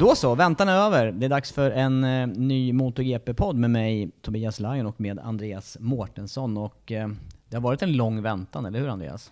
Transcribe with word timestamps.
Då 0.00 0.14
så, 0.14 0.34
väntan 0.34 0.68
är 0.68 0.74
över. 0.74 1.12
Det 1.12 1.26
är 1.26 1.30
dags 1.30 1.52
för 1.52 1.70
en 1.70 2.04
eh, 2.04 2.26
ny 2.26 2.72
MotoGP-podd 2.72 3.56
med 3.56 3.70
mig, 3.70 4.10
Tobias 4.22 4.60
Lajon 4.60 4.86
och 4.86 5.00
med 5.00 5.18
Andreas 5.18 5.76
Mårtensson. 5.80 6.56
Och 6.56 6.92
eh, 6.92 7.08
det 7.48 7.56
har 7.56 7.62
varit 7.62 7.82
en 7.82 7.92
lång 7.92 8.22
väntan, 8.22 8.66
eller 8.66 8.78
hur 8.78 8.88
Andreas? 8.88 9.30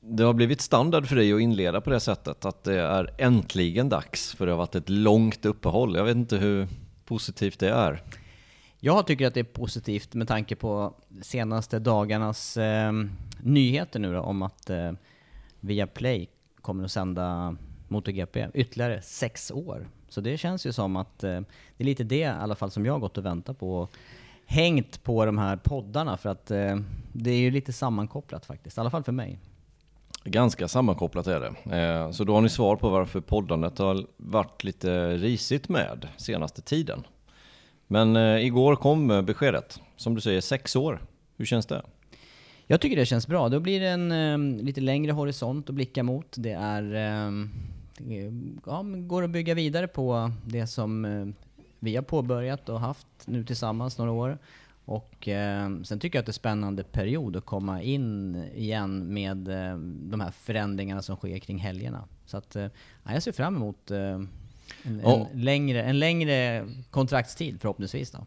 Det 0.00 0.22
har 0.22 0.34
blivit 0.34 0.60
standard 0.60 1.06
för 1.06 1.16
dig 1.16 1.32
att 1.32 1.40
inleda 1.40 1.80
på 1.80 1.90
det 1.90 2.00
sättet, 2.00 2.44
att 2.44 2.64
det 2.64 2.80
är 2.80 3.10
äntligen 3.18 3.88
dags, 3.88 4.34
för 4.34 4.46
det 4.46 4.52
har 4.52 4.58
varit 4.58 4.74
ett 4.74 4.88
långt 4.88 5.44
uppehåll. 5.44 5.96
Jag 5.96 6.04
vet 6.04 6.16
inte 6.16 6.36
hur 6.36 6.68
positivt 7.04 7.58
det 7.58 7.70
är. 7.70 8.02
Jag 8.80 9.06
tycker 9.06 9.26
att 9.26 9.34
det 9.34 9.40
är 9.40 9.44
positivt 9.44 10.14
med 10.14 10.28
tanke 10.28 10.56
på 10.56 10.94
senaste 11.22 11.78
dagarnas 11.78 12.56
eh, 12.56 12.92
nyheter 13.40 14.00
nu 14.00 14.12
då, 14.12 14.20
om 14.20 14.42
att 14.42 14.70
eh, 14.70 14.92
Viaplay 15.60 16.28
kommer 16.60 16.84
att 16.84 16.92
sända 16.92 17.56
MotoGP 17.88 18.48
ytterligare 18.54 19.02
sex 19.02 19.50
år. 19.50 19.88
Så 20.08 20.20
det 20.20 20.38
känns 20.38 20.66
ju 20.66 20.72
som 20.72 20.96
att 20.96 21.24
eh, 21.24 21.40
det 21.76 21.84
är 21.84 21.84
lite 21.84 22.04
det 22.04 22.16
i 22.16 22.24
alla 22.24 22.54
fall 22.54 22.70
som 22.70 22.86
jag 22.86 22.92
har 22.92 23.00
gått 23.00 23.18
och 23.18 23.24
väntat 23.24 23.58
på. 23.58 23.76
Och 23.76 23.92
hängt 24.46 25.02
på 25.02 25.24
de 25.24 25.38
här 25.38 25.56
poddarna 25.56 26.16
för 26.16 26.28
att 26.28 26.50
eh, 26.50 26.76
det 27.12 27.30
är 27.30 27.38
ju 27.38 27.50
lite 27.50 27.72
sammankopplat 27.72 28.46
faktiskt, 28.46 28.76
i 28.76 28.80
alla 28.80 28.90
fall 28.90 29.04
för 29.04 29.12
mig. 29.12 29.38
Ganska 30.24 30.68
sammankopplat 30.68 31.26
är 31.26 31.40
det. 31.40 31.76
Eh, 31.76 32.10
så 32.10 32.24
då 32.24 32.34
har 32.34 32.40
ni 32.40 32.48
svar 32.48 32.76
på 32.76 32.88
varför 32.88 33.20
poddandet 33.20 33.78
har 33.78 34.06
varit 34.16 34.64
lite 34.64 35.16
risigt 35.16 35.68
med 35.68 36.08
senaste 36.16 36.62
tiden. 36.62 37.04
Men 37.86 38.16
eh, 38.16 38.46
igår 38.46 38.76
kom 38.76 39.10
eh, 39.10 39.22
beskedet. 39.22 39.80
Som 39.96 40.14
du 40.14 40.20
säger, 40.20 40.40
sex 40.40 40.76
år. 40.76 41.02
Hur 41.36 41.44
känns 41.44 41.66
det? 41.66 41.82
Jag 42.66 42.80
tycker 42.80 42.96
det 42.96 43.06
känns 43.06 43.26
bra. 43.26 43.48
Då 43.48 43.60
blir 43.60 43.80
det 43.80 43.88
en 43.88 44.12
eh, 44.12 44.64
lite 44.64 44.80
längre 44.80 45.12
horisont 45.12 45.68
att 45.68 45.74
blicka 45.74 46.02
mot. 46.02 46.34
Det 46.38 46.52
är... 46.52 47.28
Eh, 48.00 48.32
ja, 48.66 48.82
går 48.82 49.22
att 49.22 49.30
bygga 49.30 49.54
vidare 49.54 49.86
på 49.88 50.32
det 50.44 50.66
som 50.66 51.04
eh, 51.04 51.26
vi 51.78 51.96
har 51.96 52.02
påbörjat 52.02 52.68
och 52.68 52.80
haft 52.80 53.06
nu 53.24 53.44
tillsammans 53.44 53.98
några 53.98 54.12
år. 54.12 54.38
Och 54.84 55.28
eh, 55.28 55.70
sen 55.82 56.00
tycker 56.00 56.18
jag 56.18 56.20
att 56.22 56.26
det 56.26 56.30
är 56.30 56.32
en 56.32 56.34
spännande 56.34 56.84
period 56.84 57.36
att 57.36 57.44
komma 57.44 57.82
in 57.82 58.42
igen 58.54 59.14
med 59.14 59.48
eh, 59.48 59.78
de 59.78 60.20
här 60.20 60.30
förändringarna 60.30 61.02
som 61.02 61.16
sker 61.16 61.38
kring 61.38 61.58
helgerna. 61.58 62.04
Så 62.26 62.36
att, 62.36 62.56
eh, 62.56 62.62
ja, 63.04 63.12
jag 63.12 63.22
ser 63.22 63.32
fram 63.32 63.56
emot 63.56 63.90
eh, 63.90 63.98
en, 63.98 64.28
Ja. 65.04 65.28
en, 65.32 65.42
längre, 65.42 65.82
en 65.82 65.98
längre 65.98 66.66
kontraktstid 66.90 67.60
förhoppningsvis 67.60 68.10
då. 68.10 68.26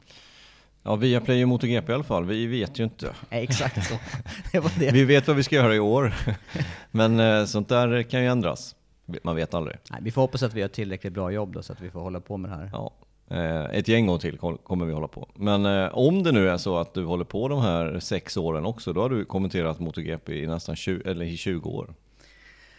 Ja, 0.84 0.96
via 0.96 1.22
Play 1.22 1.44
och 1.44 1.50
MotoGP 1.50 1.92
i 1.92 1.96
alla 1.96 2.04
fall. 2.04 2.26
Vi 2.26 2.46
vet 2.48 2.80
ju 2.80 2.84
inte. 2.84 3.14
Exakt 3.30 3.88
så. 3.88 3.94
det 4.52 4.80
det. 4.80 4.92
Vi 4.92 5.04
vet 5.06 5.28
vad 5.28 5.36
vi 5.38 5.44
ska 5.44 5.56
göra 5.56 5.76
i 5.76 5.80
år. 5.80 6.14
Men 6.92 7.48
sånt 7.48 7.70
där 7.70 8.04
kan 8.04 8.22
ju 8.22 8.28
ändras. 8.28 8.76
Man 9.24 9.36
vet 9.36 9.54
aldrig. 9.54 9.78
Nej, 9.92 10.00
vi 10.04 10.12
får 10.12 10.22
hoppas 10.22 10.44
att 10.44 10.54
vi 10.54 10.60
gör 10.62 10.68
tillräckligt 10.68 11.14
bra 11.14 11.32
jobb 11.32 11.54
då 11.54 11.64
så 11.64 11.74
att 11.74 11.82
vi 11.82 11.90
får 11.90 12.00
hålla 12.02 12.20
på 12.20 12.38
med 12.38 12.52
det 12.52 12.56
här. 12.56 12.70
Ja. 12.74 12.94
Eh, 13.28 13.78
Ett 13.78 13.88
gäng 13.88 14.10
år 14.10 14.18
till 14.20 14.38
kom- 14.38 14.58
kommer 14.58 14.86
vi 14.86 14.94
hålla 14.94 15.08
på. 15.08 15.28
Men 15.36 15.66
eh, 15.66 15.98
om 15.98 16.24
det 16.24 16.32
nu 16.32 16.50
är 16.50 16.58
så 16.58 16.78
att 16.78 16.94
du 16.94 17.06
håller 17.06 17.26
på 17.26 17.48
de 17.48 17.62
här 17.62 18.00
sex 18.00 18.38
åren 18.38 18.66
också, 18.66 18.94
då 18.94 19.02
har 19.02 19.10
du 19.10 19.26
kommenterat 19.26 19.80
MotoGP 19.80 20.44
i 20.44 20.48
nästan 20.48 20.76
20, 20.76 21.10
eller 21.10 21.26
i 21.26 21.38
20 21.38 21.70
år. 21.70 21.94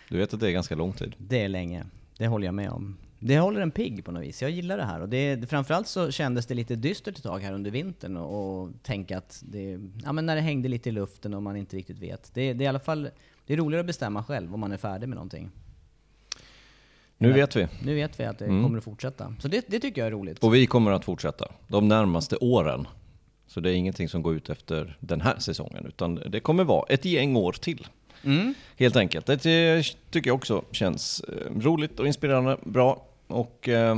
Du 0.09 0.19
vet 0.19 0.35
att 0.35 0.41
det 0.41 0.49
är 0.49 0.53
ganska 0.53 0.75
lång 0.75 0.93
tid. 0.93 1.15
Det 1.19 1.45
är 1.45 1.49
länge. 1.49 1.85
Det 2.19 2.27
håller 2.27 2.47
jag 2.47 2.55
med 2.55 2.71
om. 2.71 2.97
Det 3.23 3.39
håller 3.39 3.61
en 3.61 3.71
pigg 3.71 4.05
på 4.05 4.13
något 4.13 4.23
vis. 4.23 4.43
Jag 4.43 4.51
gillar 4.51 4.77
det 4.77 4.85
här. 4.85 5.01
Och 5.01 5.09
det, 5.09 5.51
framförallt 5.51 5.87
så 5.89 6.11
kändes 6.11 6.47
det 6.47 6.55
lite 6.55 6.77
dystert 6.77 7.17
ett 7.17 7.23
tag 7.23 7.39
här 7.39 7.53
under 7.53 7.71
vintern 7.71 8.17
och, 8.17 8.61
och 8.63 8.71
tänka 8.83 9.19
att 9.19 9.43
det, 9.47 9.79
ja 10.05 10.13
men 10.13 10.27
när 10.27 10.35
det 10.35 10.41
hängde 10.43 10.69
lite 10.69 10.89
i 10.89 10.93
luften 10.93 11.35
och 11.35 11.43
man 11.43 11.57
inte 11.57 11.77
riktigt 11.77 11.99
vet. 11.99 12.31
Det, 12.35 12.53
det 12.53 12.63
är 12.65 12.67
i 12.67 12.69
alla 12.69 12.79
fall, 12.81 13.09
det 13.47 13.53
är 13.53 13.57
roligare 13.57 13.81
att 13.81 13.87
bestämma 13.87 14.25
själv 14.25 14.55
om 14.55 14.61
man 14.61 14.73
är 14.73 14.77
färdig 14.77 15.09
med 15.09 15.17
någonting. 15.17 15.51
Nu 17.23 17.33
vet 17.33 17.57
vi. 17.57 17.67
Nu 17.83 17.95
vet 17.95 18.21
vi 18.21 18.25
att 18.25 18.39
det 18.39 18.45
Mm. 18.45 18.63
kommer 18.63 18.79
att 18.79 18.85
fortsätta. 18.85 19.35
Så 19.41 19.49
det, 19.49 19.65
det 19.69 19.81
tycker 19.81 20.01
jag 20.01 20.07
är 20.07 20.11
roligt. 20.13 20.39
Och 20.45 20.55
vi 20.55 20.67
kommer 20.67 20.91
att 20.91 21.05
fortsätta 21.05 21.49
de 21.69 21.89
närmaste 21.89 22.37
åren. 22.37 22.87
Så 23.47 23.61
det 23.61 23.71
är 23.71 23.75
ingenting 23.75 24.09
som 24.09 24.23
går 24.23 24.35
ut 24.35 24.51
efter 24.51 24.97
den 25.01 25.21
här 25.21 25.39
säsongen, 25.39 25.87
utan 25.87 26.15
det 26.15 26.41
kommer 26.41 26.65
vara 26.65 26.87
ett 26.89 27.05
gäng 27.05 27.37
år 27.37 27.53
till. 27.53 27.87
Mm. 28.25 28.55
Helt 28.79 28.97
enkelt. 28.97 29.27
Det 29.27 29.39
tycker 30.11 30.31
jag 30.31 30.35
också 30.35 30.63
känns 30.73 31.21
eh, 31.21 31.61
roligt 31.61 32.01
och 32.01 32.07
inspirerande, 32.07 32.57
bra. 32.65 33.03
Och 33.27 33.69
eh, 33.69 33.97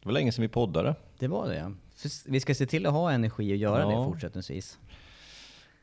det 0.00 0.06
var 0.06 0.12
länge 0.12 0.32
sedan 0.32 0.42
vi 0.42 0.48
poddade. 0.48 0.94
Det 1.18 1.28
var 1.28 1.48
det. 1.48 1.72
För 1.96 2.30
Vi 2.30 2.40
ska 2.40 2.54
se 2.54 2.66
till 2.66 2.86
att 2.86 2.92
ha 2.92 3.10
energi 3.12 3.52
och 3.52 3.56
göra 3.56 3.80
Ja. 3.80 3.88
det 3.98 4.04
fortsättningsvis. 4.04 4.78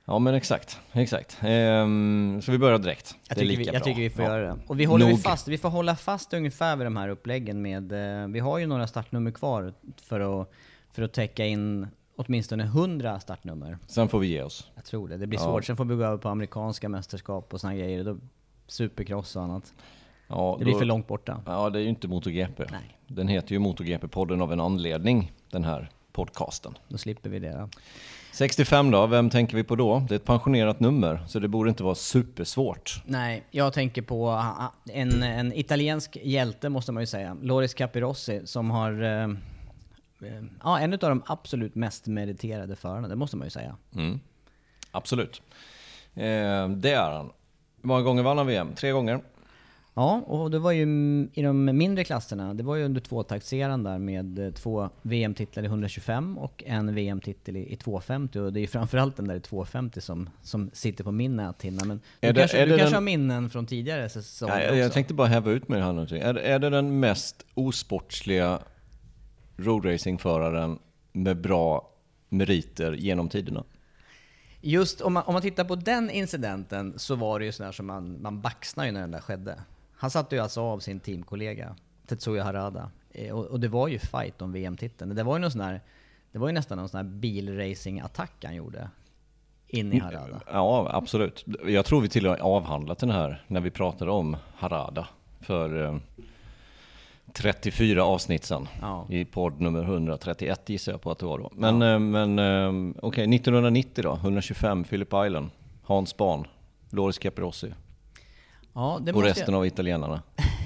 Ja 0.08 0.20
men 0.20 0.34
exakt, 0.36 0.80
exakt. 0.92 1.38
Ehm, 1.42 2.42
så 2.44 2.52
vi 2.52 2.58
börjar 2.58 2.80
direkt. 2.80 3.16
Jag 3.28 3.38
det 3.38 3.42
är 3.42 3.46
tycker, 3.46 3.52
vi, 3.52 3.58
lika 3.58 3.74
jag 3.74 3.82
bra. 3.82 3.86
tycker 3.86 4.02
vi 4.02 4.10
får 4.10 4.24
Ja. 4.26 4.32
göra 4.38 4.48
det. 4.56 4.60
Och 4.68 4.80
vi, 4.80 4.86
håller 4.86 5.06
vi, 5.06 5.18
fast, 5.18 5.48
vi 5.48 5.58
får 5.58 5.70
hålla 5.70 5.96
fast 5.96 6.34
ungefär 6.34 6.76
vid 6.76 6.86
de 6.86 6.98
här 6.98 7.10
uppläggen 7.10 7.62
med... 7.62 7.92
Eh, 8.22 8.28
vi 8.28 8.40
har 8.40 8.58
ju 8.58 8.66
några 8.66 8.88
startnummer 8.88 9.32
kvar 9.32 9.74
för 10.02 10.42
att, 10.42 10.52
för 10.92 11.04
att 11.04 11.14
täcka 11.14 11.46
in 11.46 11.88
åtminstone 12.16 12.64
100 12.64 13.20
startnummer. 13.20 13.78
Sen 13.88 14.08
får 14.10 14.20
vi 14.20 14.28
ge 14.28 14.42
oss. 14.44 14.68
Jag 14.76 14.86
tror 14.86 15.08
det. 15.08 15.18
Det 15.18 15.28
blir 15.28 15.40
Ja. 15.40 15.46
svårt. 15.46 15.66
Sen 15.66 15.78
får 15.78 15.86
vi 15.86 15.96
gå 15.96 16.04
över 16.04 16.18
på 16.18 16.30
amerikanska 16.30 16.90
mästerskap 16.90 17.54
och 17.54 17.62
såna 17.62 17.76
grejer. 17.76 18.04
Då, 18.04 18.18
supercross 18.68 19.36
och 19.36 19.44
annat. 19.44 19.74
Ja, 20.28 20.56
Det 20.60 20.64
blir 20.64 20.74
då- 20.74 20.80
för 20.80 20.86
långt 20.86 21.08
borta. 21.08 21.42
Ja, 21.46 21.70
det 21.70 21.80
är 21.80 21.84
ju 21.84 21.90
inte 21.90 22.08
MotoGP. 22.08 22.64
Nej. 22.72 22.98
Den 23.08 23.28
heter 23.28 23.54
ju 23.54 23.60
MotoGP-podden 23.60 24.42
av 24.44 24.54
en 24.54 24.60
anledning, 24.60 25.32
den 25.52 25.64
här 25.64 25.90
podcasten. 26.12 26.78
Då 26.88 26.98
slipper 26.98 27.30
vi 27.30 27.40
det. 27.40 27.52
Då. 27.54 27.70
65 28.36 28.92
då, 28.92 29.08
vem 29.08 29.30
tänker 29.30 29.58
vi 29.58 29.64
på 29.64 29.76
då? 29.76 30.06
Det 30.08 30.14
är 30.14 30.16
ett 30.16 30.26
pensionerat 30.26 30.80
nummer, 30.80 31.24
så 31.28 31.40
det 31.40 31.48
borde 31.48 31.70
inte 31.70 31.84
vara 31.84 31.96
supersvårt. 31.96 33.02
Nej, 33.06 33.44
jag 33.52 33.74
tänker 33.74 34.02
på 34.02 34.44
en, 34.90 35.24
en 35.24 35.54
italiensk 35.54 36.18
hjälte 36.24 36.70
måste 36.70 36.92
man 36.92 37.04
ju 37.04 37.08
säga. 37.08 37.38
Loris 37.42 37.74
Capirossi 37.74 38.42
som 38.46 38.72
har... 38.72 39.04
Eh, 39.04 39.24
eh, 39.24 40.44
ja, 40.64 40.80
en 40.80 40.94
av 40.94 41.00
de 41.00 41.24
absolut 41.26 41.76
mest 41.76 42.08
meriterade 42.08 42.76
förarna, 42.76 43.08
det 43.08 43.16
måste 43.16 43.38
man 43.38 43.48
ju 43.48 43.52
säga. 43.52 43.76
Mm. 43.96 44.20
Absolut. 44.92 45.42
Eh, 46.14 46.70
det 46.70 46.92
är 46.92 47.12
han. 47.12 47.32
Hur 47.82 47.88
många 47.88 48.02
gånger 48.02 48.24
vann 48.24 48.38
han 48.38 48.48
VM? 48.48 48.76
Tre 48.76 48.92
gånger? 48.92 49.22
Ja, 49.98 50.22
och 50.28 50.52
det 50.52 50.60
var 50.60 50.72
ju 50.72 50.82
i 51.34 51.42
de 51.42 51.66
mindre 51.66 52.04
klasserna, 52.04 52.54
det 52.54 52.64
var 52.64 52.76
ju 52.76 52.84
under 52.86 53.02
tvåtaktseran 53.02 53.84
där 53.84 53.98
med 54.00 54.40
eh, 54.40 54.52
två 54.52 54.90
VM-titlar 55.02 55.64
i 55.64 55.66
125 55.66 56.38
och 56.38 56.64
en 56.66 56.96
VM-titel 56.96 57.58
i, 57.58 57.74
i 57.74 57.76
250 57.76 58.40
och 58.40 58.54
det 58.54 58.60
är 58.60 58.62
ju 58.62 58.68
framförallt 58.68 59.16
den 59.18 59.28
där 59.28 59.36
i 59.36 59.40
250 59.40 60.02
som, 60.02 60.30
som 60.42 60.70
sitter 60.74 61.04
på 61.04 61.12
min 61.12 61.36
näthinna. 61.36 61.86
Men 61.86 62.02
Är 62.22 62.28
du 62.28 62.34
det- 62.34 62.40
kanske, 62.40 62.66
du 62.66 62.70
kanske 62.70 62.86
den- 62.86 62.94
har 62.94 63.02
minnen 63.02 63.50
från 63.50 63.66
tidigare 63.66 64.10
säsonger 64.10 64.62
Ja, 64.62 64.76
jag, 64.76 64.94
tänkte 64.94 65.14
bara 65.14 65.28
häva 65.28 65.52
ut 65.52 65.68
med 65.68 65.80
det 65.80 65.84
här 65.86 65.94
någonting. 65.94 66.22
Är, 66.22 66.36
är 66.36 66.60
det 66.60 66.70
den 66.70 67.00
mest 67.00 67.46
osportsliga 67.54 68.60
roadracingföraren 69.58 70.80
med 71.12 71.42
bra 71.42 71.90
meriter 72.30 72.92
genom 72.94 73.30
tiderna? 73.30 73.64
Just 74.62 75.02
om 75.02 75.14
man, 75.14 75.24
om 75.24 75.34
man 75.34 75.42
tittar 75.42 75.64
på 75.64 75.76
den 75.76 76.10
incidenten 76.10 76.94
så 77.00 77.16
var 77.16 77.40
det 77.40 77.46
ju 77.46 77.52
sådär 77.52 77.72
som 77.72 77.86
man, 77.86 78.22
man 78.22 78.42
baxnade 78.42 78.88
ju 78.88 78.94
när 78.94 79.02
den 79.02 79.12
där 79.12 79.20
skedde. 79.20 79.60
Han 79.98 80.10
satte 80.12 80.36
ju 80.36 80.42
alltså 80.42 80.62
av 80.62 80.80
sin 80.80 81.00
teamkollega 81.00 81.76
Tetsuya 82.08 82.44
Harada. 82.44 82.92
Eh, 83.12 83.34
Och, 83.36 83.46
och 83.46 83.60
det 83.60 83.68
var 83.68 83.88
ju 83.88 84.00
fight 84.00 84.42
om 84.42 84.52
VM-titeln. 84.52 85.16
Det 85.16 85.24
var 85.24 85.36
ju 85.36 85.42
någon 85.42 85.52
sån 85.52 85.62
här, 85.62 85.82
det 86.32 86.40
var 86.40 86.48
ju 86.48 86.54
nästan 86.54 86.78
någon 86.78 86.90
sån 86.90 86.98
här 86.98 87.04
bilracing-attack 87.14 88.32
han 88.44 88.56
gjorde. 88.56 88.90
In 89.68 89.94
i 89.94 90.00
Harada. 90.00 90.42
Ja, 90.52 90.90
absolut. 90.94 91.46
Jag 91.66 91.86
tror 91.86 92.02
vi 92.02 92.10
till 92.10 92.26
och 92.28 92.32
med 92.32 92.42
avhandlat 92.42 93.00
den 93.00 93.10
här 93.10 93.44
när 93.48 93.62
vi 93.62 93.72
pratade 93.72 94.12
om 94.12 94.38
Harada 94.56 95.08
för 95.42 95.86
eh, 95.86 95.98
34 97.34 98.04
avsnitt 98.04 98.44
sedan. 98.46 98.68
Ja. 98.82 99.06
I 99.10 99.26
podd 99.26 99.62
nummer 99.62 99.84
131 99.84 100.70
gissar 100.70 100.92
jag 100.92 101.02
på 101.02 101.12
att 101.12 101.20
det 101.20 101.26
var 101.26 101.40
då. 101.40 101.50
Men, 101.54 101.82
eh, 101.82 102.00
men 102.00 102.40
eh, 102.40 102.94
okej, 103.02 103.36
1990 103.36 104.04
då, 104.04 104.14
125 104.16 104.84
Philip 104.84 105.08
Island, 105.26 105.50
Hans 105.84 106.10
Spahn, 106.10 106.48
Loris 106.90 107.18
Capirossi 107.18 107.74
Ja, 108.76 109.02
och 109.14 109.24
resten 109.24 109.54
jag, 109.54 109.60
av 109.60 109.66
italienarna. 109.66 110.22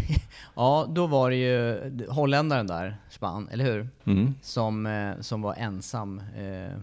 ja, 0.56 0.88
då 0.90 1.08
var 1.08 1.30
det 1.30 1.36
ju 1.36 2.08
holländaren 2.10 2.68
där, 2.68 2.98
Span, 3.10 3.50
eller 3.52 3.66
hur? 3.66 3.90
Mm. 4.06 4.36
Som, 4.42 4.86
eh, 4.86 5.20
som 5.20 5.42
var 5.42 5.56
ensam. 5.56 6.22
Eh, 6.38 6.78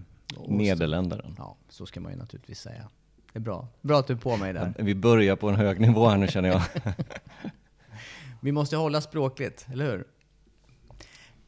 Nederländaren. 0.48 1.34
Ja, 1.38 1.56
så 1.68 1.86
ska 1.86 2.00
man 2.00 2.12
ju 2.12 2.18
naturligtvis 2.18 2.60
säga. 2.60 2.88
Det 3.32 3.38
är 3.38 3.42
bra. 3.42 3.68
Bra 3.82 3.98
att 3.98 4.06
du 4.06 4.12
är 4.12 4.18
på 4.18 4.36
mig 4.36 4.52
där. 4.52 4.74
Vi 4.78 4.94
börjar 4.94 5.36
på 5.36 5.48
en 5.48 5.54
hög 5.54 5.80
nivå 5.80 6.08
här 6.08 6.16
nu 6.16 6.28
känner 6.28 6.48
jag. 6.48 6.62
Vi 8.40 8.52
måste 8.52 8.76
hålla 8.76 9.00
språkligt, 9.00 9.66
eller 9.72 9.84
hur? 9.84 10.04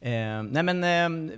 Eh, 0.01 0.43
nej 0.43 0.63
men, 0.63 0.83
eh, 0.83 1.33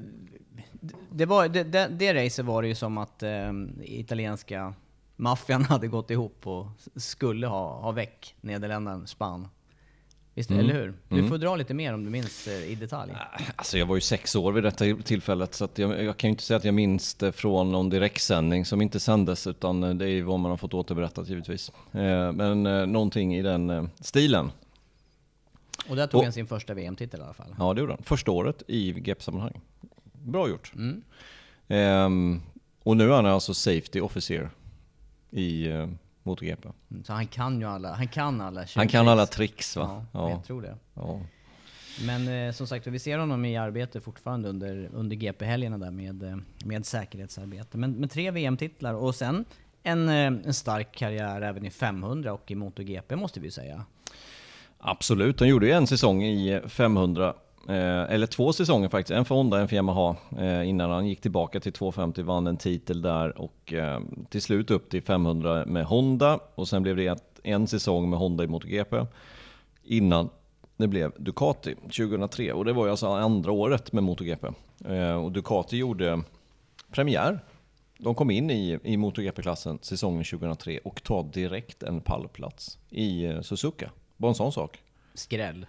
det, 1.09 1.25
var, 1.25 1.47
det, 1.47 1.63
det, 1.63 1.87
det 1.87 2.25
racet 2.25 2.45
var 2.45 2.61
det 2.61 2.67
ju 2.67 2.75
som 2.75 2.97
att 2.97 3.23
eh, 3.23 3.51
italienska 3.81 4.73
maffian 5.21 5.63
hade 5.69 5.87
gått 5.87 6.11
ihop 6.11 6.47
och 6.47 6.67
skulle 6.95 7.47
ha, 7.47 7.79
ha 7.81 7.91
väck 7.91 8.35
nederländaren 8.41 9.07
Span. 9.07 9.47
Visst, 10.33 10.51
eller 10.51 10.73
hur? 10.73 10.93
Du 11.09 11.27
får 11.27 11.37
dra 11.37 11.55
lite 11.55 11.73
mer 11.73 11.93
om 11.93 12.03
du 12.03 12.09
minns 12.09 12.47
eh, 12.47 12.71
i 12.71 12.75
detalj. 12.75 13.13
Alltså 13.55 13.77
jag 13.77 13.85
var 13.85 13.95
ju 13.95 14.01
sex 14.01 14.35
år 14.35 14.51
vid 14.51 14.63
detta 14.63 14.85
tillfället 15.03 15.53
så 15.55 15.69
jag, 15.75 16.03
jag 16.03 16.17
kan 16.17 16.27
ju 16.27 16.31
inte 16.31 16.43
säga 16.43 16.57
att 16.57 16.63
jag 16.63 16.73
minns 16.73 17.15
det 17.15 17.31
från 17.31 17.71
någon 17.71 17.89
direktsändning 17.89 18.65
som 18.65 18.81
inte 18.81 18.99
sändes 18.99 19.47
utan 19.47 19.97
det 19.97 20.05
är 20.05 20.09
ju 20.09 20.21
vad 20.21 20.39
man 20.39 20.51
har 20.51 20.57
fått 20.57 20.73
återberättat 20.73 21.29
givetvis. 21.29 21.71
Eh, 21.91 22.31
men 22.31 22.65
eh, 22.65 22.85
någonting 22.85 23.35
i 23.35 23.41
den 23.41 23.69
eh, 23.69 23.83
stilen. 23.99 24.51
Och 25.89 25.95
där 25.95 26.07
tog 26.07 26.19
Och- 26.19 26.23
han 26.23 26.33
sin 26.33 26.47
första 26.47 26.73
VM-titel 26.73 27.19
i 27.19 27.23
alla 27.23 27.33
fall. 27.33 27.55
Ja 27.59 27.73
det 27.73 27.79
gjorde 27.79 27.93
han. 27.93 28.03
Första 28.03 28.31
året 28.31 28.63
i 28.67 28.91
GP-sammanhang. 28.91 29.59
Bra 30.13 30.49
gjort. 30.49 30.71
Mm. 30.75 31.01
Ehm, 31.67 32.41
och 32.83 32.97
nu 32.97 33.03
är 33.09 33.15
han 33.15 33.25
alltså 33.25 33.53
safety 33.53 34.01
officer 34.01 34.49
i 35.31 35.67
eh, 35.67 35.89
MotoGP. 36.23 36.65
Mm, 36.91 37.03
Så 37.03 37.13
han 37.13 37.27
kan 37.27 37.59
ju 37.59 37.67
alla, 37.67 37.93
han 37.93 38.07
kan 38.07 38.41
alla 38.41 38.65
Han 38.75 38.87
kan 38.87 39.07
alla 39.07 39.25
tricks 39.25 39.75
va? 39.77 40.05
Ja, 40.11 40.29
jag 40.29 40.43
tror 40.43 40.61
det. 40.61 40.75
ja. 40.93 41.19
Men 42.05 42.27
eh, 42.47 42.53
som 42.53 42.67
sagt, 42.67 42.87
vi 42.87 42.99
ser 42.99 43.17
honom 43.17 43.45
i 43.45 43.57
arbete 43.57 44.01
fortfarande 44.01 44.49
under, 44.49 44.89
under 44.93 45.15
GP-helgerna 45.15 45.77
där 45.77 45.91
med, 45.91 46.23
eh, 46.23 46.37
med 46.65 46.85
säkerhetsarbete. 46.85 47.77
Men 47.77 47.91
med 47.91 48.11
tre 48.11 48.31
VM-titlar 48.31 48.93
och 48.93 49.15
sen 49.15 49.45
en, 49.83 50.09
eh, 50.09 50.15
en 50.15 50.53
stark 50.53 50.95
karriär 50.95 51.41
även 51.41 51.65
i 51.65 51.69
500 51.69 52.33
och 52.33 52.51
i 52.51 52.55
MotoGP 52.55 53.15
måste 53.15 53.39
vi 53.39 53.47
ju 53.47 53.51
säga. 53.51 53.85
Absolut, 54.77 55.39
han 55.39 55.49
gjorde 55.49 55.65
ju 55.65 55.71
en 55.71 55.87
säsong 55.87 56.23
i 56.23 56.61
500, 56.67 57.27
eh, 57.27 57.33
Eh, 57.67 58.13
eller 58.13 58.27
två 58.27 58.53
säsonger 58.53 58.89
faktiskt, 58.89 59.17
en 59.17 59.25
för 59.25 59.35
Honda, 59.35 59.59
en 59.59 59.67
för 59.67 59.75
Yamaha, 59.75 60.15
eh, 60.37 60.69
innan 60.69 60.91
han 60.91 61.07
gick 61.07 61.21
tillbaka 61.21 61.59
till 61.59 61.73
250, 61.73 62.21
vann 62.21 62.47
en 62.47 62.57
titel 62.57 63.01
där 63.01 63.41
och 63.41 63.73
eh, 63.73 63.99
till 64.29 64.41
slut 64.41 64.71
upp 64.71 64.89
till 64.89 65.03
500 65.03 65.65
med 65.65 65.85
Honda 65.85 66.39
och 66.55 66.67
sen 66.67 66.83
blev 66.83 66.95
det 66.95 67.23
en 67.43 67.67
säsong 67.67 68.09
med 68.09 68.19
Honda 68.19 68.43
i 68.43 68.47
MotoGP 68.47 69.05
innan 69.83 70.29
det 70.77 70.87
blev 70.87 71.11
Ducati 71.17 71.75
2003 71.75 72.53
och 72.53 72.65
det 72.65 72.73
var 72.73 72.85
ju 72.85 72.91
alltså 72.91 73.07
andra 73.07 73.51
året 73.51 73.93
med 73.93 74.03
MotoGP. 74.03 74.47
Och 75.23 75.31
Ducati 75.31 75.77
gjorde 75.77 76.23
premiär. 76.91 77.39
De 77.97 78.15
kom 78.15 78.31
in 78.31 78.51
i, 78.51 78.79
i 78.83 78.97
MotoGP-klassen 78.97 79.79
säsongen 79.81 80.23
2003 80.23 80.79
och 80.83 81.03
tar 81.03 81.23
direkt 81.23 81.83
en 81.83 82.01
pallplats 82.01 82.77
i 82.89 83.37
Suzuka. 83.41 83.91
Bara 84.17 84.29
en 84.29 84.35
sån 84.35 84.51
sak. 84.51 84.79
Skräll. 85.13 85.65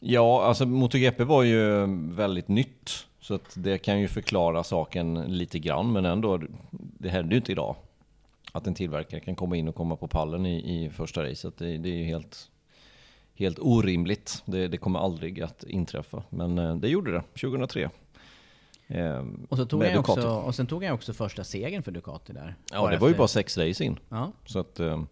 Ja, 0.00 0.44
alltså 0.44 0.66
MotoGP 0.66 1.24
var 1.24 1.42
ju 1.42 1.86
väldigt 2.10 2.48
nytt. 2.48 3.06
Så 3.20 3.34
att 3.34 3.52
det 3.54 3.78
kan 3.78 4.00
ju 4.00 4.08
förklara 4.08 4.64
saken 4.64 5.14
lite 5.14 5.58
grann, 5.58 5.92
men 5.92 6.04
ändå, 6.04 6.40
det 6.70 7.08
händer 7.08 7.30
ju 7.30 7.36
inte 7.36 7.52
idag. 7.52 7.76
Att 8.52 8.66
en 8.66 8.74
tillverkare 8.74 9.20
kan 9.20 9.34
komma 9.34 9.56
in 9.56 9.68
och 9.68 9.74
komma 9.74 9.96
på 9.96 10.08
pallen 10.08 10.46
i, 10.46 10.84
i 10.84 10.90
första 10.90 11.24
racet. 11.24 11.58
Det, 11.58 11.78
det 11.78 11.88
är 11.88 11.94
ju 11.94 12.04
helt, 12.04 12.50
helt 13.34 13.58
orimligt. 13.60 14.42
Det, 14.44 14.68
det 14.68 14.76
kommer 14.76 14.98
aldrig 14.98 15.40
att 15.40 15.64
inträffa. 15.64 16.22
Men 16.30 16.58
eh, 16.58 16.76
det 16.76 16.88
gjorde 16.88 17.12
det 17.12 17.22
2003. 17.40 17.90
Eh, 18.86 19.24
Och, 19.48 19.56
så 19.56 19.66
tog 19.66 19.84
han 19.84 19.98
också, 19.98 20.28
och 20.28 20.54
sen 20.54 20.66
tog 20.66 20.84
han 20.84 20.92
också 20.94 21.12
första 21.12 21.44
segern 21.44 21.82
för 21.82 21.92
Ducati 21.92 22.32
där. 22.32 22.54
Ja, 22.72 22.76
det 22.76 22.80
var 22.82 22.90
ju 22.90 22.94
efter- 23.12 23.18
bara 23.18 23.28
sex 23.28 23.58
race 23.58 23.84
in. 23.84 23.98
Ja, 24.08 24.32
Så 24.46 24.58
att, 24.58 24.80
eh, 24.80 25.02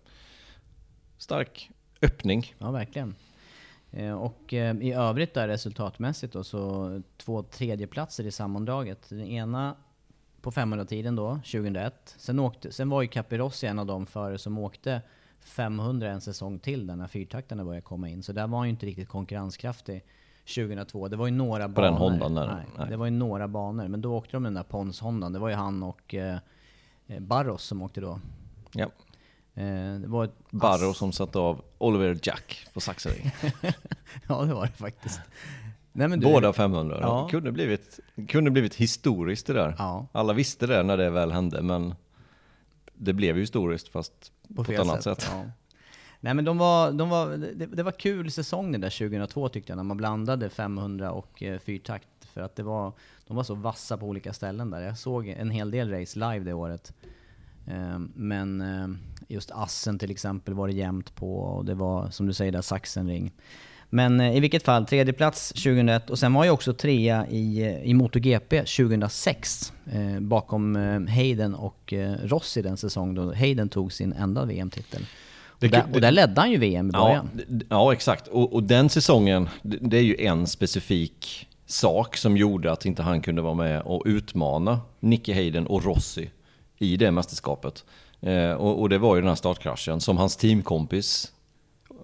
stark 1.19 1.71
öppning. 2.03 2.55
ja 2.59 2.71
verkligen. 2.71 3.15
Eh, 3.91 4.13
Och 4.13 4.55
eh, 4.55 4.77
i 4.77 4.93
övrigt 4.93 5.35
där 5.35 5.49
resultatmässigt 5.49 6.33
då, 6.33 6.45
så 6.45 7.03
två 7.17 7.43
tredjeplatser 7.43 8.25
i 8.27 8.31
sammandraget. 8.31 9.09
Den 9.09 9.21
ena 9.21 9.75
på 10.41 10.51
500-tiden 10.51 11.17
då, 11.17 11.35
2001. 11.35 12.15
Sen, 12.19 12.39
åkte, 12.39 12.73
sen 12.73 12.89
var 12.89 13.03
ju 13.03 13.09
Capirossi 13.09 13.67
en 13.67 13.79
av 13.79 13.87
de 13.87 14.07
förare 14.07 14.39
som 14.39 14.59
åkte 14.59 15.03
500 15.41 16.09
en 16.11 16.21
säsong 16.21 16.59
till 16.59 16.87
där 16.87 16.97
när 16.97 17.07
fyrtaktarna 17.07 17.65
började 17.65 17.83
komma 17.83 18.09
in. 18.09 18.23
Så 18.23 18.33
där 18.33 18.47
var 18.47 18.59
han 18.59 18.67
ju 18.67 18.71
inte 18.71 18.87
riktigt 18.87 19.09
konkurrenskraftig 19.09 20.05
2002. 20.55 21.09
Det 21.09 21.17
var 21.17 21.27
ju 21.27 21.33
några 21.33 21.69
På 21.69 21.73
banor. 21.75 21.89
den 21.91 21.95
Hondan 21.99 22.35
där, 22.35 22.47
Nej, 22.55 22.65
nej. 22.79 22.87
Det 22.91 22.97
var 22.97 23.05
ju 23.07 23.11
några 23.11 23.49
banor, 23.49 23.89
men 23.89 24.01
då 24.01 24.15
åkte 24.17 24.37
de 24.37 24.43
den 24.43 24.55
där 24.55 24.63
Pons-Hondan. 24.63 25.33
Det 25.33 25.39
var 25.39 25.49
ju 25.49 25.55
han 25.55 25.83
och 25.83 26.15
eh, 26.15 26.39
eh, 27.07 27.21
Barros 27.21 27.63
som 27.65 27.83
åkte 27.83 28.01
då. 28.01 28.21
Ja. 28.73 28.89
Eh, 29.59 30.01
det 30.01 30.09
var 30.09 30.25
ett 30.25 30.51
Barro 30.51 30.95
som 30.95 31.13
satte 31.13 31.39
av 31.39 31.63
Oliver 31.79 32.19
Jack 32.23 32.67
på 32.75 32.81
Saxary. 32.81 33.23
ja, 34.29 34.43
det 34.43 34.55
var 34.55 34.67
det 34.67 34.73
faktiskt. 34.73 35.21
Nej, 35.93 36.09
du, 36.09 36.17
Båda 36.17 36.53
500. 36.53 36.99
Ja. 37.01 37.23
Det 37.25 37.31
kunde 37.31 37.53
blivit, 37.53 38.01
kunde 38.29 38.51
blivit 38.51 38.75
historiskt 38.75 39.47
det 39.47 39.53
där. 39.53 39.75
Ja. 39.79 40.07
Alla 40.13 40.33
visste 40.33 40.67
det 40.67 40.83
när 40.83 40.97
det 40.97 41.11
väl 41.11 41.33
hände, 41.33 41.63
men 41.63 41.95
det 42.95 43.13
blev 43.13 43.37
ju 43.37 43.43
historiskt 43.43 43.89
fast 43.89 44.33
på, 44.57 44.65
på 44.65 44.73
ett 44.73 44.81
annat 44.81 45.03
sätt. 45.03 45.29
Ja. 45.33 45.45
Nej 46.21 46.35
men 46.35 46.45
de 46.45 46.59
var, 46.59 46.93
de 46.93 47.09
var, 47.09 47.37
det, 47.37 47.67
det 47.67 47.83
var 47.83 47.93
kul 47.93 48.31
säsong 48.31 48.73
den 48.73 48.81
där 48.81 48.99
2002 49.09 49.49
tyckte 49.49 49.71
jag, 49.73 49.77
när 49.77 49.85
man 49.85 49.97
blandade 49.97 50.51
500 50.51 51.13
och 51.13 51.43
eh, 51.43 51.59
fyrtakt. 51.59 52.09
För 52.33 52.41
att 52.41 52.57
det 52.57 52.63
var, 52.63 52.93
de 53.27 53.37
var 53.37 53.45
så 53.45 53.55
vassa 53.55 53.97
på 53.97 54.07
olika 54.07 54.33
ställen 54.33 54.71
där. 54.71 54.81
Jag 54.81 54.99
såg 54.99 55.29
en 55.29 55.51
hel 55.51 55.71
del 55.71 55.91
race 55.91 56.19
live 56.19 56.45
det 56.45 56.53
året. 56.53 56.93
Eh, 57.71 57.99
men 58.15 58.61
eh, 58.61 58.89
just 59.29 59.51
Assen 59.51 59.99
till 59.99 60.11
exempel 60.11 60.55
var 60.55 60.69
det 60.69 60.75
jämnt 60.75 61.15
på 61.15 61.39
och 61.39 61.65
det 61.65 61.75
var 61.75 62.11
som 62.11 62.27
du 62.27 62.33
säger 62.33 62.53
där 62.53 62.63
Sachsenring. 62.63 63.33
Men 63.91 64.21
eh, 64.21 64.37
i 64.37 64.41
vilket 64.41 64.63
fall, 64.63 64.87
tredje 64.87 65.13
plats 65.13 65.49
2001 65.49 66.11
och 66.11 66.19
sen 66.19 66.33
var 66.35 66.45
jag 66.45 66.55
också 66.55 66.75
trea 66.75 67.27
i, 67.29 67.63
eh, 67.63 67.83
i 67.83 67.95
MotoGP 67.95 68.59
2006 68.65 69.73
eh, 69.93 70.21
bakom 70.21 70.77
eh, 70.77 71.15
Hayden 71.15 71.55
och 71.55 71.95
Rossi 72.23 72.63
den 72.63 72.77
säsong 72.77 73.15
då 73.15 73.35
Hayden 73.35 73.69
tog 73.69 73.93
sin 73.93 74.13
enda 74.13 74.45
VM-titel. 74.45 75.07
Det 75.61 75.67
Och 75.67 75.73
där, 75.73 75.85
och 75.95 76.01
där 76.01 76.11
ledde 76.11 76.41
han 76.41 76.51
ju 76.51 76.59
VM 76.59 76.87
i 76.89 76.91
Ja, 76.93 77.05
början. 77.05 77.31
d- 77.49 77.65
ja 77.69 77.93
exakt. 77.93 78.27
Och, 78.27 78.53
och 78.55 78.63
den 78.63 78.89
säsongen, 78.89 79.49
det, 79.63 79.77
det 79.81 79.97
är 79.99 80.03
ju 80.03 80.17
en 80.19 80.47
specifik 80.47 81.49
sak 81.67 82.17
som 82.17 82.37
gjorde 82.37 82.73
att 82.73 82.87
inte 82.87 83.03
han 83.03 83.21
kunde 83.21 83.43
vara 83.43 83.55
med 83.55 83.83
och 83.83 84.03
utmana 84.07 84.81
Nicky 85.01 85.33
Hayden 85.35 85.67
och 85.67 85.85
Rossi 85.85 86.31
i 86.79 86.97
det 86.97 87.11
mästerskapet. 87.11 87.85
Eh, 88.21 88.53
och, 88.53 88.81
och 88.81 88.89
det 88.89 88.99
var 88.99 89.15
ju 89.15 89.21
den 89.21 89.29
här 89.29 89.37
startkraschen 89.37 90.01
som 90.01 90.17
hans 90.17 90.37
teamkompis 90.37 91.33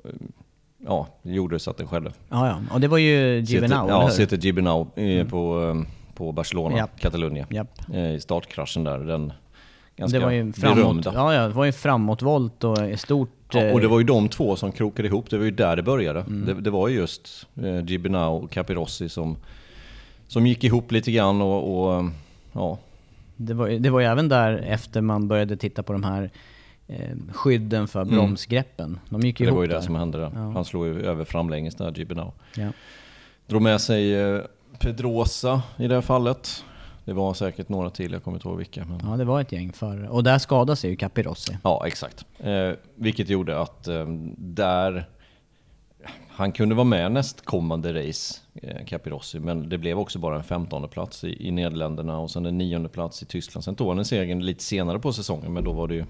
eh, 0.05 0.11
ja, 0.87 1.09
gjorde 1.23 1.59
så 1.59 1.71
att 1.71 1.77
den 1.77 1.89
skedde. 1.89 2.13
Ja, 2.29 2.47
ja. 2.47 2.75
Och 2.75 2.81
det 2.81 2.89
var 2.89 2.99
ju 2.99 3.41
Gibernau, 3.41 3.89
Ja, 3.89 4.11
sitter 4.11 4.37
Gibernau 4.37 4.87
eh, 4.97 5.27
på, 5.27 5.73
eh, 5.75 6.15
på 6.15 6.33
Barcelona, 6.33 6.77
Japp. 6.77 7.01
Catalunya. 7.01 7.47
Japp. 7.51 7.91
I 7.95 8.21
startkraschen 8.21 8.85
där, 8.85 8.99
den 8.99 9.33
ganska 9.97 10.19
det 10.19 10.25
var 10.25 10.33
ju 10.33 10.53
framåt, 10.53 11.05
ja, 11.05 11.35
ja, 11.35 11.43
det 11.49 11.55
var 11.55 11.65
ju 11.65 11.73
framåtvolt 11.73 12.65
och 12.65 12.79
stort... 12.97 13.31
Ja, 13.53 13.73
och 13.73 13.81
det 13.81 13.89
var 13.89 13.99
ju 13.99 14.05
de 14.05 14.29
två 14.29 14.57
som 14.57 14.73
krokade 14.73 15.09
ihop, 15.09 15.31
det 15.31 15.39
var 15.39 15.45
ju 15.45 15.51
där 15.51 15.77
det 15.77 15.83
började. 15.83 16.21
Mm. 16.21 16.47
Det, 16.47 16.55
det 16.55 16.71
var 16.71 16.89
ju 16.89 16.97
just 16.97 17.47
eh, 17.63 17.85
Gibinau 17.85 18.45
och 18.45 18.51
Capirossi 18.51 19.09
som, 19.09 19.37
som 20.29 20.47
gick 20.47 20.65
ihop 20.65 20.93
lite 20.93 21.13
grann 21.13 21.43
och, 21.43 21.97
och 21.97 22.05
ja, 22.53 22.79
Det 23.37 23.55
var, 23.55 23.69
det 23.69 23.91
var 23.91 24.01
ju 24.01 24.07
även 24.07 24.29
där 24.29 24.53
efter 24.57 25.01
man 25.01 25.29
började 25.29 25.57
titta 25.57 25.83
på 25.83 25.93
de 25.93 26.05
här 26.05 26.31
eh, 26.87 27.11
skydden 27.33 27.89
för 27.89 28.03
Mm. 28.03 28.15
bromsgreppen. 28.15 28.99
De 29.09 29.21
gick 29.21 29.41
ju 29.41 29.47
det 29.47 29.49
ihop 29.49 29.57
var 29.57 29.63
ju 29.63 29.69
det 29.69 29.75
där. 29.75 29.81
som 29.81 29.95
hände 29.95 30.19
där. 30.19 30.31
Ja. 30.35 30.41
Han 30.51 30.65
slog 30.65 30.87
ju 30.87 31.07
över 31.07 31.25
framlänges 31.25 31.75
där, 31.75 31.93
Gibinau. 31.93 32.33
Ja. 32.57 32.69
Drog 33.47 33.63
med 33.63 33.81
sig 33.81 34.15
eh, 34.15 34.41
Pedrosa 34.81 35.63
i 35.77 35.87
det 35.89 35.95
här 35.95 36.03
fallet. 36.03 36.65
Det 37.05 37.13
var 37.13 37.35
säkert 37.35 37.69
några 37.69 37.91
till, 37.91 38.13
jag 38.13 38.23
kommer 38.25 38.37
inte 38.37 38.49
ihåg 38.49 38.57
vilka. 38.59 38.85
Men... 38.85 39.11
ja, 39.11 39.17
det 39.17 39.25
var 39.25 39.41
ett 39.41 39.53
gäng 39.53 39.73
förare. 39.73 40.09
Och 40.09 40.25
där 40.25 40.39
skadade 40.39 40.77
sig 40.77 40.91
ju 40.91 40.97
Capirossi. 40.97 41.57
Ja, 41.63 41.87
exakt. 41.87 42.25
Eh, 42.39 42.71
vilket 42.95 43.29
gjorde 43.29 43.61
att 43.61 43.89
eh, 43.89 44.05
där 44.39 45.09
han 46.37 46.53
kunde 46.53 46.75
vara 46.75 46.85
med 46.85 47.13
nästkommande 47.13 48.09
race, 48.09 48.41
eh, 48.63 48.85
Capirossi, 48.87 49.39
men 49.41 49.69
det 49.69 49.79
blev 49.79 49.99
också 49.99 50.19
bara 50.19 50.37
en 50.37 50.45
15 50.45 50.89
plats 50.89 51.25
i, 51.25 51.49
i 51.49 51.51
Nederländerna 51.51 52.19
och 52.19 52.31
sen 52.31 52.47
en 52.47 52.59
nionde 52.59 52.89
plats 52.89 53.23
i 53.23 53.27
Tyskland. 53.27 53.65
Sen 53.65 53.75
tog 53.75 53.89
han 53.89 53.99
en 53.99 54.05
seger 54.05 54.35
lite 54.37 54.63
senare 54.65 54.99
på 54.99 55.13
säsongen, 55.13 55.53
men 55.53 55.65
då 55.65 55.73
var 55.73 55.89
det 55.89 55.95
ju 55.95 56.01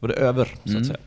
då 0.00 0.06
var 0.06 0.08
det 0.08 0.14
över, 0.14 0.44
så 0.64 0.70
Mm. 0.70 0.80
att 0.80 0.86
säga. 0.86 0.98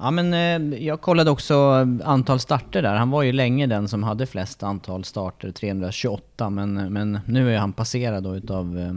Ja 0.00 0.10
men 0.10 0.34
eh, 0.34 0.78
jag 0.84 1.00
kollade 1.00 1.30
också 1.30 1.86
antal 2.04 2.40
starter 2.40 2.82
där. 2.82 2.94
Han 2.96 3.10
var 3.10 3.22
ju 3.22 3.32
länge 3.32 3.66
den 3.66 3.88
som 3.88 4.02
hade 4.02 4.26
flest 4.26 4.62
antal 4.62 5.04
starter, 5.04 5.50
328. 5.50 6.50
Men, 6.50 6.74
men 6.92 7.18
nu 7.26 7.54
är 7.54 7.58
han 7.58 7.72
passerad 7.72 8.24
då 8.24 8.36
utav 8.36 8.78
eh, 8.78 8.94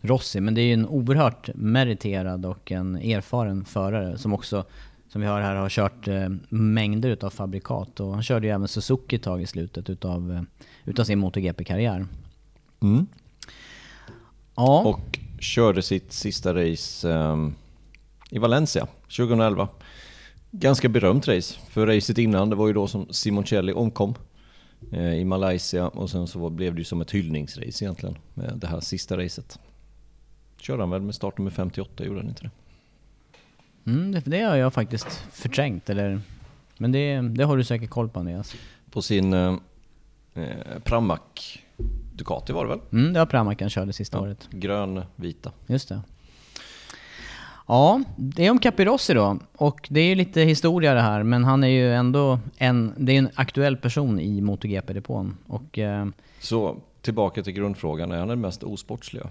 Rossi. 0.00 0.40
Men 0.40 0.54
det 0.54 0.60
är 0.60 0.64
ju 0.66 0.72
en 0.72 0.86
oerhört 0.86 1.48
meriterad 1.54 2.46
och 2.46 2.72
en 2.72 2.96
erfaren 2.96 3.64
förare 3.64 4.18
som 4.18 4.32
också, 4.32 4.64
som 5.14 5.20
vi 5.20 5.26
hör 5.26 5.40
här, 5.40 5.56
har 5.56 5.68
kört 5.68 6.08
eh, 6.08 6.28
mängder 6.48 7.08
utav 7.08 7.30
fabrikat. 7.30 8.00
Och 8.00 8.12
han 8.12 8.22
körde 8.22 8.46
ju 8.46 8.52
även 8.52 8.68
Suzuki 8.68 9.16
ett 9.16 9.22
tag 9.22 9.42
i 9.42 9.46
slutet 9.46 9.90
utav, 9.90 10.32
eh, 10.32 10.42
utav 10.84 11.04
sin 11.04 11.18
MotoGP-karriär. 11.18 12.06
Ja, 14.54 14.82
Och 14.82 15.18
körde 15.40 15.82
sitt 15.82 16.12
sista 16.12 16.54
race 16.54 17.12
ehm, 17.12 17.54
i 18.30 18.38
Valencia 18.38 18.86
2011. 19.02 19.68
Ganska 20.50 20.88
berömt 20.88 21.28
race, 21.28 21.58
för 21.68 21.86
racet 21.86 22.18
innan 22.18 22.50
det 22.50 22.56
var 22.56 22.66
ju 22.66 22.72
då 22.72 22.86
som 22.86 23.06
Simoncelli 23.10 23.72
omkom 23.72 24.14
eh, 24.92 25.14
i 25.14 25.24
Malaysia 25.24 25.88
och 25.88 26.10
sen 26.10 26.26
så 26.26 26.50
blev 26.50 26.74
det 26.74 26.80
ju 26.80 26.84
som 26.84 27.00
ett 27.00 27.10
hyllningsrace 27.10 27.84
egentligen, 27.84 28.18
med 28.34 28.52
det 28.56 28.66
här 28.66 28.80
sista 28.80 29.16
racet. 29.16 29.58
Körde 30.60 30.82
han 30.82 30.90
väl 30.90 31.02
med 31.02 31.14
startnummer 31.14 31.50
58, 31.50 32.04
gjorde 32.04 32.20
han 32.20 32.28
inte 32.28 32.42
det? 32.42 32.50
Mm, 33.86 34.22
det, 34.24 34.40
har 34.40 34.56
jag 34.56 34.74
faktiskt 34.74 35.24
förträngt. 35.32 35.90
Eller, 35.90 36.20
men 36.78 36.92
det, 36.92 37.20
det 37.20 37.44
har 37.44 37.56
du 37.56 37.64
säkert 37.64 37.90
koll 37.90 38.08
på 38.08 38.18
Andreas. 38.18 38.54
På 38.90 39.02
sin 39.02 39.32
eh, 39.32 39.56
eh, 40.34 40.78
Pramac 40.84 41.20
Ducati 42.14 42.52
var 42.52 42.64
det 42.64 42.70
väl? 42.70 42.80
Mm, 42.92 43.12
det 43.12 43.18
var 43.18 43.26
Pramac 43.26 43.58
körde 43.68 43.92
sista 43.92 44.20
året. 44.20 44.48
Grön-vita. 44.50 45.52
Just 45.66 45.88
det. 45.88 46.00
Ja, 47.66 48.02
det 48.16 48.46
är 48.46 48.50
om 48.50 48.58
Capirossi 48.58 49.14
då. 49.14 49.38
Och 49.56 49.86
det 49.90 50.00
är 50.00 50.06
ju 50.06 50.14
lite 50.14 50.40
historia 50.40 50.94
det 50.94 51.00
här, 51.00 51.22
men 51.22 51.44
han 51.44 51.64
är 51.64 51.68
ju 51.68 51.94
ändå 51.94 52.38
en, 52.56 52.94
det 52.96 53.12
är 53.12 53.18
en 53.18 53.28
aktuell 53.34 53.76
person 53.76 54.20
i 54.20 54.40
MotoGP-depån. 54.40 55.36
Och 55.46 55.78
eh, 55.78 56.06
Så 56.40 56.76
tillbaka 57.00 57.42
till 57.42 57.52
grundfrågan, 57.52 58.12
är 58.12 58.18
han 58.18 58.28
den 58.28 58.40
mest 58.40 58.62
osportsliga? 58.62 59.30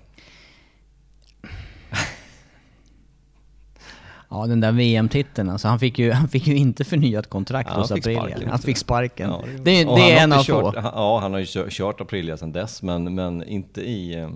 Ja, 4.34 4.48
den 4.48 4.60
där 4.60 4.72
VM-titeln, 4.72 5.50
alltså 5.50 5.68
han 5.68 5.80
fick 5.80 6.00
ju, 6.00 6.12
han 6.22 6.28
fick 6.28 6.48
ju 6.48 6.56
inte 6.56 6.84
förnyat 6.84 7.30
kontrakt 7.30 7.70
Ja, 7.74 7.80
hos 7.80 7.92
Aprilia. 7.92 8.38
Han 8.50 8.60
fick 8.60 8.76
det. 8.76 8.80
sparken. 8.80 9.30
Ja, 9.30 9.44
det 9.62 9.84
det 9.84 9.90
han 9.90 10.00
är 10.00 10.18
en 10.18 10.32
av 10.32 10.40
inte 10.40 10.52
få. 10.52 10.72
kört, 10.72 10.84
Ja, 10.84 11.20
han 11.20 11.34
har 11.34 11.40
ju 11.40 11.46
kört, 11.46 11.72
kört 11.72 12.02
Aprilia 12.02 12.38
sedan 12.38 12.52
dess, 12.52 12.82
men, 12.82 13.16
men 13.16 13.44
inte, 13.44 13.82
i, 13.82 14.16
eh, 14.20 14.30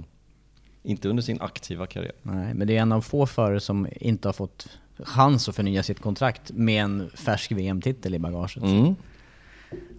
inte 0.83 1.09
under 1.09 1.23
sin 1.23 1.41
aktiva 1.41 1.85
karriär. 1.85 2.11
Nej, 2.21 2.53
men 2.53 2.67
det 2.67 2.77
är 2.77 2.81
en 2.81 2.91
av 2.91 3.01
få 3.01 3.25
förare 3.25 3.59
som 3.59 3.87
inte 3.95 4.27
har 4.27 4.33
fått 4.33 4.67
chans 5.03 5.49
att 5.49 5.55
förnya 5.55 5.83
sitt 5.83 5.99
kontrakt 6.01 6.51
med 6.51 6.83
en 6.83 7.09
färsk 7.15 7.51
VM-titel 7.51 8.15
i 8.15 8.19
bagaget. 8.19 8.63
Mm. 8.63 8.95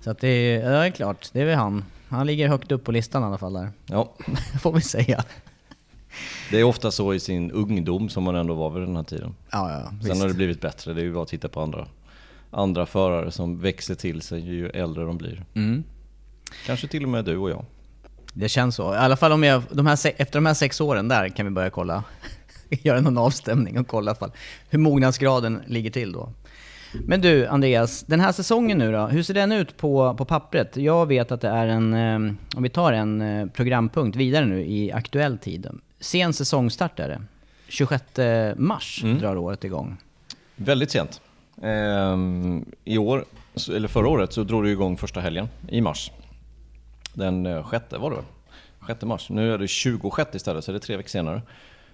Så 0.05 0.11
att 0.11 0.19
det 0.19 0.29
är, 0.29 0.63
ja, 0.73 0.81
det 0.81 0.87
är 0.87 0.91
klart, 0.91 1.29
det 1.33 1.41
är 1.41 1.45
väl 1.45 1.57
han. 1.57 1.85
Han 2.09 2.27
ligger 2.27 2.49
högt 2.49 2.73
upp 2.73 2.85
på 2.85 2.93
listan 2.93 3.23
i 3.23 3.27
alla 3.27 3.39
fall 3.39 3.53
där. 3.53 3.71
Ja, 3.87 4.13
Får 4.61 4.73
vi 4.73 4.81
säga. 4.81 5.25
Det 6.51 6.61
är 6.61 6.65
ofta 6.65 6.91
så 6.91 7.15
i 7.15 7.21
sin 7.21 7.51
ungdom 7.51 8.09
som 8.09 8.25
man 8.25 8.35
ändå 8.35 8.55
var 8.55 8.71
vid 8.71 8.83
den 8.83 8.97
här 8.97 9.03
tiden. 9.03 9.35
Ja, 9.51 9.71
ja, 9.73 9.89
Sen 9.89 9.99
visst. 9.99 10.21
har 10.21 10.29
det 10.29 10.35
blivit 10.35 10.61
bättre, 10.61 10.93
det 10.93 11.01
är 11.01 11.05
ju 11.05 11.13
bara 11.13 11.23
att 11.23 11.29
titta 11.29 11.49
på 11.49 11.61
andra, 11.61 11.87
andra 12.51 12.87
förare 12.87 13.31
som 13.31 13.61
växer 13.61 13.95
till 13.95 14.23
sig 14.23 14.41
ju 14.41 14.69
äldre 14.69 15.05
de 15.05 15.19
blir. 15.19 15.45
Mm. 15.55 15.85
Kanske 16.67 16.89
till 16.89 17.03
och 17.03 17.09
med 17.09 17.25
du 17.25 17.37
och 17.37 17.51
jag. 17.51 17.65
Det 18.33 18.49
känns 18.49 18.75
så. 18.77 18.95
I 18.95 18.97
alla 18.97 19.17
fall 19.17 19.33
om 19.33 19.43
jag, 19.45 19.63
de 19.71 19.87
här, 19.87 19.99
efter 20.17 20.33
de 20.39 20.47
här 20.47 20.55
sex 20.55 20.81
åren 20.81 21.09
där 21.09 21.29
kan 21.29 21.47
vi 21.47 21.51
börja 21.51 21.71
kolla. 21.71 22.05
Göra 22.69 23.01
någon 23.01 23.19
avstämning 23.19 23.79
och 23.79 23.87
kolla 23.87 24.15
fall 24.15 24.33
hur 24.71 24.79
mognadsgraden 24.79 25.63
ligger 25.67 25.91
till 25.91 26.13
då. 26.13 26.33
Men 26.93 27.21
du 27.21 27.47
Andreas, 27.47 28.03
den 28.03 28.21
här 28.21 28.33
säsongen 28.33 28.79
nu 28.79 28.93
då, 28.93 29.07
hur 29.07 29.23
ser 29.23 29.35
den 29.35 29.53
ut 29.53 29.77
på, 29.77 30.15
på 30.15 30.25
pappret? 30.25 30.77
Jag 30.77 31.07
vet 31.07 31.33
att 31.33 31.41
det 31.41 31.49
är 31.49 31.67
en, 31.67 31.95
eh, 31.95 32.35
om 32.57 32.63
vi 32.63 32.69
tar 32.69 32.93
en 32.93 33.21
eh, 33.21 33.47
programpunkt 33.47 34.17
vidare 34.17 34.45
nu 34.45 34.65
i 34.67 34.93
aktuell 34.93 35.39
tid. 35.39 35.69
Sen 36.01 36.33
säsongstart 36.33 37.01
är 37.01 37.09
det. 37.09 37.23
26 37.69 38.05
mars 38.57 39.03
drar 39.21 39.37
året 39.37 39.65
igång. 39.65 39.97
Väldigt 40.57 40.91
sent. 40.91 41.21
Ehm, 41.63 42.65
I 42.85 42.99
år, 42.99 43.25
eller 43.71 43.89
förra 43.89 44.09
året, 44.09 44.33
så 44.33 44.45
drog 44.45 44.65
det 44.65 44.71
igång 44.71 44.97
första 44.97 45.21
helgen 45.21 45.49
i 45.69 45.81
mars. 45.81 46.11
Den 47.15 47.47
eh, 47.47 47.65
sjätte 47.65 47.99
var 47.99 48.11
det 48.11 48.17
väl? 48.17 48.25
6 48.87 49.03
mars. 49.03 49.31
Nu 49.31 49.55
är 49.55 49.59
det 49.59 49.69
26 49.69 50.35
istället, 50.35 50.65
så 50.65 50.73
det 50.73 50.79
är 50.79 50.81
tre 50.81 50.97
veckor 50.97 51.09
senare. 51.09 51.43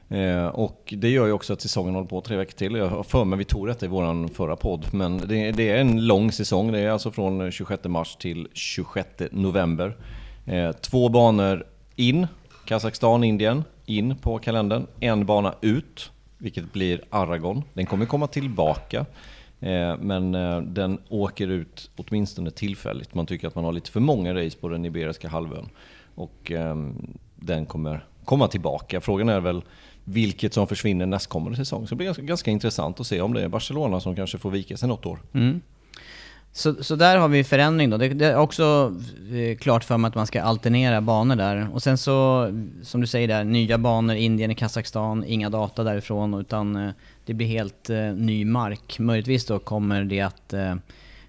Eh, 0.08 0.46
och 0.46 0.94
det 0.96 1.08
gör 1.08 1.26
ju 1.26 1.32
också 1.32 1.52
att 1.52 1.60
säsongen 1.60 1.94
håller 1.94 2.08
på 2.08 2.20
tre 2.20 2.36
veckor 2.36 2.52
till. 2.52 2.74
Jag 2.74 2.88
har 2.88 3.02
för 3.02 3.24
mig 3.24 3.38
vi 3.38 3.44
tog 3.44 3.66
detta 3.66 3.86
i 3.86 3.88
vår 3.88 4.28
förra 4.28 4.56
podd, 4.56 4.86
men 4.92 5.18
det, 5.18 5.52
det 5.52 5.70
är 5.70 5.76
en 5.76 6.06
lång 6.06 6.32
säsong. 6.32 6.72
Det 6.72 6.80
är 6.80 6.90
alltså 6.90 7.10
från 7.10 7.52
26 7.52 7.84
mars 7.84 8.16
till 8.16 8.48
26 8.52 9.08
november. 9.30 9.96
Eh, 10.46 10.72
två 10.72 11.08
banor 11.08 11.66
in, 11.96 12.26
Kazakstan, 12.64 13.24
Indien, 13.24 13.64
in 13.86 14.16
på 14.16 14.38
kalendern. 14.38 14.86
En 15.00 15.26
bana 15.26 15.54
ut, 15.60 16.10
vilket 16.38 16.72
blir 16.72 17.00
Aragon. 17.10 17.62
Den 17.72 17.86
kommer 17.86 18.06
komma 18.06 18.26
tillbaka. 18.26 19.06
Eh, 19.60 19.96
men 19.98 20.34
eh, 20.34 20.60
den 20.60 20.98
åker 21.08 21.48
ut 21.48 21.90
åtminstone 21.96 22.50
tillfälligt. 22.50 23.14
Man 23.14 23.26
tycker 23.26 23.48
att 23.48 23.54
man 23.54 23.64
har 23.64 23.72
lite 23.72 23.90
för 23.90 24.00
många 24.00 24.34
race 24.34 24.58
på 24.58 24.68
den 24.68 24.84
Iberiska 24.84 25.28
halvön. 25.28 25.68
Och 26.14 26.50
ehm, 26.50 27.16
den 27.36 27.66
kommer 27.66 28.06
komma 28.24 28.48
tillbaka. 28.48 29.00
Frågan 29.00 29.28
är 29.28 29.40
väl 29.40 29.62
vilket 30.04 30.54
som 30.54 30.66
försvinner 30.66 31.06
nästkommande 31.06 31.56
säsong. 31.56 31.86
Så 31.86 31.94
det 31.94 31.96
blir 31.96 32.06
ganska, 32.06 32.22
ganska 32.22 32.50
intressant 32.50 33.00
att 33.00 33.06
se 33.06 33.20
om 33.20 33.34
det 33.34 33.42
är 33.42 33.48
Barcelona 33.48 34.00
som 34.00 34.16
kanske 34.16 34.38
får 34.38 34.50
vika 34.50 34.76
sig 34.76 34.88
något 34.88 35.06
år. 35.06 35.18
Mm. 35.32 35.60
Så, 36.52 36.84
så 36.84 36.96
där 36.96 37.16
har 37.16 37.28
vi 37.28 37.44
förändring 37.44 37.90
då. 37.90 37.96
Det, 37.96 38.08
det 38.08 38.26
är 38.26 38.36
också 38.36 38.94
eh, 39.32 39.56
klart 39.56 39.84
för 39.84 39.98
mig 39.98 40.08
att 40.08 40.14
man 40.14 40.26
ska 40.26 40.42
alternera 40.42 41.00
banor 41.00 41.36
där. 41.36 41.68
Och 41.72 41.82
sen 41.82 41.98
så, 41.98 42.48
som 42.82 43.00
du 43.00 43.06
säger 43.06 43.28
där, 43.28 43.44
nya 43.44 43.78
banor, 43.78 44.16
Indien 44.16 44.50
och 44.50 44.56
Kazakstan, 44.56 45.24
inga 45.24 45.50
data 45.50 45.84
därifrån 45.84 46.34
utan 46.34 46.76
eh, 46.76 46.90
det 47.26 47.34
blir 47.34 47.46
helt 47.46 47.90
eh, 47.90 48.12
ny 48.14 48.44
mark. 48.44 48.98
Möjligtvis 48.98 49.46
då 49.46 49.58
kommer 49.58 50.04
det 50.04 50.20
att 50.20 50.52
eh, 50.52 50.74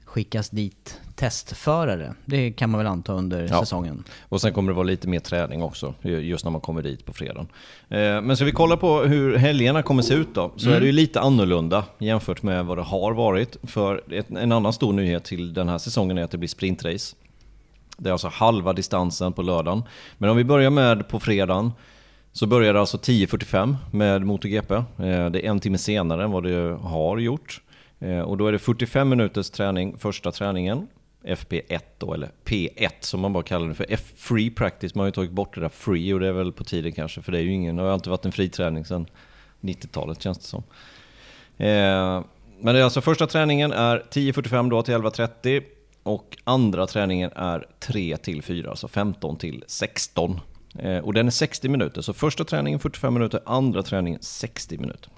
skickas 0.05 0.50
dit 0.50 1.00
testförare. 1.15 2.13
Det 2.25 2.51
kan 2.51 2.69
man 2.69 2.77
väl 2.77 2.88
anta 2.88 3.13
under 3.13 3.48
Ja. 3.51 3.60
säsongen. 3.60 4.03
Och 4.29 4.41
sen 4.41 4.53
kommer 4.53 4.72
det 4.72 4.75
vara 4.75 4.84
lite 4.84 5.07
mer 5.07 5.19
träning 5.19 5.63
också, 5.63 5.93
just 6.01 6.45
när 6.45 6.51
man 6.51 6.62
kommer 6.62 6.81
dit 6.81 7.05
på 7.05 7.13
fredagen. 7.13 7.48
Eh, 7.89 8.22
Men 8.22 8.36
ska 8.36 8.45
vi 8.45 8.51
kolla 8.51 8.77
på 8.77 9.00
hur 9.01 9.36
helgerna 9.38 9.84
kommer 9.84 10.01
se 10.01 10.13
ut 10.13 10.36
då, 10.36 10.51
så 10.57 10.69
är 10.69 10.79
det 10.79 10.86
ju 10.86 10.91
lite 10.91 11.19
annorlunda 11.22 11.84
jämfört 11.98 12.43
med 12.43 12.65
vad 12.65 12.77
det 12.77 12.81
har 12.84 13.13
varit. 13.13 13.57
För 13.63 14.01
en 14.38 14.51
annan 14.51 14.74
stor 14.74 14.93
nyhet 14.93 15.24
till 15.24 15.53
den 15.53 15.69
här 15.69 15.77
säsongen 15.77 16.17
är 16.17 16.24
att 16.24 16.31
det 16.31 16.38
blir 16.38 16.50
sprintrace. 16.50 17.15
Det 17.98 18.10
är 18.10 18.12
alltså 18.12 18.27
halva 18.27 18.74
distansen 18.74 19.34
på 19.34 19.41
lördagen. 19.41 19.84
Men 20.17 20.29
om 20.29 20.38
vi 20.38 20.43
börjar 20.43 20.69
med 20.69 21.07
på 21.07 21.19
fredagen, 21.19 21.72
så 22.31 22.48
börjar 22.48 22.74
det 22.74 22.79
alltså 22.79 22.98
10.45 22.98 23.75
med 23.91 24.22
MotoGP. 24.25 24.74
Eh, 24.75 24.84
Det 25.29 25.45
är 25.45 25.50
en 25.50 25.60
timme 25.60 25.77
senare 25.77 26.24
än 26.24 26.31
vad 26.31 26.43
det 26.43 26.77
har 26.81 27.17
gjort. 27.17 27.62
Eh, 28.00 28.19
Och 28.19 28.38
då 28.38 28.48
är 28.48 28.51
det 28.51 28.60
45 28.60 29.10
minuters 29.10 29.50
träning 29.50 29.98
första 29.98 30.31
träningen. 30.31 30.88
FP1 31.25 31.79
då, 31.98 32.13
eller 32.13 32.29
P1 32.46 32.89
som 33.00 33.20
man 33.20 33.34
bara 33.34 33.44
kallar 33.44 33.67
det 33.67 33.75
för. 33.75 33.86
F-free 33.89 34.50
practice, 34.51 34.96
man 34.96 35.01
har 35.01 35.08
ju 35.08 35.12
tagit 35.12 35.32
bort 35.32 35.55
det 35.55 35.62
där 35.62 35.70
free 35.70 36.13
och 36.13 36.20
det 36.20 36.27
är 36.27 36.32
väl 36.32 36.51
på 36.51 36.63
tiden 36.63 36.91
kanske. 36.91 37.22
För 37.22 37.32
det 37.32 37.38
är 37.38 37.41
ju 37.41 37.51
ingen, 37.51 37.75
det 37.75 37.82
har 37.82 37.89
alltid 37.89 38.12
varit 38.12 38.25
en 38.25 38.32
fri 38.32 38.50
träning 38.50 38.86
sedan 38.86 39.08
90-talet 39.62 40.22
känns 40.22 40.38
det 40.38 40.44
som. 40.44 40.63
Eh, 41.58 42.24
Men 42.60 42.75
det 42.75 42.79
är 42.79 42.84
alltså 42.84 43.01
första 43.01 43.27
träningen 43.27 43.72
är 43.72 44.03
10.45 44.12 44.70
då 44.70 44.82
till 44.82 44.94
11.30 44.94 45.63
och 46.03 46.38
andra 46.44 46.88
träningen 46.88 47.32
är 47.36 47.67
3 47.79 48.17
till 48.17 48.41
4, 48.41 48.70
alltså 48.70 48.88
15 48.88 49.38
till 49.38 49.63
16. 49.67 50.39
Eh, 50.79 50.98
och 50.98 51.13
den 51.13 51.27
är 51.27 51.32
60 51.32 51.70
minuter, 51.70 52.01
så 52.01 52.13
första 52.13 52.44
träningen 52.44 52.79
45 52.79 53.13
minuter, 53.13 53.39
andra 53.46 53.84
träningen 53.84 54.22
60 54.22 54.77
minuter. 54.77 55.10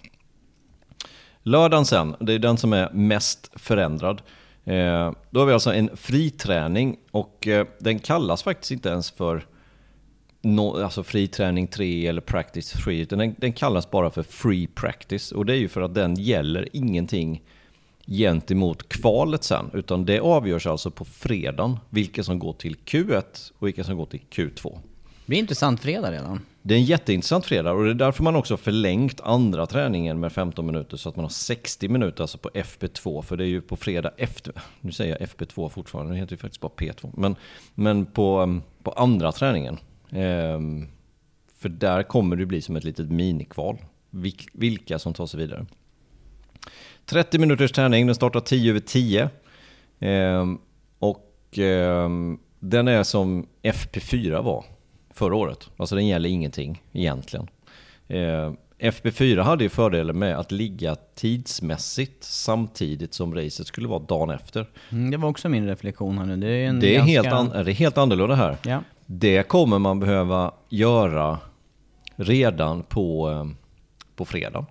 Lördagen 1.44 1.86
sen, 1.86 2.16
det 2.20 2.34
är 2.34 2.40
den 2.40 2.58
som 2.58 2.74
är 2.74 2.90
mest 2.94 3.52
förändrad. 3.56 4.22
Eh, 4.68 5.12
då 5.30 5.40
har 5.40 5.46
vi 5.46 5.54
alltså 5.54 5.74
en 5.74 5.98
friträning 5.98 6.98
och 7.12 7.48
eh, 7.48 7.68
den 7.80 8.00
kallas 8.00 8.44
faktiskt 8.44 8.72
inte 8.72 8.90
ens 8.90 9.12
för 9.12 9.46
no, 10.42 10.84
alltså 10.84 11.04
friträning 11.04 11.68
3 11.68 12.08
eller 12.08 12.22
practice 12.22 12.72
3, 12.72 13.02
utan 13.02 13.20
den, 13.20 13.36
den 13.38 13.54
kallas 13.54 13.92
bara 13.92 14.10
för 14.10 14.24
free 14.24 14.68
practice. 14.68 15.32
Och 15.32 15.46
det 15.46 15.54
är 15.54 15.58
ju 15.58 15.68
för 15.68 15.82
att 15.82 15.96
den 15.96 16.16
gäller 16.16 16.70
ingenting 16.74 17.44
gentemot 18.08 18.90
kvalet 18.90 19.44
sen, 19.44 19.70
utan 19.74 20.06
det 20.06 20.20
avgörs 20.20 20.68
alltså 20.68 20.92
på 20.92 21.06
fredagen 21.06 21.80
vilka 21.90 22.24
som 22.24 22.40
går 22.40 22.54
till 22.54 22.76
Q1 22.76 23.52
och 23.58 23.68
vilka 23.68 23.84
som 23.84 23.98
går 23.98 24.06
till 24.06 24.22
Q2. 24.32 24.78
Det 25.28 25.30
blir 25.30 25.40
intressant 25.40 25.80
fredag 25.80 26.12
redan. 26.12 26.42
Det 26.62 26.74
är 26.74 26.78
en 26.78 26.84
jätteintressant 26.84 27.46
fredag 27.46 27.72
och 27.72 27.84
det 27.84 27.90
är 27.90 27.94
därför 27.94 28.24
man 28.24 28.36
också 28.36 28.58
förlängt 28.58 29.22
andra 29.22 29.66
träningen 29.66 30.20
med 30.20 30.32
15 30.32 30.66
minuter 30.66 30.98
så 30.98 31.10
att 31.10 31.16
man 31.16 31.26
har 31.26 31.30
60 31.30 31.88
minuter 31.90 32.22
alltså 32.24 32.38
på 32.38 32.50
FP2 32.50 33.22
för 33.22 33.38
det 33.38 33.44
är 33.44 33.48
ju 33.48 33.62
på 33.62 33.76
fredag 33.76 34.12
efter, 34.18 34.54
nu 34.82 34.92
säger 34.92 35.18
jag 35.20 35.30
FP2 35.30 35.70
fortfarande, 35.70 36.14
det 36.14 36.20
heter 36.20 36.34
ju 36.34 36.38
faktiskt 36.38 36.62
bara 36.62 36.72
P2, 36.78 37.10
men, 37.14 37.36
men 37.76 38.06
på, 38.06 38.38
mm, 38.38 38.62
på 38.84 38.92
andra 38.92 39.32
träningen. 39.32 39.78
Ehm, 40.10 40.88
för 41.58 41.70
där 41.70 42.04
kommer 42.04 42.36
det 42.36 42.46
bli 42.46 42.62
som 42.62 42.76
ett 42.76 42.84
litet 42.84 43.12
minikval, 43.12 43.78
vilka 44.54 45.00
som 45.00 45.14
tar 45.14 45.26
sig 45.26 45.40
vidare. 45.40 45.66
30 47.06 47.40
minuters 47.40 47.72
träning, 47.72 48.06
den 48.06 48.16
startar 48.16 48.40
10 48.40 48.70
över 48.70 48.80
10. 48.80 49.30
Ehm, 50.00 50.60
och 51.00 51.58
ehm, 51.58 52.40
den 52.60 52.88
är 52.88 53.04
som 53.04 53.48
FP4 53.64 54.42
var 54.42 54.66
förra 55.18 55.36
året. 55.36 55.70
Alltså 55.78 55.96
den 55.96 56.08
gäller 56.08 56.30
ingenting 56.30 56.84
egentligen. 56.94 57.48
Eh, 58.08 58.52
FP4 58.80 59.42
hade 59.42 59.64
ju 59.64 59.70
fördelen 59.70 60.20
med 60.20 60.38
att 60.40 60.52
ligga 60.52 60.96
tidsmässigt 60.96 62.24
samtidigt 62.24 63.14
som 63.14 63.36
racet 63.36 63.68
skulle 63.68 63.88
vara 63.88 64.00
dagen 64.00 64.30
efter. 64.30 64.70
Mm, 64.90 65.12
det 65.12 65.18
var 65.18 65.30
också 65.30 65.50
min 65.50 65.68
reflektion 65.68 66.18
här 66.18 66.26
nu. 66.26 66.38
Det 66.38 66.48
är, 66.48 66.74
det 66.74 66.96
är, 66.96 66.98
ganska... 66.98 67.12
helt, 67.12 67.34
an, 67.34 67.50
det 67.50 67.72
är 67.72 67.76
helt 67.76 67.98
annorlunda 67.98 68.36
här. 68.36 68.58
Ja. 68.64 68.84
Det 69.06 69.44
kommer 69.44 69.80
man 69.80 70.00
behöva 70.00 70.52
göra 70.70 71.40
redan 72.16 72.84
på, 72.84 73.32
eh, 73.32 73.46
på 74.16 74.26
fredag. 74.26 74.66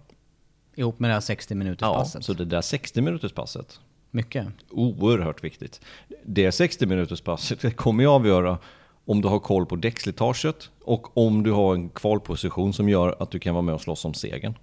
Ihop 0.75 0.99
med 0.99 1.11
det 1.11 1.15
här 1.15 1.21
60 1.21 1.55
minuters 1.55 1.81
passet? 1.81 2.15
Ja, 2.15 2.23
så 2.23 2.33
det 2.33 2.45
där 2.45 2.61
60 2.61 3.01
minuters 3.01 3.33
passet. 3.33 3.81
Mycket. 4.11 4.47
Oerhört 4.71 5.45
viktigt. 5.45 5.81
Det 6.25 6.53
60 6.53 6.87
minuters 6.87 7.21
passet 7.21 7.77
kommer 7.77 8.03
ju 8.03 8.09
avgöra 8.11 8.59
om 9.07 9.21
du 9.21 9.29
har 9.29 9.39
koll 9.39 9.67
på 9.67 9.77
däckslitaget 9.77 10.71
och 10.85 11.17
om 11.17 11.43
du 11.43 11.53
har 11.53 11.75
en 11.75 11.89
kvalposition 11.89 12.73
som 12.73 12.89
gör 12.89 13.17
att 13.23 13.31
du 13.31 13.39
kan 13.39 13.55
vara 13.55 13.63
med 13.63 13.75
och 13.75 13.81
slåss 13.81 14.05
om 14.05 14.15
segern. 14.15 14.55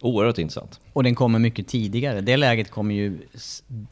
Oerhört 0.00 0.38
intressant. 0.38 0.80
Och 0.92 1.02
den 1.02 1.14
kommer 1.14 1.38
mycket 1.38 1.68
tidigare. 1.68 2.20
Det 2.20 2.36
läget 2.36 2.70
kommer 2.70 2.94
ju 2.94 3.18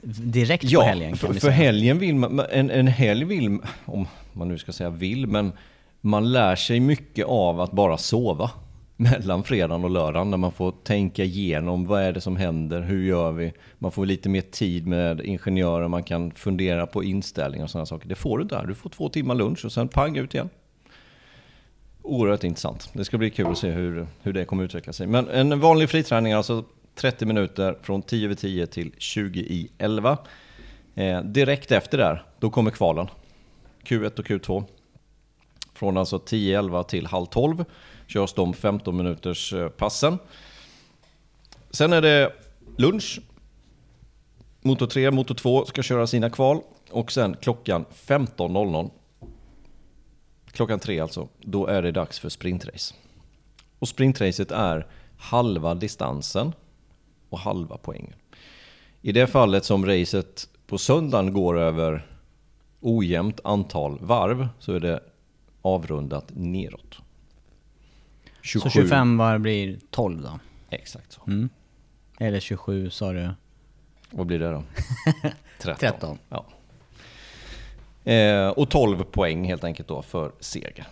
direkt 0.02 0.64
ja, 0.64 0.80
på 0.80 0.86
helgen. 0.86 1.16
Kan 1.16 1.34
för, 1.34 1.40
för 1.40 1.50
helgen 1.50 1.98
vill 1.98 2.14
man, 2.14 2.40
en, 2.40 2.70
en 2.70 2.86
helg 2.86 3.24
vill, 3.24 3.58
om 3.84 4.06
man 4.32 4.48
nu 4.48 4.58
ska 4.58 4.72
säga 4.72 4.90
vill, 4.90 5.26
men 5.26 5.52
man 6.00 6.32
lär 6.32 6.56
sig 6.56 6.80
mycket 6.80 7.26
av 7.26 7.60
att 7.60 7.72
bara 7.72 7.98
sova 7.98 8.50
mellan 8.96 9.44
fredagen 9.44 9.84
och 9.84 9.90
lördagen 9.90 10.30
när 10.30 10.36
man 10.36 10.52
får 10.52 10.72
tänka 10.84 11.24
igenom 11.24 11.86
vad 11.86 12.02
är 12.02 12.12
det 12.12 12.20
som 12.20 12.36
händer, 12.36 12.80
hur 12.80 13.04
gör 13.04 13.32
vi? 13.32 13.52
Man 13.78 13.92
får 13.92 14.06
lite 14.06 14.28
mer 14.28 14.40
tid 14.40 14.86
med 14.86 15.20
ingenjörer, 15.20 15.88
man 15.88 16.02
kan 16.02 16.30
fundera 16.30 16.86
på 16.86 17.04
inställningar 17.04 17.64
och 17.64 17.70
sådana 17.70 17.86
saker. 17.86 18.08
Det 18.08 18.14
får 18.14 18.38
du 18.38 18.44
där, 18.44 18.66
du 18.66 18.74
får 18.74 18.90
två 18.90 19.08
timmar 19.08 19.34
lunch 19.34 19.64
och 19.64 19.72
sen 19.72 19.88
pang 19.88 20.16
ut 20.16 20.34
igen. 20.34 20.48
Oerhört 22.02 22.44
intressant. 22.44 22.90
Det 22.92 23.04
ska 23.04 23.18
bli 23.18 23.30
kul 23.30 23.46
att 23.46 23.58
se 23.58 23.70
hur, 23.70 24.06
hur 24.22 24.32
det 24.32 24.44
kommer 24.44 24.64
utveckla 24.64 24.92
sig. 24.92 25.06
Men 25.06 25.28
en 25.28 25.60
vanlig 25.60 25.90
friträning, 25.90 26.32
alltså 26.32 26.64
30 26.94 27.26
minuter 27.26 27.78
från 27.82 28.02
10 28.02 28.24
över 28.24 28.34
10 28.34 28.66
till 28.66 28.92
20 28.98 29.40
i 29.40 29.70
11. 29.78 30.18
Eh, 30.94 31.20
direkt 31.20 31.72
efter 31.72 31.98
där, 31.98 32.24
då 32.38 32.50
kommer 32.50 32.70
kvalen. 32.70 33.06
Q1 33.84 34.18
och 34.18 34.26
Q2. 34.26 34.64
Från 35.74 35.96
alltså 35.96 36.16
10-11 36.16 36.82
till 36.82 37.06
halv 37.06 37.26
12 37.26 37.64
körs 38.06 38.32
de 38.32 38.54
15 38.54 38.96
minuters 38.96 39.52
eh, 39.52 39.68
passen. 39.68 40.18
Sen 41.70 41.92
är 41.92 42.02
det 42.02 42.32
lunch. 42.76 43.20
Motor 44.60 44.86
3, 44.86 45.10
motor 45.10 45.34
2 45.34 45.64
ska 45.64 45.82
köra 45.82 46.06
sina 46.06 46.30
kval 46.30 46.60
och 46.90 47.12
sen 47.12 47.36
klockan 47.40 47.84
15.00 48.06 48.90
klockan 50.54 50.78
3 50.78 51.00
alltså, 51.00 51.28
då 51.40 51.66
är 51.66 51.82
det 51.82 51.92
dags 51.92 52.18
för 52.18 52.28
sprintrace. 52.28 52.94
Och 53.78 53.88
sprintracet 53.88 54.50
är 54.50 54.86
halva 55.18 55.74
distansen 55.74 56.52
och 57.28 57.38
halva 57.38 57.78
poängen. 57.82 58.14
I 59.02 59.12
det 59.12 59.26
fallet 59.26 59.64
som 59.64 59.86
racet 59.86 60.48
på 60.66 60.78
söndagen 60.78 61.32
går 61.32 61.58
över 61.58 62.06
ojämnt 62.80 63.40
antal 63.44 63.98
varv 64.00 64.48
så 64.58 64.72
är 64.72 64.80
det 64.80 65.00
avrundat 65.62 66.30
neråt. 66.34 66.98
27. 68.44 68.70
Så 68.70 68.70
25 68.70 69.16
var 69.16 69.38
blir 69.38 69.78
12 69.90 70.22
då? 70.22 70.38
Exakt 70.70 71.12
så. 71.12 71.20
Mm. 71.26 71.48
Eller 72.18 72.40
27 72.40 72.90
sa 72.90 73.12
du? 73.12 73.30
Vad 74.10 74.26
blir 74.26 74.38
det 74.38 74.50
då? 74.50 74.62
13. 75.58 75.78
13. 75.78 76.18
Ja. 76.28 76.44
Eh, 78.12 78.48
och 78.48 78.70
12 78.70 79.04
poäng 79.04 79.44
helt 79.44 79.64
enkelt 79.64 79.88
då 79.88 80.02
för 80.02 80.32
seger. 80.40 80.86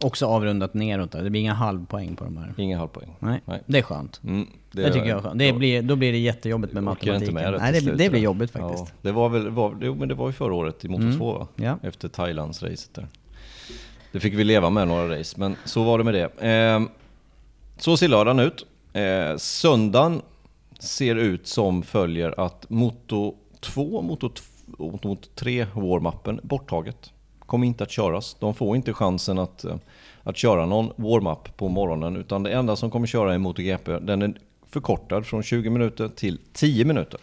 Också 0.00 0.26
avrundat 0.26 0.74
neråt 0.74 1.10
då? 1.10 1.20
Det 1.20 1.30
blir 1.30 1.40
inga 1.40 1.54
halvpoäng 1.54 2.16
på 2.16 2.24
de 2.24 2.36
här? 2.36 2.54
Inga 2.56 2.78
halvpoäng. 2.78 3.16
Nej, 3.18 3.40
Nej. 3.44 3.62
det 3.66 3.78
är 3.78 3.82
skönt. 3.82 4.20
Mm, 4.24 4.46
det, 4.72 4.82
det, 4.82 4.92
tycker 4.92 5.06
jag 5.06 5.18
är 5.18 5.22
skönt. 5.22 5.38
Det 5.38 5.52
blir, 5.52 5.82
då 5.82 5.96
blir 5.96 6.12
det 6.12 6.18
jättejobbigt 6.18 6.72
med 6.72 6.82
matematiken. 6.82 7.22
Inte 7.22 7.32
med 7.32 7.52
det 7.52 7.58
Nej, 7.58 7.72
det, 7.72 7.80
slut, 7.80 7.98
det 7.98 8.10
blir 8.10 8.20
jobbigt 8.20 8.50
faktiskt. 8.50 8.84
Ja, 8.86 8.98
det 9.02 9.12
var 9.12 9.28
väl, 9.28 9.50
var, 9.50 9.76
jo, 9.80 9.94
men 9.94 10.08
det 10.08 10.14
var 10.14 10.26
ju 10.26 10.32
förra 10.32 10.54
året 10.54 10.84
i 10.84 10.88
Moto 10.88 11.02
mm. 11.02 11.18
2 11.18 11.32
va? 11.32 11.48
Ja. 11.56 11.78
Efter 11.82 12.08
Thailands-racet 12.08 12.94
där. 12.94 13.08
Det 14.12 14.20
fick 14.20 14.34
vi 14.34 14.44
leva 14.44 14.70
med 14.70 14.88
några 14.88 15.18
race, 15.18 15.34
men 15.38 15.56
så 15.64 15.84
var 15.84 15.98
det 15.98 16.04
med 16.04 16.14
det. 16.14 16.48
Eh, 16.48 16.82
så 17.78 17.96
ser 17.96 18.08
lördagen 18.08 18.38
ut. 18.38 18.66
Eh, 18.92 19.36
söndagen 19.36 20.22
ser 20.78 21.16
ut 21.16 21.46
som 21.46 21.82
följer 21.82 22.40
att 22.40 22.70
Moto 22.70 23.34
2, 23.60 24.02
Moto, 24.02 24.30
Moto 24.78 25.16
3 25.34 25.66
warm-upen 25.74 26.40
borttaget. 26.42 27.12
Kommer 27.38 27.66
inte 27.66 27.84
att 27.84 27.90
köras. 27.90 28.36
De 28.40 28.54
får 28.54 28.76
inte 28.76 28.92
chansen 28.92 29.38
att, 29.38 29.64
eh, 29.64 29.76
att 30.22 30.36
köra 30.36 30.66
någon 30.66 30.92
warm-up 30.96 31.56
på 31.56 31.68
morgonen, 31.68 32.16
utan 32.16 32.42
det 32.42 32.50
enda 32.50 32.76
som 32.76 32.90
kommer 32.90 33.06
köra 33.06 33.34
är 33.34 33.38
MotoGP. 33.38 33.98
Den 33.98 34.22
är 34.22 34.34
förkortad 34.70 35.26
från 35.26 35.42
20 35.42 35.70
minuter 35.70 36.08
till 36.08 36.38
10 36.52 36.84
minuter. 36.84 37.20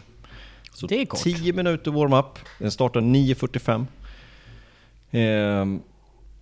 Så 0.72 0.86
det 0.86 1.00
är 1.00 1.06
kort. 1.06 1.20
10 1.20 1.52
minuter 1.52 1.90
warm-up. 1.90 2.38
Den 2.58 2.70
startar 2.70 3.00
9.45. 3.00 3.86
Eh, 5.10 5.80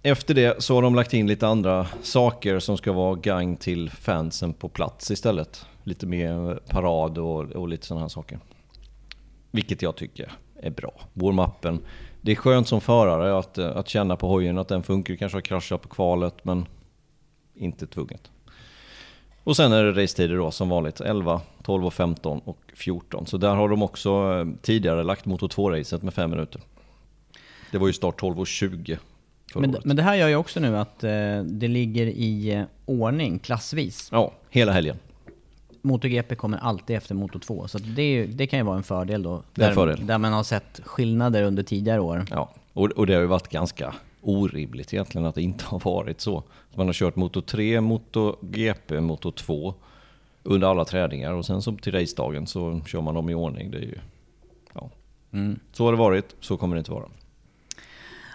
efter 0.06 0.34
det 0.34 0.62
så 0.62 0.74
har 0.74 0.82
de 0.82 0.94
lagt 0.94 1.14
in 1.14 1.26
lite 1.26 1.46
andra 1.46 1.86
saker 2.02 2.58
som 2.58 2.76
ska 2.76 2.92
vara 2.92 3.14
gang 3.14 3.56
till 3.56 3.90
fansen 3.90 4.54
på 4.54 4.68
plats 4.68 5.10
istället. 5.10 5.66
Lite 5.84 6.06
mer 6.06 6.60
parad 6.68 7.18
och, 7.18 7.40
och 7.40 7.68
lite 7.68 7.86
sådana 7.86 8.04
här 8.04 8.08
saker. 8.08 8.38
Vilket 9.50 9.82
jag 9.82 9.96
tycker 9.96 10.32
är 10.62 10.70
bra. 10.70 10.92
Warm-upen. 11.12 11.78
Det 12.20 12.32
är 12.32 12.36
skönt 12.36 12.68
som 12.68 12.80
förare 12.80 13.38
att, 13.38 13.58
att 13.58 13.88
känna 13.88 14.16
på 14.16 14.28
hojen 14.28 14.58
att 14.58 14.68
den 14.68 14.82
funkar. 14.82 15.16
Kanske 15.16 15.36
har 15.36 15.42
kraschat 15.42 15.82
på 15.82 15.88
kvalet 15.88 16.44
men 16.44 16.66
inte 17.54 17.86
tvunget. 17.86 18.30
Och 19.44 19.56
sen 19.56 19.72
är 19.72 19.84
det 19.84 20.02
racetider 20.02 20.36
då 20.36 20.50
som 20.50 20.68
vanligt. 20.68 21.00
11, 21.00 21.40
12, 21.62 21.90
15 21.90 22.38
och 22.38 22.72
14. 22.74 23.26
Så 23.26 23.36
där 23.36 23.54
har 23.54 23.68
de 23.68 23.82
också 23.82 24.10
eh, 24.10 24.60
tidigare 24.62 25.02
lagt 25.02 25.26
Moto 25.26 25.46
2-racet 25.46 26.02
med 26.02 26.14
5 26.14 26.30
minuter. 26.30 26.60
Det 27.72 27.78
var 27.78 27.86
ju 27.86 27.92
start 27.92 28.20
12 28.20 28.38
och 29.56 29.62
20 29.62 29.70
men, 29.70 29.80
men, 29.84 29.96
det 29.96 30.02
här 30.02 30.14
gör 30.14 30.28
ju 30.28 30.36
också 30.36 30.60
nu 30.60 30.78
att 30.78 31.04
eh, 31.04 31.10
det 31.44 31.68
ligger 31.68 32.06
i 32.06 32.54
eh, 32.54 32.64
ordning 32.84 33.38
klassvis. 33.38 34.08
Ja, 34.12 34.32
hela 34.50 34.72
helgen. 34.72 34.96
MotoGP 35.82 36.34
kommer 36.34 36.58
alltid 36.58 36.96
efter 36.96 37.14
Moto 37.14 37.38
2, 37.38 37.68
så 37.68 37.78
det, 37.78 38.26
det, 38.26 38.46
kan 38.46 38.58
ju 38.58 38.64
vara 38.64 38.76
en 38.76 38.82
fördel 38.82 39.22
då. 39.22 39.42
Där, 39.54 39.72
fördel. 39.72 40.06
där 40.06 40.18
man 40.18 40.32
har 40.32 40.42
sett 40.42 40.80
skillnader 40.84 41.42
under 41.42 41.62
tidigare 41.62 42.00
år. 42.00 42.24
Ja, 42.30 42.50
och, 42.72 42.90
och 42.90 43.06
det 43.06 43.14
har 43.14 43.20
ju 43.20 43.26
varit 43.26 43.48
ganska 43.48 43.94
orimligt 44.20 44.94
egentligen 44.94 45.26
att 45.26 45.34
det 45.34 45.42
inte 45.42 45.64
har 45.64 45.80
varit 45.80 46.20
så. 46.20 46.42
Man 46.74 46.86
har 46.86 46.92
kört 46.92 47.16
Moto 47.16 47.42
3, 47.42 47.80
MotoGP, 47.80 49.00
Moto 49.00 49.30
2 49.30 49.74
under 50.42 50.68
alla 50.68 50.84
träningar 50.84 51.32
och 51.32 51.46
sen 51.46 51.62
som 51.62 51.78
till 51.78 51.92
racedagen 51.92 52.46
så 52.46 52.80
kör 52.86 53.00
man 53.00 53.14
dem 53.14 53.30
i 53.30 53.34
ordning. 53.34 53.70
Det 53.70 53.78
är 53.78 53.82
ju, 53.82 53.98
ja. 54.72 54.90
Mm. 55.32 55.58
Så 55.72 55.84
har 55.84 55.92
det 55.92 55.98
varit, 55.98 56.36
så 56.40 56.56
kommer 56.56 56.76
det 56.76 56.78
inte 56.78 56.90
vara. 56.90 57.04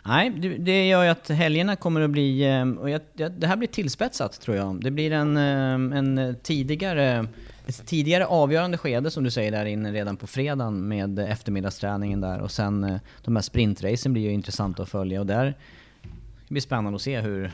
Nej, 0.05 0.29
det 0.59 0.87
gör 0.87 1.03
ju 1.03 1.09
att 1.09 1.29
helgerna 1.29 1.75
kommer 1.75 2.01
att 2.01 2.09
bli... 2.09 2.43
Ehm, 2.43 2.77
och 2.77 2.89
jag, 2.89 3.01
det 3.13 3.47
här 3.47 3.55
blir 3.55 3.67
tillspetsat 3.67 4.41
tror 4.41 4.57
jag. 4.57 4.81
Det 4.83 4.91
blir 4.91 5.11
en, 5.11 5.37
ehm, 5.37 5.93
en 5.93 6.17
eh, 6.17 6.33
tidigare, 6.33 7.27
ett 7.67 7.85
tidigare 7.85 8.25
avgörande 8.25 8.77
skede 8.77 9.11
som 9.11 9.23
du 9.23 9.31
säger 9.31 9.51
där 9.51 9.65
inne 9.65 9.91
redan 9.91 10.17
på 10.17 10.27
fredagen 10.27 10.87
med 10.87 11.19
eftermiddagsträningen 11.19 12.21
där. 12.21 12.39
Och 12.39 12.51
sen 12.51 12.83
eh, 12.83 12.97
de 13.23 13.35
här 13.35 13.43
sprintracen 13.43 14.13
blir 14.13 14.23
ju 14.23 14.31
intressanta 14.31 14.83
att 14.83 14.89
följa 14.89 15.19
och 15.19 15.25
där 15.25 15.45
det 16.49 16.53
blir 16.53 16.61
spännande 16.61 16.95
att 16.95 17.01
se 17.01 17.19
hur... 17.19 17.51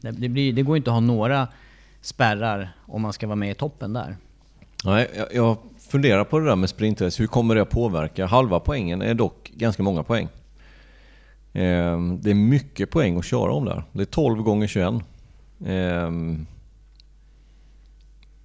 Det, 0.00 0.10
det, 0.10 0.28
blir, 0.28 0.52
det 0.52 0.62
går 0.62 0.76
inte 0.76 0.90
att 0.90 0.94
ha 0.94 1.00
några 1.00 1.48
spärrar 2.00 2.76
om 2.86 3.02
man 3.02 3.12
ska 3.12 3.26
vara 3.26 3.36
med 3.36 3.50
i 3.50 3.54
toppen 3.54 3.92
där. 3.92 4.16
Nej, 4.84 5.10
jag, 5.16 5.26
jag 5.34 5.56
funderar 5.90 6.24
på 6.24 6.38
det 6.38 6.46
där 6.46 6.56
med 6.56 6.68
sprintrace. 6.68 7.22
Hur 7.22 7.26
kommer 7.26 7.54
det 7.54 7.62
att 7.62 7.70
påverka? 7.70 8.26
Halva 8.26 8.60
poängen 8.60 9.02
är 9.02 9.14
dock 9.14 9.50
ganska 9.54 9.82
många 9.82 10.02
poäng. 10.02 10.28
Ehm, 11.52 12.20
det 12.22 12.30
är 12.30 12.34
mycket 12.34 12.90
poäng 12.90 13.18
att 13.18 13.24
köra 13.24 13.52
om 13.52 13.64
där. 13.64 13.84
Det 13.92 14.02
är 14.02 14.06
12 14.06 14.42
gånger 14.42 14.66
21. 14.66 14.94
Ehm, 15.66 16.46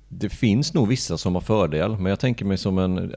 det 0.08 0.30
finns 0.30 0.74
nog 0.74 0.88
vissa 0.88 1.18
som 1.18 1.36
har 1.36 1.42
fördel, 1.42 1.98
men 1.98 2.06
jag 2.06 2.20
tänker 2.20 2.46
mig 2.46 2.58
som 2.58 2.78
en, 2.78 3.16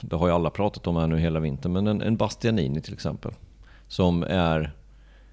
det 0.00 0.16
har 0.16 0.26
ju 0.26 0.34
alla 0.34 0.50
pratat 0.50 0.86
om 0.86 0.96
här 0.96 1.06
nu 1.06 1.18
hela 1.18 1.40
vintern, 1.40 1.72
men 1.72 1.86
en, 1.86 2.02
en 2.02 2.16
Bastianini 2.16 2.80
till 2.80 2.94
exempel. 2.94 3.32
Som 3.88 4.22
är 4.22 4.72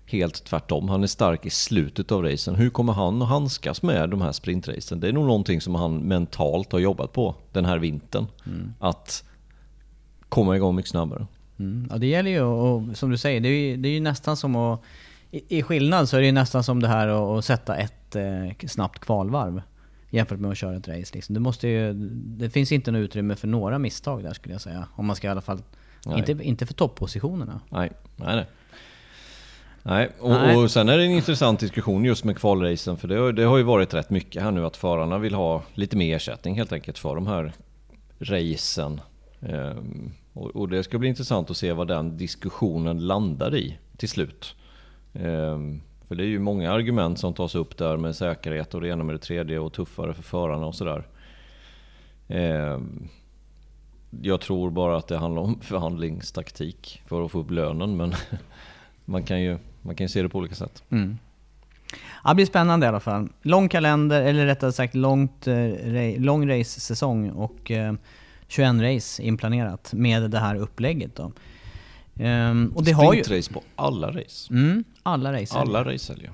helt 0.05 0.43
tvärtom. 0.43 0.89
Han 0.89 1.03
är 1.03 1.07
stark 1.07 1.45
i 1.45 1.49
slutet 1.49 2.11
av 2.11 2.23
racen. 2.23 2.55
Hur 2.55 2.69
kommer 2.69 2.93
han 2.93 3.21
att 3.21 3.29
handskas 3.29 3.81
med 3.81 4.09
de 4.09 4.21
här 4.21 4.31
sprintracen? 4.31 4.99
Det 4.99 5.07
är 5.07 5.13
nog 5.13 5.25
någonting 5.25 5.61
som 5.61 5.75
han 5.75 5.97
mentalt 5.97 6.71
har 6.71 6.79
jobbat 6.79 7.13
på 7.13 7.35
den 7.51 7.65
här 7.65 7.77
vintern. 7.77 8.27
Mm. 8.45 8.73
Att 8.79 9.23
komma 10.29 10.55
igång 10.55 10.75
mycket 10.75 10.91
snabbare. 10.91 11.27
Mm. 11.62 11.88
Ja, 11.91 11.97
det 11.97 12.08
gäller 12.08 12.32
ju, 12.32 12.41
och 12.41 12.97
som 12.97 13.10
du 13.10 13.17
säger, 13.17 13.39
det 13.39 13.50
är 13.50 13.69
ju, 13.69 13.78
det 13.78 13.89
är 13.89 13.93
ju 13.93 14.00
nästan 14.00 14.38
som 14.38 14.56
att... 14.56 14.82
I, 15.32 15.58
I 15.58 15.63
skillnad 15.63 16.10
så 16.10 16.17
är 16.17 16.21
det 16.21 16.26
ju 16.26 16.32
nästan 16.32 16.63
som 16.63 16.82
det 16.82 16.88
här 16.88 17.38
att, 17.38 17.45
sätta 17.45 17.76
ett 17.76 18.15
eh, 18.15 18.67
snabbt 18.67 19.00
kvalvarv 19.00 19.62
jämfört 20.10 20.39
med 20.39 20.52
att 20.52 20.58
köra 20.58 20.76
ett 20.76 20.88
race. 20.88 21.15
Liksom. 21.15 21.34
Det, 21.34 21.39
måste 21.39 21.67
ju, 21.67 21.93
det 22.13 22.50
finns 22.50 22.71
inte 22.71 22.91
något 22.91 23.00
utrymme 23.00 23.36
för 23.36 23.47
några 23.47 23.80
misstag 23.80 24.24
där 24.24 24.34
skulle 24.34 24.54
jag 24.54 24.62
säga. 24.62 24.88
Om 24.95 25.06
man 25.06 25.15
ska 25.15 25.28
i 25.28 25.32
alla 25.32 25.41
fall... 25.41 25.62
Inte, 26.15 26.32
inte 26.32 26.65
för 26.65 26.74
toppositionerna. 26.74 27.62
Nej, 27.69 27.91
nej, 28.15 28.36
nej. 28.36 28.45
Nej, 29.84 30.10
och, 30.19 30.30
Nej. 30.30 30.56
och 30.56 30.71
sen 30.71 30.89
är 30.89 30.97
det 30.97 31.04
en 31.04 31.12
intressant 31.12 31.60
diskussion 31.60 32.06
just 32.06 32.24
med 32.24 32.38
kvalracen, 32.38 32.97
för 32.97 33.08
det 33.08 33.15
har, 33.15 33.32
det 33.32 33.43
har 33.43 33.58
ju 33.58 33.63
varit 33.63 33.93
rätt 33.93 34.10
mycket 34.10 34.43
här 34.43 34.52
nu 34.52 34.65
att 34.65 34.78
förarna 34.78 35.17
vill 35.17 35.34
ha 35.34 35.63
lite 35.74 35.97
mer 35.97 36.15
ersättning 36.15 36.56
helt 36.56 36.71
enkelt 36.71 36.97
för 36.97 37.15
de 37.15 37.28
här 37.28 37.54
racen. 38.19 39.02
Ehm, 39.41 40.12
och, 40.34 40.56
och, 40.56 40.70
det 40.70 40.84
ska 40.84 40.98
bli 40.98 41.10
intressant 41.10 41.50
att 41.50 41.58
se 41.58 41.74
vad 41.74 41.88
den 41.88 42.17
diskussionen 42.17 43.08
landar 43.08 43.56
i 43.56 43.78
till 43.98 44.10
slut. 44.10 44.56
Ehm, 45.13 45.82
för 46.08 46.15
det 46.15 46.24
är 46.24 46.28
ju 46.28 46.39
många 46.39 46.72
argument 46.72 47.20
som 47.20 47.34
tas 47.34 47.56
upp 47.56 47.78
där 47.78 47.98
med 47.98 48.15
säkerhet 48.15 48.74
och 48.74 48.82
det 48.82 48.88
ena 48.88 49.04
med 49.04 49.15
det 49.15 49.20
tredje 49.20 49.60
och 49.60 49.74
tuffare 49.74 50.13
för 50.13 50.24
förarna 50.24 50.65
och 50.65 50.76
sådär. 50.76 51.08
Ehm, 52.28 53.08
jag 54.22 54.41
tror 54.41 54.70
bara 54.70 54.98
att 54.98 55.08
det 55.08 55.17
handlar 55.17 55.41
om 55.41 55.60
förhandlingstaktik 55.62 57.02
för 57.06 57.26
att 57.26 57.32
få 57.32 57.39
upp 57.39 57.52
lönen, 57.52 57.98
men 57.98 58.13
man 59.06 59.24
kan 59.24 59.41
ju 59.41 59.58
man 59.82 59.96
kan 59.96 60.06
ju 60.06 60.10
se 60.10 60.22
det 60.22 60.30
på 60.30 60.38
olika 60.38 60.56
sätt. 60.56 60.84
Mm. 60.89 61.17
Ja, 62.24 62.30
det 62.30 62.36
blir 62.36 62.46
spännande 62.46 62.86
i 62.86 62.89
alla 62.89 63.00
fall. 63.00 63.30
Lång 63.41 63.70
kalender, 63.70 64.22
eller 64.22 64.46
rättare 64.46 64.72
sagt 64.72 64.96
långt, 64.96 65.48
eh, 65.48 66.17
lång 66.17 66.50
race-säsong 66.50 67.30
och 67.30 67.72
eh, 67.72 67.94
21 68.51 68.81
race 68.81 69.23
inplanerat 69.23 69.93
med 69.93 70.31
det 70.31 70.39
här 70.39 70.55
upplägget. 70.55 71.15
Då. 71.15 71.31
Um, 72.23 72.73
och 72.75 72.83
det 72.83 72.91
har 72.91 73.13
ju... 73.13 73.21
race 73.21 73.53
på 73.53 73.63
alla 73.75 74.07
race. 74.07 74.53
Mm, 74.53 74.83
alla 75.03 75.33
race. 75.33 75.57
Alla 75.57 75.83
race 75.83 76.15
ja. 76.23 76.29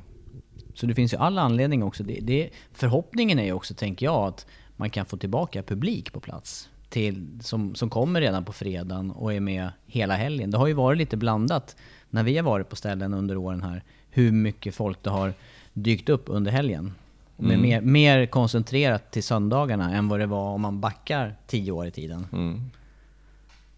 Så 0.73 0.85
det 0.85 0.95
finns 0.95 1.13
ju 1.13 1.17
alla 1.17 1.41
anledning 1.41 1.83
också. 1.83 2.03
Det, 2.03 2.19
det, 2.21 2.49
förhoppningen 2.73 3.39
är 3.39 3.43
ju 3.43 3.51
också, 3.51 3.73
tänker 3.73 4.05
jag, 4.05 4.27
att 4.27 4.45
man 4.75 4.89
kan 4.89 5.05
få 5.05 5.17
tillbaka 5.17 5.63
publik 5.63 6.13
på 6.13 6.19
plats. 6.19 6.69
Till, 6.89 7.39
som, 7.41 7.75
som 7.75 7.89
kommer 7.89 8.21
redan 8.21 8.45
på 8.45 8.53
fredagen 8.53 9.11
och 9.11 9.33
är 9.33 9.39
med 9.39 9.69
hela 9.85 10.15
helgen. 10.15 10.51
Det 10.51 10.57
har 10.57 10.67
ju 10.67 10.73
varit 10.73 10.97
lite 10.97 11.17
blandat 11.17 11.75
när 12.09 12.23
vi 12.23 12.37
har 12.37 12.43
varit 12.43 12.69
på 12.69 12.75
ställen 12.75 13.13
under 13.13 13.37
åren 13.37 13.63
här, 13.63 13.83
hur 14.09 14.31
mycket 14.31 14.75
folk 14.75 15.03
det 15.03 15.09
har 15.09 15.33
dykt 15.73 16.09
upp 16.09 16.23
under 16.27 16.51
helgen. 16.51 16.93
Mm. 17.39 17.61
Mer, 17.61 17.81
mer, 17.81 18.25
koncentrerat 18.25 19.11
till 19.11 19.23
söndagarna 19.23 19.95
än 19.95 20.07
vad 20.07 20.19
det 20.19 20.25
var 20.25 20.49
om 20.49 20.61
man 20.61 20.79
backar 20.79 21.35
tio 21.47 21.71
år 21.71 21.87
i 21.87 21.91
tiden. 21.91 22.27
Mm. 22.31 22.71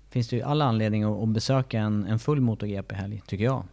Finns 0.09 0.27
det 0.27 0.35
ju 0.35 0.41
alla 0.41 0.65
anledning 0.65 1.03
att, 1.03 1.23
att 1.23 1.29
besöka 1.29 1.79
en, 1.79 2.05
en 2.05 2.19
full 2.19 2.41
MotoGP-helg, 2.41 3.21
tycker 3.27 3.45
jag. 3.45 3.63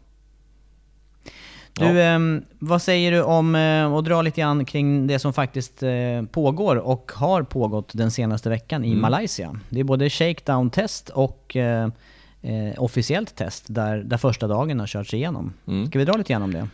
Du, 1.73 1.85
ja. 1.85 2.15
eh, 2.15 2.19
vad 2.59 2.83
säger 2.83 3.13
du 3.13 3.23
om 3.23 3.55
eh, 3.55 3.93
att 3.93 4.05
dra 4.05 4.23
lite 4.23 4.41
grann 4.41 4.65
kring 4.65 5.07
det 5.07 5.19
som 5.19 5.33
faktiskt 5.33 5.83
eh, 5.83 6.23
pågår 6.31 6.77
och 6.77 7.13
har 7.15 7.43
pågått 7.43 7.91
den 7.95 8.11
senaste 8.11 8.49
veckan 8.49 8.85
i 8.85 8.89
mm. 8.89 9.03
Malaysia? 9.03 9.61
Det 9.69 9.81
är 9.81 9.85
både 9.85 10.11
shakedown-test 10.11 11.09
och 11.09 11.57
eh, 11.57 11.89
eh, 12.43 12.73
officiellt 12.83 13.37
test 13.37 13.65
där, 13.69 13.97
där 13.97 14.17
första 14.17 14.47
dagen 14.47 14.81
har 14.81 14.87
körts 14.87 15.15
igenom. 15.15 15.53
Mm. 15.67 15.87
Ska 15.87 15.99
vi 15.99 16.05
dra 16.05 16.17
lite 16.17 16.33
grann 16.33 16.43
om 16.43 16.53
det? 16.53 16.69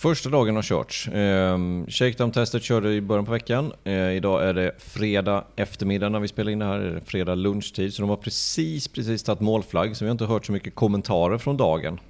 Första 0.00 0.28
dagen 0.28 0.56
har 0.56 0.62
körts. 0.62 1.08
Eh, 1.08 1.58
Shakedown-testet 1.88 2.62
körde 2.62 2.92
i 2.92 3.00
början 3.00 3.24
på 3.24 3.32
veckan. 3.32 3.72
Eh, 3.84 4.12
idag 4.12 4.48
är 4.48 4.54
det 4.54 4.72
fredag 4.78 5.44
eftermiddag 5.56 6.08
när 6.08 6.20
vi 6.20 6.28
spelar 6.28 6.52
in 6.52 6.58
det 6.58 6.64
här. 6.64 6.78
Det 6.78 6.96
är 6.96 7.00
fredag 7.00 7.34
lunchtid. 7.34 7.94
Så 7.94 8.02
de 8.02 8.08
har 8.08 8.16
precis, 8.16 8.88
precis 8.88 9.22
tagit 9.22 9.40
målflagg. 9.40 9.96
Så 9.96 10.04
vi 10.04 10.08
har 10.08 10.12
inte 10.12 10.24
hört 10.24 10.46
så 10.46 10.52
mycket 10.52 10.74
kommentarer 10.74 11.38
från 11.38 11.56
dagen. 11.56 12.00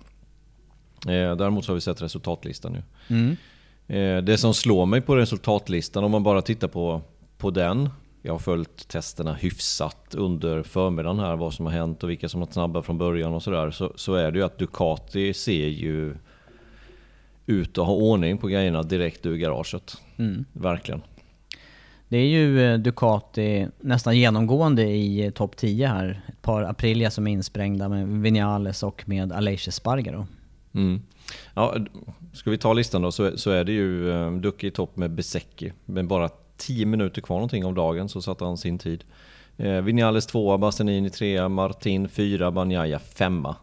Eh, 1.07 1.37
däremot 1.37 1.64
så 1.64 1.70
har 1.70 1.74
vi 1.74 1.81
sett 1.81 2.03
resultatlistan 2.03 2.72
nu. 2.72 2.83
Mm. 3.09 3.37
Eh, 3.87 4.24
det 4.24 4.38
som 4.38 4.55
slår 4.55 4.87
mig 4.87 5.00
på 5.00 5.16
resultatlistan, 5.16 6.05
om 6.05 6.11
man 6.11 6.22
bara 6.22 6.42
tittar 6.42 6.68
på, 6.68 7.03
på 7.38 7.50
den, 7.50 7.90
jag 8.22 8.33
har 8.33 8.38
följt 8.38 8.88
testerna 8.88 9.35
hyfsat 9.35 10.14
under 10.14 10.62
förmiddagen 10.62 11.18
här, 11.18 11.37
vad 11.37 11.55
som 11.55 11.66
har 11.66 11.72
hänt 11.72 12.03
och 12.03 12.11
vilka 12.11 12.29
som 12.29 12.40
var 12.40 12.48
snabba 12.50 12.83
från 12.83 12.98
början 12.98 13.35
och 13.35 13.42
sådär. 13.42 13.70
Så, 13.70 13.92
så 13.96 14.14
är 14.14 14.31
det 14.31 14.38
ju 14.38 14.44
att 14.44 14.59
Ducati 14.59 15.35
ser 15.35 15.68
ju 15.68 16.14
ut 17.50 17.78
att 17.78 17.86
ha 17.86 17.94
ordning 17.94 18.38
på 18.38 18.48
grejerna 18.48 18.82
direkt 18.82 19.26
ur 19.26 19.36
garaget. 19.36 19.96
Mm. 20.18 20.44
Verkligen. 20.52 21.02
Det 22.08 22.18
är 22.18 22.26
ju 22.26 22.72
eh, 22.72 22.78
Ducati 22.78 23.66
nästan 23.80 24.18
genomgående 24.18 24.82
i 24.82 25.24
eh, 25.24 25.30
topp 25.30 25.56
10 25.56 25.86
här. 25.86 26.22
Ett 26.28 26.42
par 26.42 26.62
Aprilia 26.62 27.10
som 27.10 27.26
är 27.26 27.32
insprängda 27.32 27.88
med 27.88 28.08
Vinales 28.08 28.82
och 28.82 29.02
med 29.08 29.32
Aleix 29.32 29.74
Spargaro. 29.74 30.26
Mm. 30.74 31.02
Ja, 31.54 31.76
ska 32.32 32.50
vi 32.50 32.58
ta 32.58 32.72
listan 32.72 33.02
då 33.02 33.12
så, 33.12 33.38
så 33.38 33.50
är 33.50 33.64
det 33.64 33.72
ju 33.72 34.08
um, 34.08 34.52
i 34.58 34.70
topp 34.70 34.96
med 34.96 35.10
Besecchi. 35.10 35.72
Men 35.84 36.08
bara 36.08 36.28
10 36.56 36.86
minuter 36.86 37.22
kvar 37.22 37.36
någonting 37.36 37.64
av 37.64 37.74
dagen 37.74 38.08
så 38.08 38.22
satte 38.22 38.44
han 38.44 38.56
sin 38.56 38.78
tid. 38.78 39.04
Eh, 39.56 39.80
Vinales 39.80 40.26
tvåa, 40.26 40.58
Bastianini 40.58 41.10
trea, 41.10 41.48
Martin 41.48 42.08
fyra, 42.08 42.50
Banjaya 42.50 42.98
femma. 42.98 43.56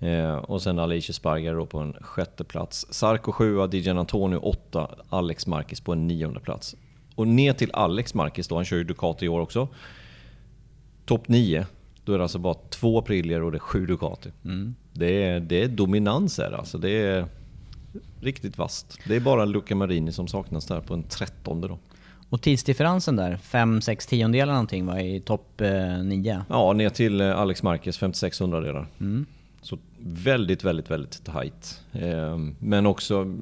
Eh, 0.00 0.34
och 0.34 0.62
sen 0.62 0.78
Alicia 0.78 1.12
Spargar 1.12 1.54
då 1.54 1.66
på 1.66 1.78
en 1.78 1.92
sjätte 1.92 2.44
plats. 2.44 2.86
Sarko 2.90 3.32
sjua, 3.32 3.66
Dijan 3.66 3.98
Antonio 3.98 4.38
åtta, 4.38 4.90
Alex 5.08 5.46
Marquez 5.46 5.80
på 5.80 5.92
en 5.92 6.06
nionde 6.06 6.40
plats. 6.40 6.76
Och 7.14 7.28
ner 7.28 7.52
till 7.52 7.70
Alex 7.72 8.14
Marquez 8.14 8.48
då, 8.48 8.56
han 8.56 8.64
kör 8.64 8.76
ju 8.76 8.84
Ducati 8.84 9.24
i 9.24 9.28
år 9.28 9.40
också. 9.40 9.68
Topp 11.04 11.28
nio, 11.28 11.66
då 12.04 12.12
är 12.12 12.18
det 12.18 12.24
alltså 12.24 12.38
bara 12.38 12.54
två 12.54 12.98
Aprilier 12.98 13.42
och 13.42 13.52
det 13.52 13.56
är 13.56 13.60
sju 13.60 13.86
Ducati. 13.86 14.30
Mm. 14.44 14.74
Det, 14.92 15.22
är, 15.24 15.40
det 15.40 15.62
är 15.62 15.68
dominans 15.68 16.38
är 16.38 16.50
det 16.50 16.56
alltså. 16.56 16.78
Det 16.78 16.90
är 16.90 17.26
riktigt 18.20 18.58
vast. 18.58 18.98
Det 19.08 19.16
är 19.16 19.20
bara 19.20 19.44
Luca 19.44 19.74
Marini 19.74 20.12
som 20.12 20.28
saknas 20.28 20.66
där 20.66 20.80
på 20.80 20.94
en 20.94 21.02
trettonde 21.02 21.68
då. 21.68 21.78
Och 22.28 22.42
tidsdifferensen 22.42 23.16
där, 23.16 23.36
5-6 23.36 24.08
tiondelar 24.08 24.52
någonting 24.52 24.86
var 24.86 24.98
i 24.98 25.20
topp 25.20 25.62
9? 26.04 26.32
Eh, 26.32 26.40
ja, 26.48 26.72
ner 26.72 26.90
till 26.90 27.20
eh, 27.20 27.38
Alex 27.38 27.62
Marquez 27.62 27.98
56 27.98 28.40
hundradelar. 28.40 28.86
Mm. 29.00 29.26
Så 29.62 29.78
väldigt, 29.98 30.64
väldigt, 30.64 30.90
väldigt 30.90 31.24
tight. 31.24 31.82
Ehm, 31.92 32.56
men 32.58 32.86
också 32.86 33.38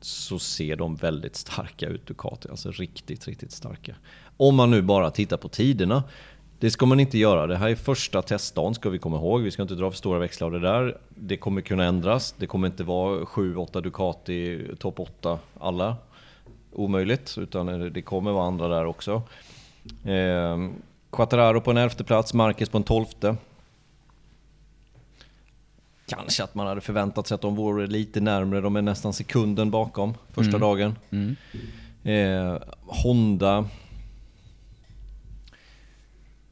så 0.00 0.38
ser 0.38 0.76
de 0.76 0.96
väldigt 0.96 1.36
starka 1.36 1.86
ut 1.86 2.06
Ducati, 2.06 2.48
alltså 2.48 2.70
riktigt, 2.70 3.28
riktigt 3.28 3.52
starka. 3.52 3.94
Om 4.36 4.54
man 4.56 4.70
nu 4.70 4.82
bara 4.82 5.10
tittar 5.10 5.36
på 5.36 5.48
tiderna. 5.48 6.02
Det 6.58 6.70
ska 6.70 6.86
man 6.86 7.00
inte 7.00 7.18
göra. 7.18 7.46
Det 7.46 7.56
här 7.56 7.68
är 7.68 7.74
första 7.74 8.22
testdagen 8.22 8.74
ska 8.74 8.90
vi 8.90 8.98
komma 8.98 9.16
ihåg. 9.16 9.42
Vi 9.42 9.50
ska 9.50 9.62
inte 9.62 9.74
dra 9.74 9.90
för 9.90 9.98
stora 9.98 10.18
växlar 10.18 10.46
av 10.46 10.52
det 10.52 10.60
där. 10.60 10.98
Det 11.08 11.36
kommer 11.36 11.60
kunna 11.60 11.84
ändras. 11.84 12.34
Det 12.38 12.46
kommer 12.46 12.66
inte 12.66 12.84
vara 12.84 13.20
7-8 13.20 13.80
Ducati 13.80 14.66
topp 14.78 15.00
8 15.00 15.38
alla 15.60 15.96
omöjligt, 16.72 17.38
utan 17.38 17.92
det 17.92 18.02
kommer 18.02 18.32
vara 18.32 18.46
andra 18.46 18.68
där 18.68 18.84
också. 18.84 19.22
Eh, 20.04 20.68
Quattararo 21.12 21.60
på 21.60 21.70
en 21.70 21.76
elfte 21.76 22.04
plats, 22.04 22.34
Marquez 22.34 22.68
på 22.68 22.78
en 22.78 22.84
tolfte. 22.84 23.36
Kanske 26.06 26.44
att 26.44 26.54
man 26.54 26.66
hade 26.66 26.80
förväntat 26.80 27.26
sig 27.26 27.34
att 27.34 27.40
de 27.40 27.56
vore 27.56 27.86
lite 27.86 28.20
närmre, 28.20 28.60
de 28.60 28.76
är 28.76 28.82
nästan 28.82 29.12
sekunden 29.12 29.70
bakom 29.70 30.14
första 30.30 30.56
mm. 30.56 30.60
dagen. 30.60 30.98
Mm. 31.10 31.36
Eh, 32.04 32.62
Honda. 32.80 33.68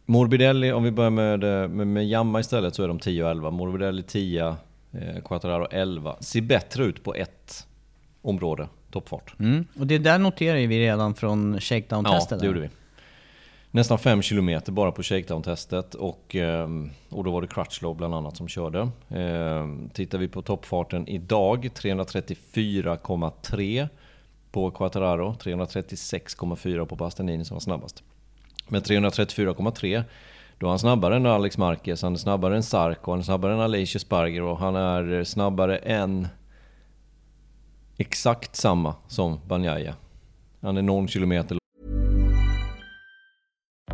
Morbidelli, 0.06 0.72
om 0.72 0.82
vi 0.82 0.90
börjar 0.90 1.10
med, 1.10 1.40
med, 1.70 1.86
med 1.86 2.08
Jamma 2.08 2.40
istället, 2.40 2.74
så 2.74 2.82
är 2.82 2.88
de 2.88 2.98
10 2.98 3.24
och 3.24 3.30
11. 3.30 3.50
Morbidelli 3.50 4.02
10, 4.02 4.56
eh, 4.92 5.22
Quattararo 5.24 5.66
11. 5.70 6.16
Ser 6.20 6.40
bättre 6.40 6.84
ut 6.84 7.04
på 7.04 7.14
ett 7.14 7.66
område 8.22 8.68
toppfart. 8.90 9.34
Mm. 9.38 9.66
Och 9.78 9.86
det 9.86 9.98
där 9.98 10.18
noterar 10.18 10.66
vi 10.66 10.78
redan 10.80 11.14
från 11.14 11.60
shakedown-testet. 11.60 12.30
Ja, 12.30 12.36
det 12.36 12.46
gjorde 12.46 12.60
vi 12.60 12.68
nästan 13.72 13.98
5 13.98 14.22
km 14.22 14.60
bara 14.66 14.92
på 14.92 15.02
shakedown-testet 15.02 15.94
och, 15.94 16.34
ehm, 16.34 16.90
och 17.08 17.24
då 17.24 17.30
var 17.30 17.42
det 17.42 17.46
Crutchlow 17.46 17.96
bland 17.96 18.14
annat 18.14 18.36
som 18.36 18.48
körde. 18.48 18.90
Ehm, 19.08 19.90
tittar 19.94 20.18
vi 20.18 20.28
på 20.28 20.42
toppfarten 20.42 21.08
idag, 21.08 21.70
334,3 21.74 23.88
på 24.50 24.70
Quattararo, 24.70 25.36
336,4 25.40 26.86
på 26.86 26.96
Bastianini 26.96 27.44
som 27.44 27.54
var 27.54 27.60
snabbast. 27.60 28.02
Men 28.68 28.82
334,3 28.82 30.04
då 30.58 30.66
är 30.66 30.70
han 30.70 30.78
snabbare 30.78 31.16
än 31.16 31.26
Alex 31.26 31.58
Marquez, 31.58 32.02
han 32.02 32.12
är 32.12 32.18
snabbare 32.18 32.56
än 32.56 32.62
Sarko, 32.62 33.10
han 33.10 33.20
är 33.20 33.24
snabbare 33.24 33.52
än 33.52 33.60
Alicia 33.60 33.98
Sparger 33.98 34.42
och 34.42 34.58
han 34.58 34.76
är 34.76 35.24
snabbare 35.24 35.76
än 35.76 36.28
exakt 37.96 38.56
samma 38.56 38.94
som 39.08 39.40
Banjaya. 39.46 39.94
Han 40.60 40.76
är 40.76 40.82
någon 40.82 41.08
kilometer 41.08 41.61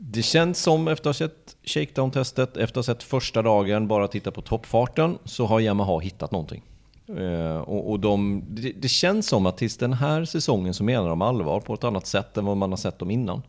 det 0.00 0.22
känns 0.22 0.62
som 0.62 0.88
efter 0.88 1.10
att 1.10 1.18
ha 1.18 1.28
sett 1.28 1.56
shakedown-testet, 1.64 2.56
efter 2.56 2.80
att 2.80 2.86
ha 2.86 2.94
sett 2.94 3.02
första 3.02 3.42
dagen, 3.42 3.88
bara 3.88 4.08
titta 4.08 4.30
på 4.30 4.42
toppfarten, 4.42 5.18
så 5.24 5.46
har 5.46 5.60
Yamaha 5.60 5.98
hittat 5.98 6.30
någonting. 6.30 6.62
Eh, 7.08 7.56
och, 7.56 7.90
och 7.90 8.00
de, 8.00 8.44
det, 8.48 8.72
det, 8.72 8.88
känns 8.88 9.26
som 9.26 9.46
att 9.46 9.58
tills 9.58 9.76
den 9.76 9.92
här 9.92 10.24
säsongen 10.24 10.74
så 10.74 10.84
menar 10.84 11.08
de 11.08 11.22
allvar 11.22 11.60
på 11.60 11.74
ett 11.74 11.84
annat 11.84 12.06
sätt 12.06 12.36
än 12.36 12.44
vad 12.44 12.56
man 12.56 12.70
har 12.70 12.76
sett 12.76 12.98
dem 12.98 13.10
innan. 13.10 13.42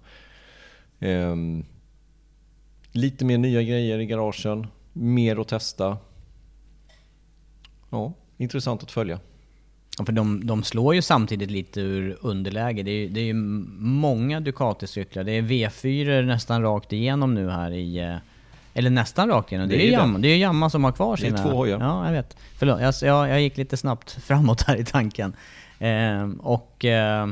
Eh, 1.00 1.36
lite 2.92 3.26
mer 3.26 3.38
nya 3.38 3.62
grejer 3.62 4.00
i 4.00 4.06
garagen, 4.06 4.68
mer 4.94 5.42
att 5.42 5.48
testa. 5.48 5.98
Ja, 7.90 8.14
intressant 8.38 8.84
att 8.84 8.92
följa. 8.92 9.20
För 10.06 10.14
de, 10.14 10.46
de 10.46 10.64
slår 10.64 10.96
ju 10.96 11.02
samtidigt 11.02 11.52
lite 11.52 11.82
ur 11.82 12.18
underläge. 12.22 12.84
Det 12.84 12.92
är, 12.92 13.10
det 13.10 13.30
är 13.30 13.34
många 13.80 14.40
Ducati-cyklar. 14.40 15.24
Det 15.24 15.32
är 15.32 15.42
V4 15.42 16.22
nästan 16.26 16.62
rakt 16.62 16.94
igenom 16.94 17.34
nu 17.34 17.50
här 17.50 17.72
i... 17.72 18.00
Eh, 18.00 18.16
eller 18.74 18.90
nästan 18.90 19.30
rakt 19.30 19.52
igenom. 19.52 19.70
Det, 19.70 19.76
det 19.76 19.84
är, 19.84 19.86
ju 19.86 19.92
Jamma, 19.92 20.20
det 20.20 20.28
är 20.28 20.38
Jamma 20.38 20.70
som 20.70 20.84
har 20.84 20.92
kvar 20.92 21.16
sina... 21.16 21.38
Det 21.38 21.42
är 21.42 21.52
två 21.52 21.58
hojar. 21.58 21.80
Ja, 21.80 22.06
jag 22.06 22.12
vet. 22.12 22.38
Förlåt, 22.58 22.82
jag, 22.82 22.94
jag, 23.02 23.30
jag 23.30 23.42
gick 23.42 23.58
lite 23.58 23.78
snabbt 23.78 24.12
framåt 24.24 24.62
här 24.62 24.76
i 24.76 24.86
tanken. 24.86 25.36
Eh, 25.80 26.30
och... 26.40 26.86
Eh, 26.86 27.28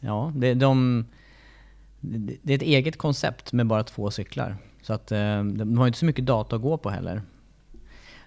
ja, 0.00 0.32
det, 0.36 0.54
de, 0.54 1.04
det 2.42 2.52
är 2.52 2.56
ett 2.56 2.62
eget 2.62 2.98
koncept 2.98 3.52
med 3.52 3.66
bara 3.66 3.82
två 3.82 4.10
cyklar. 4.10 4.56
Så 4.82 4.92
att 4.92 5.12
eh, 5.12 5.44
de 5.44 5.78
har 5.78 5.86
inte 5.86 5.98
så 5.98 6.06
mycket 6.06 6.26
data 6.26 6.56
att 6.56 6.62
gå 6.62 6.76
på 6.76 6.90
heller. 6.90 7.22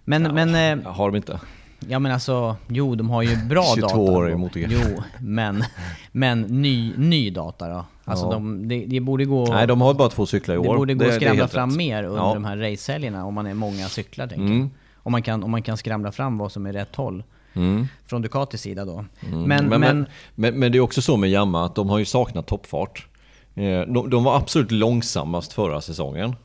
Men... 0.03 0.23
Ja, 0.23 0.33
men 0.33 0.79
eh, 0.79 0.91
har 0.91 1.11
de 1.11 1.15
inte? 1.15 1.39
Ja 1.79 1.99
men 1.99 2.11
alltså, 2.11 2.55
jo 2.67 2.95
de 2.95 3.09
har 3.09 3.21
ju 3.21 3.35
bra 3.35 3.63
22 3.75 3.81
data. 3.81 3.95
22 3.95 4.13
år 4.13 4.31
i 4.31 4.35
MotoGP. 4.35 4.73
Jo, 4.73 5.03
men, 5.19 5.63
men 6.11 6.41
ny, 6.41 6.93
ny 6.97 7.29
data 7.29 7.69
då? 7.69 7.85
Alltså 8.05 8.25
ja. 8.25 8.31
de, 8.31 8.67
det, 8.67 8.85
det, 8.85 8.99
borde 8.99 9.25
gå... 9.25 9.45
Nej 9.45 9.67
de 9.67 9.81
har 9.81 9.93
bara 9.93 10.09
två 10.09 10.25
cyklar 10.25 10.55
i 10.55 10.57
år. 10.57 10.63
Det 10.63 10.77
borde 10.77 10.93
gå 10.93 11.05
att 11.05 11.13
skramla 11.13 11.47
fram 11.47 11.69
rätt. 11.69 11.77
mer 11.77 12.03
under 12.03 12.23
ja. 12.23 12.33
de 12.33 12.45
här 12.45 12.57
racehelgerna 12.57 13.25
om 13.25 13.33
man 13.33 13.47
är 13.47 13.53
många 13.53 13.87
cyklar 13.87 14.27
tänker 14.27 14.45
mm. 14.45 14.69
om, 14.95 15.11
man 15.11 15.21
kan, 15.21 15.43
om 15.43 15.51
man 15.51 15.61
kan 15.61 15.77
skramla 15.77 16.11
fram 16.11 16.37
vad 16.37 16.51
som 16.51 16.65
är 16.65 16.73
rätt 16.73 16.95
håll. 16.95 17.23
Mm. 17.53 17.87
Från 18.05 18.21
Ducatis 18.21 18.61
sida 18.61 18.85
då. 18.85 19.05
Mm. 19.27 19.43
Men, 19.43 19.65
men, 19.65 19.81
men, 19.81 20.05
men, 20.35 20.59
men, 20.59 20.71
det 20.71 20.77
är 20.77 20.79
också 20.79 21.01
så 21.01 21.17
med 21.17 21.29
Yamaha 21.29 21.65
att 21.65 21.75
de 21.75 21.89
har 21.89 21.99
ju 21.99 22.05
saknat 22.05 22.47
toppfart. 22.47 23.07
Eh, 23.55 23.81
de, 23.81 24.09
de 24.09 24.23
var 24.23 24.37
absolut 24.37 24.71
långsammast 24.71 25.53
förra 25.53 25.81
säsongen. 25.81 26.35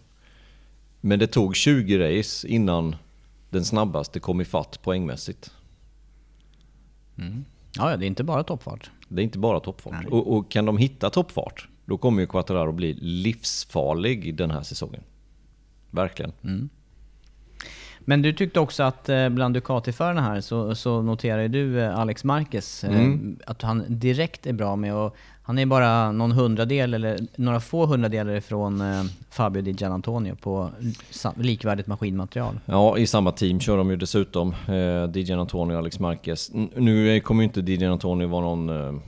Men 1.00 1.18
det 1.18 1.26
tog 1.26 1.56
20 1.56 1.98
race 1.98 2.48
innan 2.48 2.96
den 3.52 3.64
snabbaste 3.64 4.20
kom 4.20 4.40
ifatt 4.40 4.82
poängmässigt. 4.82 5.50
Mm. 7.18 7.44
Ja, 7.76 7.96
det 7.96 8.04
är 8.04 8.06
inte 8.06 8.24
bara 8.24 8.42
toppfart. 8.42 8.90
Det 9.08 9.22
är 9.22 9.24
inte 9.24 9.38
bara 9.38 9.60
toppfart. 9.60 10.06
Och, 10.10 10.36
och, 10.36 10.50
kan 10.50 10.66
de 10.66 10.78
hitta 10.78 11.10
toppfart, 11.10 11.68
då 11.84 11.98
kommer 11.98 12.20
ju 12.20 12.26
Quattararo 12.26 12.72
bli 12.72 12.94
livsfarlig 12.94 14.34
den 14.34 14.50
här 14.50 14.62
säsongen. 14.62 15.02
Verkligen. 15.90 16.32
Mm. 16.42 16.68
Men 18.00 18.22
du 18.22 18.32
tyckte 18.32 18.60
också 18.60 18.82
att 18.82 19.08
eh, 19.08 19.28
bland 19.28 19.54
Ducati-förarna 19.54 20.22
här 20.22 20.40
så, 20.40 20.74
så 20.74 21.02
noterar 21.02 21.48
du 21.48 21.80
eh, 21.80 21.98
Alex 21.98 22.24
Marquez, 22.24 22.84
eh, 22.84 23.00
mm. 23.00 23.38
att 23.46 23.62
han 23.62 23.84
direkt 23.88 24.46
är 24.46 24.52
bra 24.52 24.76
med 24.76 24.94
och 24.94 25.16
han 25.44 25.58
är 25.58 25.66
bara 25.66 26.12
någon 26.12 26.32
hundradel 26.32 26.94
eller 26.94 27.18
några 27.36 27.60
få 27.60 27.86
hundradelar 27.86 28.34
ifrån 28.34 28.80
eh, 28.80 29.04
Fabio 29.30 29.62
Di 29.62 29.70
Gianantonio 29.70 30.34
på 30.34 30.70
likvärdigt 31.36 31.86
maskinmaterial. 31.86 32.60
Ja, 32.66 32.98
i 32.98 33.06
samma 33.06 33.32
team 33.32 33.60
kör 33.60 33.76
de 33.76 33.90
ju 33.90 33.96
dessutom, 33.96 34.54
eh, 34.68 35.08
Di 35.08 35.20
Gianantonio 35.20 35.74
och 35.74 35.78
Alex 35.78 36.00
Marquez. 36.00 36.50
Nu 36.76 37.20
kommer 37.20 37.42
ju 37.42 37.44
inte 37.44 37.62
Di 37.62 37.74
Gianantonio 37.74 38.28
vara 38.28 38.42
någon 38.42 38.68
eh, 38.68 39.00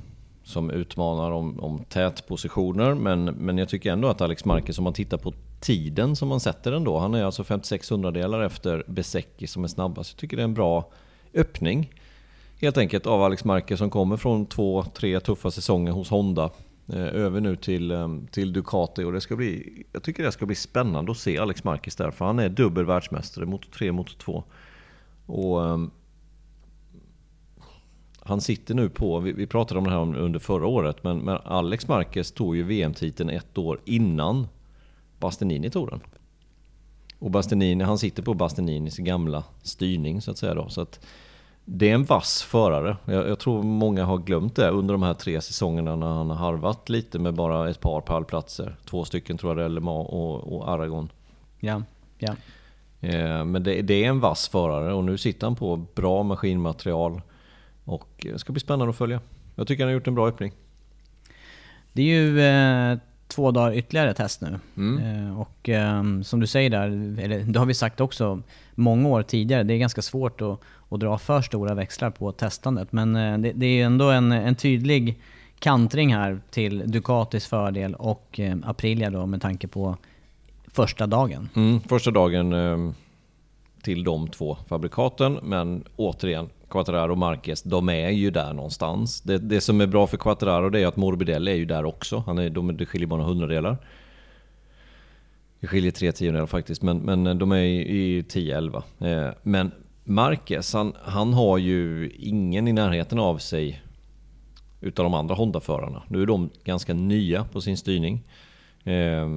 som 0.44 0.70
utmanar 0.70 1.30
om, 1.30 1.60
om 1.60 1.84
tätpositioner. 1.88 2.94
Men, 2.94 3.24
men 3.24 3.58
jag 3.58 3.68
tycker 3.68 3.92
ändå 3.92 4.08
att 4.08 4.20
Alex 4.20 4.44
Marquez, 4.44 4.78
om 4.78 4.84
man 4.84 4.92
tittar 4.92 5.18
på 5.18 5.32
tiden 5.60 6.16
som 6.16 6.28
man 6.28 6.40
sätter 6.40 6.70
den 6.70 6.84
då. 6.84 6.98
Han 6.98 7.14
är 7.14 7.24
alltså 7.24 7.44
56 7.44 7.90
hundradelar 7.90 8.40
efter 8.40 8.84
Besecki 8.86 9.46
som 9.46 9.64
är 9.64 9.68
snabbast. 9.68 10.12
Jag 10.12 10.18
tycker 10.18 10.36
det 10.36 10.42
är 10.42 10.44
en 10.44 10.54
bra 10.54 10.90
öppning. 11.34 11.90
Helt 12.60 12.76
enkelt 12.76 13.06
av 13.06 13.22
Alex 13.22 13.44
Marquez 13.44 13.78
som 13.78 13.90
kommer 13.90 14.16
från 14.16 14.46
två, 14.46 14.84
tre 14.84 15.20
tuffa 15.20 15.50
säsonger 15.50 15.92
hos 15.92 16.10
Honda. 16.10 16.50
Eh, 16.88 17.06
över 17.06 17.40
nu 17.40 17.56
till, 17.56 17.90
eh, 17.90 18.08
till 18.30 18.52
Ducati 18.52 19.04
och 19.04 19.12
det 19.12 19.20
ska 19.20 19.36
bli, 19.36 19.84
jag 19.92 20.02
tycker 20.02 20.22
det 20.22 20.32
ska 20.32 20.46
bli 20.46 20.54
spännande 20.54 21.12
att 21.12 21.18
se 21.18 21.38
Alex 21.38 21.64
Marquez 21.64 21.96
där. 21.96 22.10
För 22.10 22.24
han 22.24 22.38
är 22.38 22.48
dubbel 22.48 22.84
världsmästare, 22.84 23.46
motor 23.46 23.70
3, 23.70 23.92
motor 23.92 24.16
2. 24.18 24.44
Och 25.26 25.60
um, 25.60 25.90
han 28.20 28.40
sitter 28.40 28.74
nu 28.74 28.88
på, 28.88 29.18
vi, 29.18 29.32
vi, 29.32 29.46
pratade 29.46 29.78
om 29.78 29.84
det 29.84 29.90
här 29.90 30.18
under 30.18 30.38
förra 30.38 30.66
året, 30.66 31.04
men, 31.04 31.18
men 31.18 31.38
Alex 31.44 31.88
Marquez 31.88 32.32
tog 32.32 32.56
ju 32.56 32.62
VM-titeln 32.62 33.30
ett 33.30 33.58
år 33.58 33.80
innan 33.84 34.46
Bastenini 35.18 35.70
tog 35.70 35.88
den. 35.88 36.00
Och 37.18 37.30
Bastenini, 37.30 37.84
han 37.84 37.98
sitter 37.98 38.22
på 38.22 38.34
Bastianinis 38.34 38.96
gamla 38.96 39.44
styrning 39.62 40.20
så 40.20 40.30
att 40.30 40.38
säga 40.38 40.54
då. 40.54 40.68
Så 40.68 40.80
att 40.80 41.06
det 41.64 41.90
är 41.90 41.94
en 41.94 42.04
vass 42.04 42.42
förare. 42.42 42.96
Jag, 43.04 43.28
jag, 43.28 43.38
tror 43.38 43.62
många 43.62 44.04
har 44.04 44.18
glömt 44.18 44.56
det 44.56 44.68
under 44.68 44.94
de 44.94 45.02
här 45.02 45.14
tre 45.14 45.40
säsongerna 45.40 45.96
när 45.96 46.06
han 46.06 46.30
har 46.30 46.36
harvat 46.36 46.88
lite 46.88 47.18
med 47.18 47.34
bara 47.34 47.70
ett 47.70 47.80
par 47.80 48.00
pallplatser. 48.00 48.76
Två 48.84 49.04
stycken 49.04 49.38
tror 49.38 49.50
jag 49.50 49.56
det 49.56 49.64
är, 49.64 49.68
Le 49.68 49.80
Mans 49.80 50.08
och, 50.08 50.56
och 50.56 50.68
Aragon. 50.68 51.08
Ja, 51.60 51.82
ja. 52.18 52.34
Eh, 53.00 53.44
men 53.44 53.62
det, 53.62 53.82
det, 53.82 54.04
är 54.04 54.08
en 54.08 54.20
vass 54.20 54.48
förare 54.48 54.92
och 54.92 55.04
nu 55.04 55.18
sitter 55.18 55.46
han 55.46 55.56
på 55.56 55.76
bra 55.94 56.22
maskinmaterial. 56.22 57.20
Och 57.84 58.08
det 58.22 58.38
ska 58.38 58.52
bli 58.52 58.60
spännande 58.60 58.90
att 58.90 58.96
följa. 58.96 59.20
Jag 59.54 59.66
tycker 59.66 59.84
han 59.84 59.88
har 59.88 59.94
gjort 59.94 60.06
en 60.06 60.14
bra 60.14 60.28
öppning. 60.28 60.52
Det 61.92 62.02
är 62.02 62.06
ju 62.06 62.40
eh, 62.40 62.98
två 63.28 63.50
dagar 63.50 63.74
ytterligare 63.74 64.14
test 64.14 64.40
nu. 64.40 64.58
Mm. 64.76 65.26
Eh, 65.28 65.40
och 65.40 65.68
eh, 65.68 66.02
som 66.22 66.40
du 66.40 66.46
säger 66.46 66.70
där, 66.70 66.86
eller 67.20 67.38
det 67.38 67.58
har 67.58 67.66
vi 67.66 67.74
sagt 67.74 68.00
också 68.00 68.42
många 68.74 69.08
år 69.08 69.22
tidigare, 69.22 69.62
det 69.62 69.74
är 69.74 69.78
ganska 69.78 70.02
svårt 70.02 70.40
att, 70.40 70.60
och 70.88 70.98
dra 70.98 71.18
för 71.18 71.42
stora 71.42 71.74
växlar 71.74 72.10
på 72.10 72.32
testandet. 72.32 72.92
Men 72.92 73.16
eh, 73.16 73.38
det, 73.38 73.52
det 73.52 73.66
är 73.66 73.86
ändå 73.86 74.10
en, 74.10 74.32
en 74.32 74.54
tydlig 74.54 75.20
kantring 75.58 76.14
här 76.14 76.40
till 76.50 76.90
Ducatis 76.90 77.46
fördel 77.46 77.94
och 77.94 78.40
eh, 78.40 78.56
Aprilia 78.64 79.10
då 79.10 79.26
med 79.26 79.42
tanke 79.42 79.68
på 79.68 79.96
första 80.66 81.06
dagen. 81.06 81.48
Mm, 81.56 81.80
första 81.80 82.10
dagen 82.10 82.52
eh, 82.52 82.92
till 83.82 84.04
de 84.04 84.28
två 84.28 84.56
fabrikaten, 84.68 85.38
men 85.42 85.84
återigen, 85.96 86.48
Quattararo 86.68 87.12
och 87.12 87.18
Marquez, 87.18 87.62
de 87.62 87.88
är 87.88 88.10
ju 88.10 88.30
där 88.30 88.52
någonstans. 88.52 89.20
Det, 89.20 89.38
det 89.38 89.60
som 89.60 89.80
är 89.80 89.86
bra 89.86 90.06
för 90.06 90.16
Quattararo 90.16 90.70
det 90.70 90.80
är 90.80 90.86
att 90.86 90.96
Morbidelli 90.96 91.50
är 91.50 91.56
ju 91.56 91.64
där 91.64 91.84
också. 91.84 92.22
Han 92.26 92.38
är, 92.38 92.50
de, 92.50 92.76
det 92.76 92.86
skiljer 92.86 93.06
bara 93.06 93.16
några 93.16 93.30
hundradelar. 93.30 93.76
Det 95.60 95.66
skiljer 95.66 95.90
tre 95.90 96.12
tiondelar 96.12 96.46
faktiskt, 96.46 96.82
men, 96.82 96.98
men 96.98 97.38
de 97.38 97.52
är 97.52 97.56
i, 97.56 98.16
i 98.16 98.22
10-11. 98.22 99.32
Men 99.42 99.72
Marquez, 100.04 100.72
han, 100.72 100.92
han 101.02 101.32
har 101.32 101.58
ju 101.58 102.10
ingen 102.18 102.68
i 102.68 102.72
närheten 102.72 103.18
av 103.18 103.38
sig 103.38 103.82
utav 104.80 105.04
de 105.04 105.14
andra 105.14 105.34
Honda-förarna. 105.34 106.02
Nu 106.08 106.22
är 106.22 106.26
de 106.26 106.50
ganska 106.64 106.94
nya 106.94 107.44
på 107.44 107.60
sin 107.60 107.76
styrning. 107.76 108.22
Eh, 108.84 109.28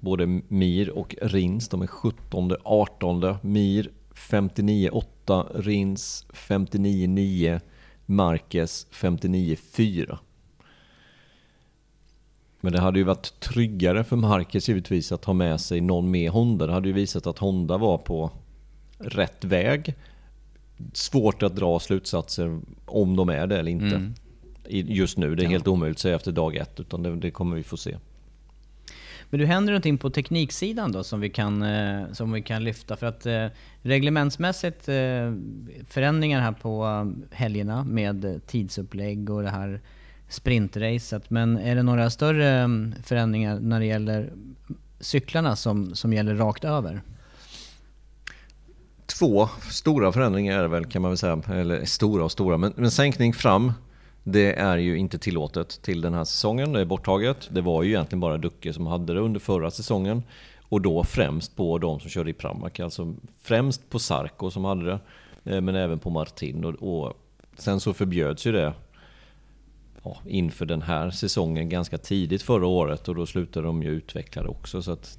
både 0.00 0.26
Mir 0.48 0.90
och 0.90 1.16
Rins, 1.22 1.68
de 1.68 1.82
är 1.82 1.86
17, 1.86 2.52
18. 2.64 3.36
Mir 3.42 3.90
59,8, 4.14 5.62
Rins 5.62 6.26
59,9, 6.32 7.60
Marquez 8.06 8.86
59,4. 8.92 10.18
Men 12.60 12.72
det 12.72 12.80
hade 12.80 12.98
ju 12.98 13.04
varit 13.04 13.40
tryggare 13.40 14.04
för 14.04 14.16
Marquez 14.16 14.68
givetvis 14.68 15.12
att 15.12 15.24
ha 15.24 15.32
med 15.32 15.60
sig 15.60 15.80
någon 15.80 16.10
med 16.10 16.30
Honda. 16.30 16.66
Det 16.66 16.72
hade 16.72 16.88
ju 16.88 16.94
visat 16.94 17.26
att 17.26 17.38
Honda 17.38 17.76
var 17.76 17.98
på 17.98 18.30
rätt 18.98 19.44
väg. 19.44 19.94
Svårt 20.92 21.42
att 21.42 21.56
dra 21.56 21.80
slutsatser 21.80 22.60
om 22.84 23.16
de 23.16 23.28
är 23.28 23.46
det 23.46 23.58
eller 23.58 23.70
inte. 23.70 23.96
Mm. 23.96 24.14
Just 24.68 25.18
nu, 25.18 25.34
det 25.34 25.42
är 25.42 25.44
Ja. 25.44 25.50
helt 25.50 25.68
omöjligt 25.68 25.96
att 25.96 26.00
säga 26.00 26.16
efter 26.16 26.32
dag 26.32 26.56
ett, 26.56 26.80
utan 26.80 27.02
det, 27.02 27.16
det 27.16 27.30
kommer 27.30 27.56
vi 27.56 27.62
få 27.62 27.76
se. 27.76 27.96
Men 29.30 29.40
du 29.40 29.46
händer 29.46 29.72
någonting 29.72 29.98
på 29.98 30.10
tekniksidan 30.10 30.92
då 30.92 31.04
som 31.04 31.20
vi 31.20 31.30
kan, 31.30 31.62
eh, 31.62 32.12
som 32.12 32.32
vi 32.32 32.42
kan 32.42 32.64
lyfta? 32.64 32.96
För 32.96 33.06
att 33.06 33.26
eh, 33.26 33.46
reglementsmässigt 33.82 34.88
eh, 34.88 35.34
förändringar 35.88 36.40
här 36.40 36.52
på 36.52 37.12
helgerna 37.30 37.84
med 37.84 38.40
tidsupplägg 38.46 39.30
och 39.30 39.42
det 39.42 39.50
här 39.50 39.80
sprintracet. 40.28 41.30
Men 41.30 41.58
är 41.58 41.76
det 41.76 41.82
några 41.82 42.10
större 42.10 42.60
eh, 42.62 42.68
förändringar 43.02 43.60
när 43.60 43.80
det 43.80 43.86
gäller 43.86 44.32
cyklarna 45.00 45.56
som, 45.56 45.94
som 45.94 46.12
gäller 46.12 46.34
rakt 46.34 46.64
över? 46.64 47.00
Två 49.06 49.48
stora 49.70 50.12
förändringar 50.12 50.58
är 50.58 50.62
det 50.62 50.68
väl 50.68 50.86
kan 50.86 51.02
man 51.02 51.10
väl 51.10 51.18
säga, 51.18 51.42
eller 51.48 51.84
stora 51.84 52.24
och 52.24 52.32
stora, 52.32 52.58
men, 52.58 52.72
men 52.76 52.90
sänkning 52.90 53.32
fram 53.32 53.72
det 54.28 54.52
är 54.52 54.76
ju 54.76 54.98
inte 54.98 55.18
tillåtet 55.18 55.82
till 55.82 56.00
den 56.00 56.14
här 56.14 56.24
säsongen, 56.24 56.72
det 56.72 56.80
är 56.80 56.84
borttaget. 56.84 57.48
Det 57.50 57.60
var 57.60 57.82
ju 57.82 57.90
egentligen 57.90 58.20
bara 58.20 58.38
Ducke 58.38 58.72
som 58.72 58.86
hade 58.86 59.14
det 59.14 59.20
under 59.20 59.40
förra 59.40 59.70
säsongen. 59.70 60.22
Och 60.68 60.80
då 60.80 61.04
främst 61.04 61.56
på 61.56 61.78
de 61.78 62.00
som 62.00 62.10
körde 62.10 62.30
i 62.30 62.32
Pramac, 62.32 62.80
alltså 62.80 63.14
främst 63.42 63.90
på 63.90 63.98
Sarko 63.98 64.50
som 64.50 64.64
hade 64.64 64.84
det, 64.84 65.00
eh, 65.54 65.60
men 65.60 65.74
även 65.74 65.98
på 65.98 66.10
Martin. 66.10 66.64
Och, 66.64 67.04
och 67.06 67.12
sen 67.58 67.80
så 67.80 67.94
förbjöds 67.94 68.46
ju 68.46 68.52
det 68.52 68.72
ja, 70.02 70.16
inför 70.26 70.66
den 70.66 70.82
här 70.82 71.10
säsongen 71.10 71.68
ganska 71.68 71.98
tidigt 71.98 72.42
förra 72.42 72.66
året 72.66 73.08
och 73.08 73.14
då 73.14 73.26
slutade 73.26 73.66
de 73.66 73.82
ju 73.82 73.90
utveckla 73.90 74.42
det 74.42 74.48
också. 74.48 74.82
Så 74.82 74.92
att 74.92 75.18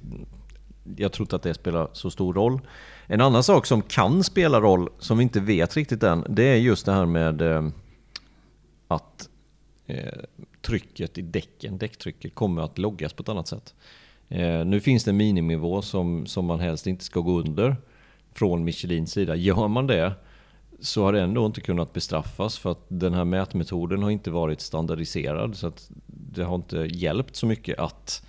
jag 0.96 1.12
tror 1.12 1.24
inte 1.24 1.36
att 1.36 1.42
det 1.42 1.54
spelar 1.54 1.88
så 1.92 2.10
stor 2.10 2.34
roll. 2.34 2.60
En 3.10 3.20
annan 3.20 3.42
sak 3.42 3.66
som 3.66 3.82
kan 3.82 4.24
spela 4.24 4.60
roll, 4.60 4.88
som 4.98 5.18
vi 5.18 5.22
inte 5.22 5.40
vet 5.40 5.76
riktigt 5.76 6.02
än, 6.02 6.24
det 6.28 6.44
är 6.44 6.56
just 6.56 6.86
det 6.86 6.92
här 6.92 7.06
med 7.06 7.42
eh, 7.42 7.68
att 8.88 9.28
eh, 9.86 10.18
trycket 10.62 11.18
i 11.18 11.22
däcken, 11.22 11.78
däcktrycket, 11.78 12.34
kommer 12.34 12.62
att 12.62 12.78
loggas 12.78 13.12
på 13.12 13.22
ett 13.22 13.28
annat 13.28 13.48
sätt. 13.48 13.74
Eh, 14.28 14.64
nu 14.64 14.80
finns 14.80 15.04
det 15.04 15.10
en 15.10 15.16
miniminivå 15.16 15.82
som, 15.82 16.26
som 16.26 16.44
man 16.44 16.60
helst 16.60 16.86
inte 16.86 17.04
ska 17.04 17.20
gå 17.20 17.40
under 17.40 17.76
från 18.32 18.64
Michelins 18.64 19.12
sida. 19.12 19.36
Gör 19.36 19.68
man 19.68 19.86
det 19.86 20.12
så 20.80 21.04
har 21.04 21.12
det 21.12 21.20
ändå 21.20 21.46
inte 21.46 21.60
kunnat 21.60 21.92
bestraffas 21.92 22.58
för 22.58 22.72
att 22.72 22.84
den 22.88 23.14
här 23.14 23.24
mätmetoden 23.24 24.02
har 24.02 24.10
inte 24.10 24.30
varit 24.30 24.60
standardiserad. 24.60 25.56
Så 25.56 25.66
att 25.66 25.90
det 26.06 26.44
har 26.44 26.54
inte 26.54 26.76
hjälpt 26.76 27.36
så 27.36 27.46
mycket 27.46 27.78
att 27.78 28.26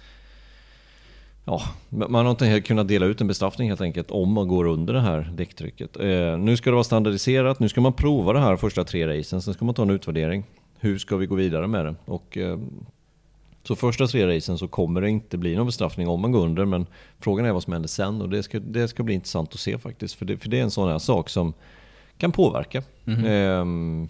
Ja, 1.49 1.61
man 1.89 2.25
har 2.25 2.31
inte 2.31 2.61
kunnat 2.61 2.87
dela 2.87 3.05
ut 3.05 3.21
en 3.21 3.27
bestraffning 3.27 3.69
helt 3.69 3.81
enkelt 3.81 4.11
om 4.11 4.31
man 4.33 4.47
går 4.47 4.65
under 4.65 4.93
det 4.93 5.01
här 5.01 5.31
däcktrycket. 5.33 5.97
Eh, 5.99 6.37
nu 6.37 6.57
ska 6.57 6.69
det 6.69 6.73
vara 6.73 6.83
standardiserat, 6.83 7.59
nu 7.59 7.69
ska 7.69 7.81
man 7.81 7.93
prova 7.93 8.33
det 8.33 8.39
här 8.39 8.57
första 8.57 8.83
tre 8.83 9.07
racen, 9.07 9.41
sen 9.41 9.53
ska 9.53 9.65
man 9.65 9.75
ta 9.75 9.81
en 9.81 9.89
utvärdering. 9.89 10.43
Hur 10.79 10.97
ska 10.97 11.17
vi 11.17 11.25
gå 11.25 11.35
vidare 11.35 11.67
med 11.67 11.85
det? 11.85 11.95
Och, 12.05 12.37
eh, 12.37 12.59
så 13.63 13.75
första 13.75 14.07
tre 14.07 14.37
racen 14.37 14.57
så 14.57 14.67
kommer 14.67 15.01
det 15.01 15.09
inte 15.09 15.37
bli 15.37 15.55
någon 15.55 15.65
bestraffning 15.65 16.07
om 16.07 16.21
man 16.21 16.31
går 16.31 16.45
under, 16.45 16.65
men 16.65 16.85
frågan 17.19 17.45
är 17.45 17.51
vad 17.51 17.63
som 17.63 17.73
händer 17.73 17.89
sen 17.89 18.21
och 18.21 18.29
det 18.29 18.43
ska, 18.43 18.59
det 18.59 18.87
ska 18.87 19.03
bli 19.03 19.13
intressant 19.13 19.53
att 19.53 19.59
se 19.59 19.77
faktiskt. 19.77 20.15
För 20.15 20.25
det, 20.25 20.37
för 20.37 20.49
det 20.49 20.59
är 20.59 20.63
en 20.63 20.71
sån 20.71 20.89
här 20.89 20.99
sak 20.99 21.29
som 21.29 21.53
kan 22.17 22.31
påverka. 22.31 22.83
Mhm. 23.03 23.25
Ehm, 23.25 24.09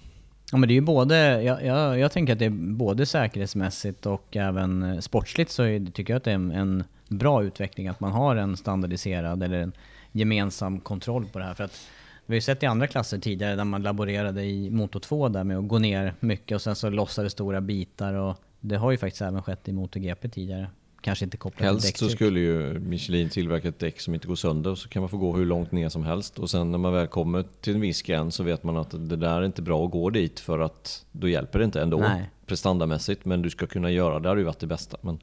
Ja 0.51 0.57
men 0.57 0.67
det 0.67 0.73
är 0.73 0.75
ju 0.75 0.81
både, 0.81 1.43
jag, 1.43 1.65
jag, 1.65 1.99
jag 1.99 2.11
tänker 2.11 2.33
att 2.33 2.39
det 2.39 2.45
är 2.45 2.49
både 2.49 3.05
säkerhetsmässigt 3.05 4.05
och 4.05 4.37
även 4.37 4.83
eh, 4.83 4.99
sportsligt 4.99 5.51
så 5.51 5.63
är, 5.63 5.91
tycker 5.91 6.13
jag 6.13 6.17
att 6.17 6.23
det 6.23 6.31
är 6.31 6.35
en, 6.35 6.51
en 6.51 6.83
bra 7.09 7.43
utveckling 7.43 7.87
att 7.87 7.99
man 7.99 8.11
har 8.11 8.35
en 8.35 8.57
standardiserad 8.57 9.43
eller 9.43 9.59
en 9.59 9.71
gemensam 10.11 10.79
kontroll 10.79 11.25
på 11.25 11.39
det 11.39 11.45
här. 11.45 11.53
För 11.53 11.63
att 11.63 11.79
vi 12.25 12.33
har 12.33 12.35
ju 12.35 12.41
sett 12.41 12.63
i 12.63 12.65
andra 12.65 12.87
klasser 12.87 13.17
tidigare 13.17 13.55
där 13.55 13.63
man 13.63 13.83
laborerade 13.83 14.43
i 14.43 14.69
Moto 14.69 14.99
2 14.99 15.29
där 15.29 15.43
med 15.43 15.57
att 15.57 15.67
gå 15.67 15.79
ner 15.79 16.13
mycket 16.19 16.55
och 16.55 16.61
sen 16.61 16.75
så 16.75 16.89
lossade 16.89 17.29
stora 17.29 17.61
bitar 17.61 18.13
och 18.13 18.37
det 18.59 18.75
har 18.75 18.91
ju 18.91 18.97
faktiskt 18.97 19.21
även 19.21 19.43
skett 19.43 19.67
i 19.67 19.71
MotoGP 19.71 20.29
tidigare. 20.29 20.67
Kanske 21.01 21.25
inte 21.25 21.37
kopplat 21.37 21.57
till 21.57 21.67
Helst 21.67 21.97
så 21.97 22.09
skulle 22.09 22.39
ju 22.39 22.79
Michelin 22.79 23.29
tillverka 23.29 23.67
ett 23.67 23.79
däck 23.79 24.01
som 24.01 24.13
inte 24.13 24.27
går 24.27 24.35
sönder 24.35 24.71
och 24.71 24.77
så 24.77 24.89
kan 24.89 25.01
man 25.01 25.09
få 25.09 25.17
gå 25.17 25.35
hur 25.35 25.45
långt 25.45 25.71
ner 25.71 25.89
som 25.89 26.03
helst. 26.03 26.39
Och 26.39 26.49
sen 26.49 26.71
när 26.71 26.77
man 26.77 26.93
väl 26.93 27.07
kommer 27.07 27.45
till 27.61 27.75
en 27.75 27.81
viss 27.81 28.01
gräns 28.01 28.35
så 28.35 28.43
vet 28.43 28.63
man 28.63 28.77
att 28.77 28.91
det 28.91 29.15
där 29.15 29.41
är 29.41 29.45
inte 29.45 29.61
bra 29.61 29.85
att 29.85 29.91
gå 29.91 30.09
dit 30.09 30.39
för 30.39 30.59
att 30.59 31.05
då 31.11 31.27
hjälper 31.27 31.59
det 31.59 31.65
inte 31.65 31.81
ändå 31.81 31.97
Nej. 31.97 32.29
prestandamässigt. 32.45 33.25
Men 33.25 33.41
du 33.41 33.49
ska 33.49 33.67
kunna 33.67 33.91
göra 33.91 34.13
det, 34.13 34.19
det 34.19 34.29
hade 34.29 34.41
ju 34.41 34.45
varit 34.45 34.59
det 34.59 34.67
bästa. 34.67 34.97
Men 35.01 35.19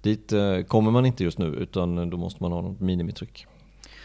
dit 0.00 0.32
eh, 0.32 0.60
kommer 0.60 0.90
man 0.90 1.06
inte 1.06 1.24
just 1.24 1.38
nu 1.38 1.46
utan 1.46 2.10
då 2.10 2.16
måste 2.16 2.42
man 2.42 2.52
ha 2.52 2.60
något 2.60 2.80
minimitryck. 2.80 3.46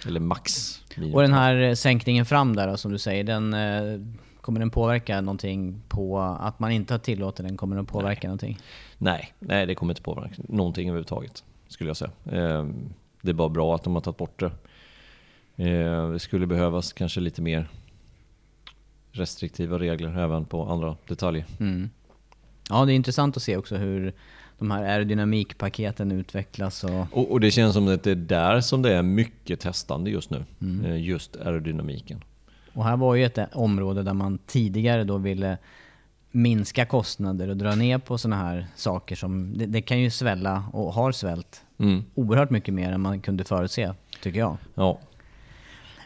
Eller 0.08 0.19
max. 0.19 0.79
Och 1.13 1.21
den 1.21 1.34
här 1.34 1.62
eh, 1.62 1.73
sänkningen 1.73 2.25
fram 2.25 2.56
där 2.56 2.67
då, 2.67 2.77
som 2.77 2.91
du 2.91 2.97
säger, 2.97 3.23
den, 3.23 3.53
eh, 3.53 4.01
kommer 4.41 4.60
den 4.60 4.69
påverka 4.69 5.21
någonting 5.21 5.82
på 5.88 6.19
att 6.19 6.60
man 6.60 6.71
inte 6.71 6.93
har 6.93 6.99
tillåtit 6.99 7.45
den? 7.45 7.58
Kommer 7.58 7.75
den 7.75 7.86
påverka 7.86 8.27
någonting? 8.27 8.60
Nej, 8.97 9.34
nej 9.39 9.65
det 9.65 9.75
kommer 9.75 9.91
inte 9.91 10.01
påverka 10.01 10.36
någonting 10.49 10.89
överhuvudtaget. 10.89 11.43
Skulle 11.67 11.89
jag 11.89 11.97
säga. 11.97 12.12
Eh, 12.25 12.65
det 13.21 13.29
är 13.29 13.34
bara 13.34 13.49
bra 13.49 13.75
att 13.75 13.84
de 13.84 13.93
har 13.93 14.01
tagit 14.01 14.17
bort 14.17 14.39
det. 14.39 14.51
Eh, 15.56 16.10
det 16.10 16.19
skulle 16.19 16.47
behövas 16.47 16.93
kanske 16.93 17.19
lite 17.19 17.41
mer 17.41 17.69
restriktiva 19.12 19.79
regler 19.79 20.17
även 20.17 20.45
på 20.45 20.65
andra 20.65 20.95
detaljer. 21.08 21.45
Mm. 21.60 21.89
Ja, 22.69 22.86
det 22.86 22.93
är 22.93 22.95
intressant 22.95 23.38
att 23.38 23.43
se 23.43 23.58
också 23.58 23.75
hur 23.75 24.13
de 24.60 24.72
här 24.72 24.84
aerodynamikpaketen 24.84 26.12
utvecklas 26.12 26.84
och... 26.84 27.08
Och, 27.12 27.32
och 27.32 27.39
det 27.39 27.52
känns 27.52 27.74
som 27.74 27.88
att 27.88 28.04
det 28.04 28.12
är 28.12 28.16
där 28.16 28.62
som 28.62 28.82
det 28.82 28.94
är 28.94 29.02
mycket 29.02 29.60
testande 29.60 30.10
just 30.10 30.30
nu. 30.30 30.46
Mm. 30.62 30.86
Eh, 30.86 31.02
just 31.02 31.36
aerodynamiken. 31.36 32.24
Och 32.74 32.84
här 32.84 32.98
var 32.98 33.16
ju 33.16 33.26
ett 33.26 33.56
område 33.56 34.04
där 34.04 34.13
man 34.13 34.38
tidigare 34.38 35.04
då 35.04 35.18
ville 35.18 35.58
minska 36.32 36.86
kostnader 36.86 37.48
och 37.50 37.58
dra 37.58 37.76
ner 37.76 37.98
på 37.98 38.18
sådana 38.18 38.44
här 38.44 38.68
saker 38.76 39.16
som... 39.16 39.58
Det, 39.58 39.66
det 39.66 39.82
kan 39.82 40.00
ju 40.00 40.10
svälla 40.10 40.63
och 40.74 40.94
har 40.94 41.12
svällt 41.12 41.62
Mm. 41.78 42.04
oerhört 42.16 42.50
mycket 42.50 42.74
mer 42.74 42.92
än 42.92 43.02
man 43.02 43.22
kunde 43.22 43.44
förutse, 43.44 43.94
tycker 44.22 44.39
jag. 44.39 44.58
Ja. 44.76 45.00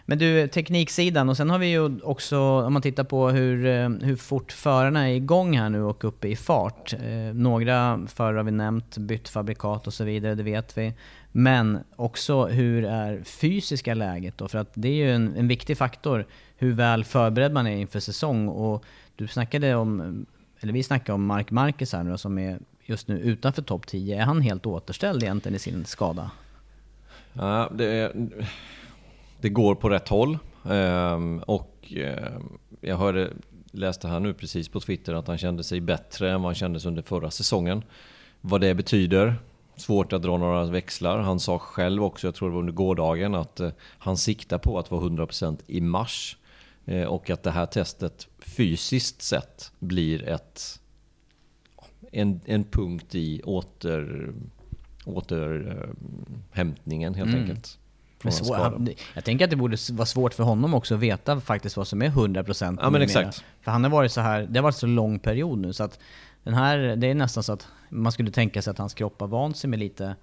Men 0.10 0.18
du, 0.18 0.48
tekniksidan 0.48 1.30
och 1.30 1.38
sen 1.38 1.50
har 1.50 1.60
vi 1.60 1.68
ju 1.68 2.02
också, 2.02 2.40
om 2.40 2.74
man 2.74 2.82
tittar 2.82 3.04
på 3.04 3.30
hur, 3.30 3.66
eh, 3.66 3.90
hur 3.90 4.16
fort 4.16 4.52
förarna 4.52 5.10
är 5.10 5.14
igång 5.14 5.58
här 5.58 5.70
nu 5.70 5.84
och 5.84 6.04
uppe 6.04 6.28
i 6.28 6.36
fart. 6.36 6.94
Eh, 6.94 7.34
några 7.34 8.08
förare 8.08 8.38
har 8.38 8.44
vi 8.44 8.52
nämnt, 8.52 8.98
bytt 8.98 9.30
fabrikat 9.30 9.88
och 9.88 9.94
så 9.94 10.04
vidare, 10.04 10.36
det 10.36 10.44
vet 10.44 10.78
vi. 10.78 10.94
Men 11.32 11.80
också 11.96 12.46
hur 12.46 12.86
är 12.86 13.24
fysiska 13.24 13.94
läget 13.94 14.38
då? 14.38 14.48
För 14.48 14.58
att 14.58 14.72
det 14.74 14.88
är 14.88 14.94
ju 14.94 15.12
en, 15.12 15.36
en 15.38 15.48
viktig 15.48 15.78
faktor 15.78 16.26
hur 16.58 16.74
väl 16.74 17.04
förberedd 17.04 17.54
man 17.54 17.68
är 17.68 17.78
inför 17.78 18.00
säsong. 18.00 18.48
Och 18.48 18.86
du 19.16 19.28
snackade 19.28 19.76
om, 19.76 20.26
eller 20.60 20.74
vi 20.74 20.84
snackade 20.84 21.14
om 21.14 21.26
Mark 21.26 21.52
Marquez 21.52 21.94
här 21.94 22.04
nu 22.04 22.12
då, 22.12 22.18
som 22.18 22.40
är 22.40 22.60
just 22.86 23.08
nu 23.08 23.20
utanför 23.20 23.62
topp 23.62 23.88
10. 23.88 24.22
Är 24.22 24.26
han 24.26 24.42
helt 24.42 24.66
återställd 24.66 25.24
egentligen 25.24 25.56
i 25.56 25.60
sin 25.60 25.86
skada? 25.86 26.32
Ja, 27.34 27.70
det, 27.76 27.86
är, 27.86 28.12
det 29.42 29.50
går 29.50 29.76
på 29.76 29.90
rätt 29.90 30.08
håll. 30.08 30.38
Ehm, 30.70 31.40
och 31.40 31.94
ehm, 31.96 32.44
jag 32.82 32.98
hörde 32.98 33.34
läste 33.72 34.08
här 34.08 34.20
nu 34.20 34.34
precis 34.34 34.70
på 34.70 34.80
Twitter 34.80 35.14
att 35.14 35.28
han 35.28 35.38
kände 35.38 35.64
sig 35.64 35.82
bättre 35.82 36.32
än 36.32 36.42
vad 36.42 36.48
han 36.50 36.56
kändes 36.56 36.86
under 36.86 37.02
förra 37.02 37.32
säsongen. 37.32 37.84
Vad 38.42 38.62
det 38.62 38.74
betyder, 38.74 39.36
svårt 39.76 40.14
att 40.14 40.22
dra 40.22 40.38
några 40.38 40.66
växlar. 40.66 41.20
Han 41.20 41.40
sa 41.40 41.60
själv 41.60 42.04
också, 42.04 42.28
jag 42.28 42.36
tror 42.36 42.50
det 42.50 42.54
var 42.54 42.60
under 42.60 42.74
gårdagen, 42.74 43.36
att 43.36 43.60
eh, 43.60 43.70
han 43.80 44.18
siktar 44.18 44.58
på 44.58 44.80
att 44.80 44.92
vara 44.92 45.02
100% 45.02 45.58
i 45.68 45.82
mars. 45.82 46.38
Eh, 46.86 47.04
och 47.04 47.30
att 47.30 47.44
det 47.44 47.52
här 47.52 47.66
testet 47.66 48.28
fysiskt 48.40 49.22
sett 49.22 49.72
blir 49.80 50.30
ett, 50.30 50.80
en, 52.12 52.42
en 52.46 52.64
punkt 52.64 53.16
i 53.16 53.42
åter, 53.42 54.34
återhämtningen 55.06 57.14
helt 57.14 57.30
Mm. 57.30 57.42
enkelt. 57.42 57.80
Men 58.36 58.46
svår, 58.46 58.56
han, 58.56 58.90
jag 59.14 59.24
tänker 59.24 59.46
att 59.46 59.52
det 59.52 59.58
borde 59.58 59.78
vara 59.92 60.06
svårt 60.06 60.34
för 60.34 60.44
honom 60.44 60.74
också 60.74 60.96
att 60.96 61.00
veta 61.02 61.42
faktiskt 61.42 61.78
vad 61.78 61.88
som 61.88 62.02
är 62.02 62.10
100% 62.10 62.78
Ja, 62.82 62.90
men 62.90 63.02
exakt. 63.02 63.44
För 63.62 63.72
han 63.72 63.84
har 63.84 63.92
varit 63.92 64.12
så 64.12 64.22
här, 64.22 64.48
det 64.50 64.60
har 64.60 64.64
varit 64.64 64.76
så 64.76 64.88
lång 64.88 65.20
period 65.20 65.60
nu 65.60 65.74
så 65.74 65.84
att 65.84 66.00
den 66.44 66.54
här, 66.54 66.78
det 66.96 67.08
är 67.08 67.16
nästan 67.16 67.44
så 67.44 67.54
att 67.54 67.68
man 67.90 68.12
skulle 68.12 68.32
tänka 68.32 68.62
sig 68.62 68.72
att 68.72 68.78
hans 68.78 68.94
kropp 68.94 69.20
har 69.20 69.28
vant 69.28 69.58
sig 69.58 69.70
med 69.70 69.80
lite, 69.80 70.16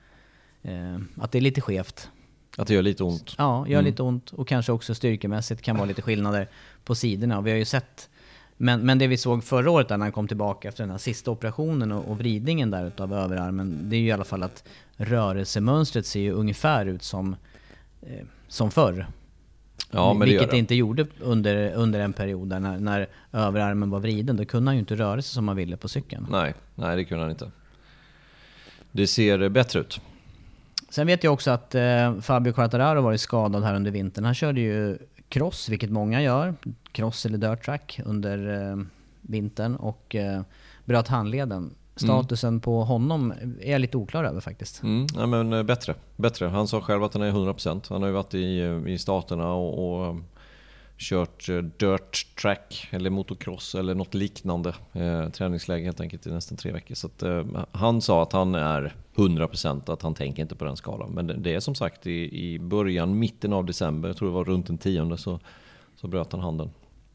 eh, 0.62 0.96
att 1.20 1.32
det 1.32 1.38
är 1.38 1.42
lite 1.42 1.60
skevt. 1.60 2.08
Att 2.56 2.66
det 2.66 2.74
gör 2.74 2.82
lite 2.82 3.04
ont. 3.04 3.34
Ja, 3.38 3.66
gör 3.68 3.78
Mm. 3.78 3.84
lite 3.84 4.02
ont 4.02 4.30
och 4.30 4.48
kanske 4.48 4.72
också 4.72 4.94
styrkemässigt 4.94 5.62
kan 5.62 5.76
vara 5.76 5.86
lite 5.86 6.02
skillnader 6.02 6.48
på 6.84 6.94
sidorna. 6.94 7.38
Och 7.38 7.46
vi 7.46 7.50
har 7.50 7.58
ju 7.58 7.64
sett, 7.64 8.08
men, 8.56 8.80
men 8.80 8.98
det 8.98 9.06
vi 9.06 9.16
såg 9.16 9.44
förra 9.44 9.70
året 9.70 9.88
när 9.88 9.98
han 9.98 10.12
kom 10.12 10.28
tillbaka 10.28 10.68
efter 10.68 10.82
den 10.82 10.90
här 10.90 10.98
sista 10.98 11.30
operationen 11.30 11.92
och, 11.92 12.04
och 12.10 12.18
vridningen 12.18 12.70
där 12.70 12.86
utav 12.86 13.14
överarmen, 13.14 13.90
det 13.90 13.96
är 13.96 14.00
ju 14.00 14.06
i 14.06 14.12
alla 14.12 14.24
fall 14.24 14.42
att 14.42 14.64
rörelsemönstret 14.96 16.06
ser 16.06 16.20
ju 16.20 16.32
ungefär 16.32 16.86
ut 16.86 17.02
som, 17.02 17.36
som 18.48 18.70
förr. 18.70 19.06
Ja, 19.90 20.14
men 20.14 20.28
Vilket 20.28 20.46
det 20.50 20.56
det. 20.56 20.58
inte 20.58 20.74
gjorde 20.74 21.06
under, 21.20 21.72
under 21.74 22.00
en 22.00 22.12
period 22.12 22.48
där 22.48 22.60
när, 22.60 22.78
när 22.78 23.08
överarmen 23.32 23.90
var 23.90 24.00
vriden. 24.00 24.36
Då 24.36 24.44
kunde 24.44 24.68
han 24.68 24.76
ju 24.76 24.80
inte 24.80 24.94
röra 24.94 25.22
sig 25.22 25.34
som 25.34 25.48
han 25.48 25.56
ville 25.56 25.76
på 25.76 25.88
cykeln. 25.88 26.26
Nej, 26.30 26.54
nej 26.74 26.96
det 26.96 27.04
kunde 27.04 27.24
han 27.24 27.30
inte. 27.30 27.50
Det 28.92 29.06
ser 29.06 29.48
bättre 29.48 29.80
ut. 29.80 30.00
Sen 30.88 31.06
vet 31.06 31.24
jag 31.24 31.32
också 31.32 31.50
att 31.50 31.74
eh, 31.74 32.20
Fabio 32.20 32.52
Quartararo 32.52 33.00
varit 33.00 33.20
skadad 33.20 33.64
här 33.64 33.74
under 33.74 33.90
vintern. 33.90 34.24
Han 34.24 34.34
körde 34.34 34.60
ju 34.60 34.98
cross, 35.28 35.68
vilket 35.68 35.90
många 35.90 36.22
gör. 36.22 36.54
Cross 36.92 37.26
eller 37.26 37.38
dirt 37.38 37.64
track 37.64 38.00
under 38.04 38.70
eh, 38.70 38.84
vintern 39.20 39.76
och 39.76 40.14
eh, 40.14 40.42
bröt 40.84 41.08
handleden. 41.08 41.74
Statusen 41.96 42.60
på 42.60 42.84
honom 42.84 43.34
är 43.60 43.72
jag 43.72 43.80
lite 43.80 43.96
oklar 43.96 44.24
över 44.24 44.40
faktiskt. 44.40 44.82
Mm, 44.82 45.06
ja, 45.16 45.26
men 45.26 45.52
eh, 45.52 45.62
bättre, 45.62 45.94
bättre. 46.16 46.46
Han 46.46 46.68
sa 46.68 46.80
själv 46.80 47.04
att 47.04 47.14
han 47.14 47.22
är 47.22 47.32
100%. 47.32 47.82
Han 47.88 48.02
har 48.02 48.08
ju 48.08 48.14
varit 48.14 48.34
i, 48.34 48.60
eh, 48.60 48.86
i 48.86 48.98
staterna 48.98 49.52
och, 49.52 49.98
och 49.98 50.06
eh, 50.06 50.16
kört 50.98 51.46
dirt 51.78 52.36
track 52.42 52.88
eller 52.90 53.10
motocross 53.10 53.74
eller 53.74 53.94
något 53.94 54.14
liknande. 54.14 54.74
Eh, 54.92 55.28
träningsläge 55.28 55.84
helt 55.84 56.00
enkelt 56.00 56.26
i 56.26 56.30
nästan 56.30 56.58
tre 56.58 56.72
veckor. 56.72 56.94
Så 56.94 57.06
att, 57.06 57.22
eh, 57.22 57.44
han 57.72 58.00
sa 58.00 58.22
att 58.22 58.32
han 58.32 58.54
är 58.54 58.94
100% 59.14 59.90
att 59.90 60.02
han 60.02 60.14
tänker 60.14 60.42
inte 60.42 60.54
på 60.54 60.64
den 60.64 60.76
skalan. 60.76 61.10
Men 61.10 61.26
det, 61.26 61.34
det 61.34 61.54
är 61.54 61.60
som 61.60 61.74
sagt 61.74 62.06
i, 62.06 62.46
i 62.52 62.58
början, 62.58 63.18
mitten 63.18 63.52
av 63.52 63.64
december, 63.64 64.08
jag 64.08 64.16
tror 64.16 64.28
det 64.28 64.34
var 64.34 64.44
runt 64.44 64.66
den 64.66 64.78
tionde, 64.78 65.16
så, 65.16 65.40
så 65.96 66.06
bröt 66.06 66.32
han 66.32 66.40
handen. 66.40 66.70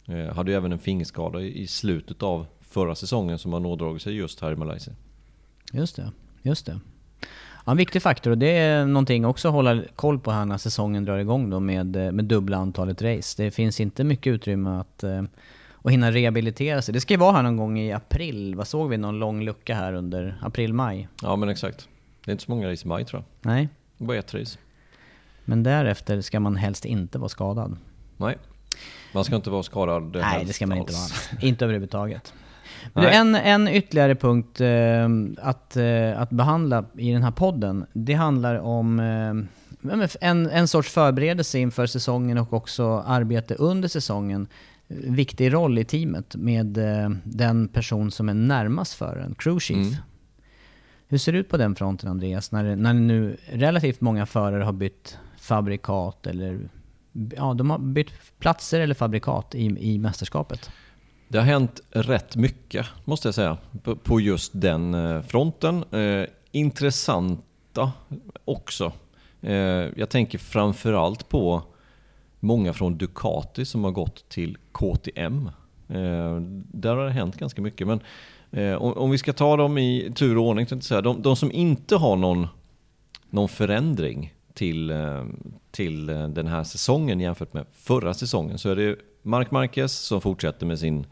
Eh, 0.06 0.36
hade 0.36 0.52
ju 0.52 0.58
även 0.58 0.72
en 0.72 0.80
fingerskada 0.80 1.42
i, 1.42 1.62
i 1.62 1.68
slutet 1.68 2.24
av 2.24 2.46
förra 2.70 2.96
säsongen 2.96 3.40
som 3.40 3.54
har 3.54 3.60
nådragit 3.60 4.02
sig 4.02 4.14
just 4.16 4.42
här 4.42 4.52
i 4.52 4.56
Malaysia. 4.56 4.94
Just 5.74 5.96
det, 5.96 6.12
just 6.42 6.66
det. 6.66 6.80
Ja, 7.66 7.72
en 7.72 7.78
viktig 7.78 8.02
faktor 8.02 8.32
och 8.32 8.38
det 8.38 8.58
är 8.58 8.86
någonting 8.86 9.26
också 9.26 9.48
att 9.48 9.54
hålla 9.54 9.84
koll 9.96 10.20
på 10.20 10.32
här 10.32 10.46
när 10.46 10.58
säsongen 10.58 11.06
drar 11.06 11.18
igång 11.18 11.50
då 11.50 11.60
med, 11.60 11.96
eh, 11.96 12.12
med 12.12 12.26
dubbla 12.26 12.58
antalet 12.58 13.02
race. 13.02 13.44
Det 13.44 13.52
finns 13.52 13.80
inte 13.80 14.04
mycket 14.04 14.32
utrymme 14.32 14.70
att, 14.70 15.04
eh, 15.04 15.24
att 15.84 15.92
hinna 15.92 16.12
rehabilitera 16.12 16.82
sig. 16.82 16.94
Det 16.94 17.02
ska 17.02 17.14
ju 17.14 17.18
vara 17.20 17.32
här 17.32 17.44
någon 17.44 17.58
gång 17.58 17.80
i 17.80 17.92
april. 17.94 18.56
Vad 18.56 18.68
såg 18.68 18.90
vi? 18.90 18.98
Någon 18.98 19.20
lång 19.20 19.44
lucka 19.44 19.76
här 19.76 19.94
under 19.94 20.40
april-maj? 20.42 21.08
Ja 21.22 21.36
men 21.36 21.50
exakt. 21.50 21.88
Det 22.26 22.32
är 22.32 22.34
inte 22.34 22.44
så 22.44 22.52
många 22.52 22.72
race 22.72 22.86
i 22.86 22.88
maj 22.88 23.06
tror 23.06 23.24
jag. 23.42 23.52
Nej, 23.52 23.70
Det 23.98 24.04
bara 24.06 24.18
ett 24.18 24.34
race. 24.34 24.58
men 25.46 25.64
därefter 25.64 26.22
ska 26.22 26.40
man 26.40 26.56
helst 26.56 26.86
inte 26.86 27.18
vara 27.18 27.30
skadad. 27.30 27.78
Nej. 28.18 28.38
Man 29.14 29.24
ska 29.24 29.36
inte 29.36 29.50
vara 29.50 29.64
skadad 29.64 30.04
Nej, 30.14 30.22
helst 30.24 30.48
det 30.48 30.54
ska 30.54 30.68
man 30.68 30.78
inte 30.78 30.94
alls. 30.94 31.30
vara. 31.34 31.42
Inte 31.42 31.66
överhuvudtaget. 31.66 32.34
Du, 32.94 33.08
en, 33.08 33.36
en 33.36 33.68
ytterligare 33.68 34.16
punkt 34.16 34.62
eh, 34.62 35.10
att, 35.48 35.78
eh, 35.78 36.22
att 36.22 36.30
behandla 36.30 36.86
i 36.98 37.12
den 37.12 37.24
här 37.24 37.32
podden, 37.32 37.86
det 37.94 38.14
handlar 38.14 38.56
om 38.56 39.00
eh, 39.00 40.10
en, 40.22 40.50
en 40.50 40.68
sorts 40.68 40.90
förberedelse 40.90 41.60
inför 41.60 41.86
säsongen 41.86 42.38
och 42.38 42.54
också 42.54 43.04
arbete 43.08 43.56
under 43.56 43.88
säsongen. 43.88 44.48
Viktig 44.88 45.54
roll 45.54 45.78
i 45.78 45.86
teamet 45.86 46.36
med 46.36 46.78
eh, 46.78 47.10
den 47.24 47.68
person 47.68 48.12
som 48.12 48.30
är 48.30 48.34
närmast 48.34 48.94
föraren, 48.94 49.36
crew 49.38 49.60
chief. 49.60 49.88
Mm. 49.88 50.02
Hur 51.08 51.18
ser 51.18 51.32
det 51.32 51.38
ut 51.38 51.50
på 51.50 51.58
den 51.58 51.76
fronten 51.76 52.10
Andreas, 52.10 52.52
när, 52.52 52.76
när 52.76 52.94
nu 52.94 53.38
relativt 53.52 54.02
många 54.02 54.26
förare 54.26 54.64
har 54.64 54.74
bytt 54.74 55.18
fabrikat 55.38 56.28
eller 56.28 56.70
ja, 57.36 57.54
de 57.54 57.70
har 57.70 57.80
bytt 57.80 58.12
platser 58.40 58.80
eller 58.80 58.96
fabrikat 58.96 59.56
i, 59.56 59.94
i 59.94 60.00
mästerskapet? 60.00 60.72
Det 61.32 61.38
har 61.38 61.46
hänt 61.46 61.82
rätt 61.90 62.36
mycket, 62.36 62.86
måste 63.06 63.28
jag 63.28 63.36
säga, 63.36 63.58
på, 64.04 64.20
just 64.20 64.52
den 64.56 64.94
eh, 64.94 65.22
fronten. 65.22 65.84
Eh, 65.94 66.26
intressanta 66.52 67.92
också. 68.46 68.92
Eh, 69.42 69.54
jag 69.96 70.10
tänker 70.10 70.38
framförallt 70.38 71.30
på 71.30 71.64
många 72.40 72.74
från 72.74 72.98
Ducati 72.98 73.66
som 73.66 73.84
har 73.84 73.92
gått 73.92 74.30
till 74.30 74.58
KTM. 74.72 75.48
Eh, 75.88 76.36
där 76.72 76.96
har 76.96 77.06
det 77.06 77.12
hänt 77.12 77.38
ganska 77.38 77.62
mycket. 77.62 77.88
Men 77.88 78.00
eh, 78.52 78.74
om, 78.74 78.94
om 78.94 79.12
vi 79.12 79.18
ska 79.18 79.34
ta 79.34 79.58
dem 79.58 79.78
i 79.78 80.12
tur 80.16 80.38
och 80.38 80.44
ordning, 80.44 80.82
säga, 80.82 81.02
de, 81.02 81.22
de 81.22 81.36
som 81.36 81.52
inte 81.52 81.96
har 81.96 82.16
någon, 82.16 82.48
någon 83.30 83.50
förändring 83.50 84.34
till, 84.54 84.90
eh, 84.90 85.26
till 85.72 86.06
den 86.06 86.48
här 86.48 86.64
säsongen 86.64 87.20
jämfört 87.20 87.54
med 87.54 87.66
förra 87.74 88.14
säsongen 88.14 88.58
så 88.58 88.70
är 88.70 88.76
det 88.76 88.96
Marc 89.22 89.52
Marquez 89.52 89.92
som 89.92 90.22
fortsätter 90.22 90.66
med 90.66 90.80
sin, 90.80 91.06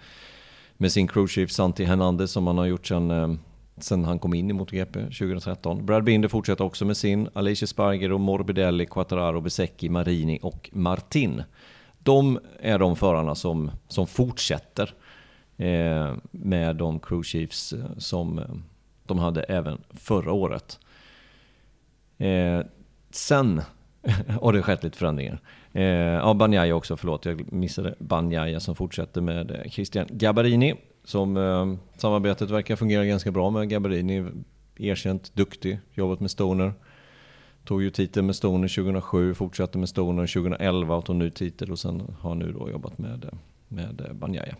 med 0.77 0.91
sin 0.91 1.07
crewchief 1.07 1.51
Santi 1.51 1.83
Hernandez 1.83 2.31
som 2.31 2.47
han 2.47 2.57
har 2.57 2.65
gjort 2.65 2.87
sedan 2.87 3.11
eh, 3.11 3.33
sen 3.77 4.05
han 4.05 4.19
kom 4.19 4.33
in 4.33 4.49
i 4.49 4.53
MotoGP 4.53 4.93
2013. 4.93 5.85
Brad 5.85 6.03
Binder 6.03 6.29
fortsätter 6.29 6.63
också 6.63 6.85
med 6.85 6.97
sin, 6.97 7.29
Alicia 7.33 7.67
Sparger, 7.67 8.17
Morbidelli, 8.17 8.85
Quattararo, 8.85 9.41
Besecchi, 9.41 9.89
Marini 9.89 10.39
och 10.41 10.69
Martin. 10.73 11.43
De 11.99 12.39
är 12.59 12.79
de 12.79 12.95
förarna 12.95 13.35
som, 13.35 13.71
som 13.87 14.07
fortsätter 14.07 14.93
eh, 15.57 16.13
med 16.31 16.75
de 16.75 16.99
crew 16.99 17.23
chiefs 17.23 17.73
eh, 17.73 17.97
som 17.97 18.39
eh, 18.39 18.45
de 19.05 19.19
hade 19.19 19.43
även 19.43 19.77
förra 19.89 20.31
året. 20.31 20.79
Eh, 22.17 22.61
sen 23.11 23.61
har 24.41 24.53
det 24.53 24.61
skett 24.61 24.83
lite 24.83 24.97
förändringar. 24.97 25.41
Eh, 25.77 25.85
ja, 25.85 26.33
Banjaya 26.33 26.75
också, 26.75 26.97
förlåt, 26.97 27.25
jag 27.25 27.53
missade 27.53 27.95
Banjaya 27.99 28.59
som 28.59 28.75
fortsätter 28.75 29.21
med 29.21 29.51
eh, 29.51 29.69
Christian 29.71 30.07
Gabarini. 30.09 30.75
Som 31.03 31.37
eh, 31.37 31.73
samarbetet 31.97 32.49
verkar 32.49 32.75
fungera 32.75 33.05
ganska 33.05 33.31
bra 33.31 33.49
med. 33.49 33.69
Gabarini, 33.69 34.25
erkänt 34.77 35.31
duktig, 35.35 35.79
jobbat 35.93 36.19
med 36.19 36.31
Stoner. 36.31 36.73
Tog 37.65 37.83
ju 37.83 37.89
titeln 37.89 38.25
med 38.25 38.35
Stoner 38.35 38.67
2007, 38.67 39.33
fortsatte 39.33 39.77
med 39.77 39.89
Stoner 39.89 40.27
2011 40.27 40.95
och 40.95 41.05
tog 41.05 41.15
ny 41.15 41.29
titel 41.29 41.71
och 41.71 41.79
sen 41.79 42.15
har 42.19 42.35
nu 42.35 42.51
då 42.51 42.69
jobbat 42.69 42.97
med, 42.97 43.25
eh, 43.25 43.37
med 43.67 44.01
eh, 44.01 44.13
Banjaya. 44.13 44.55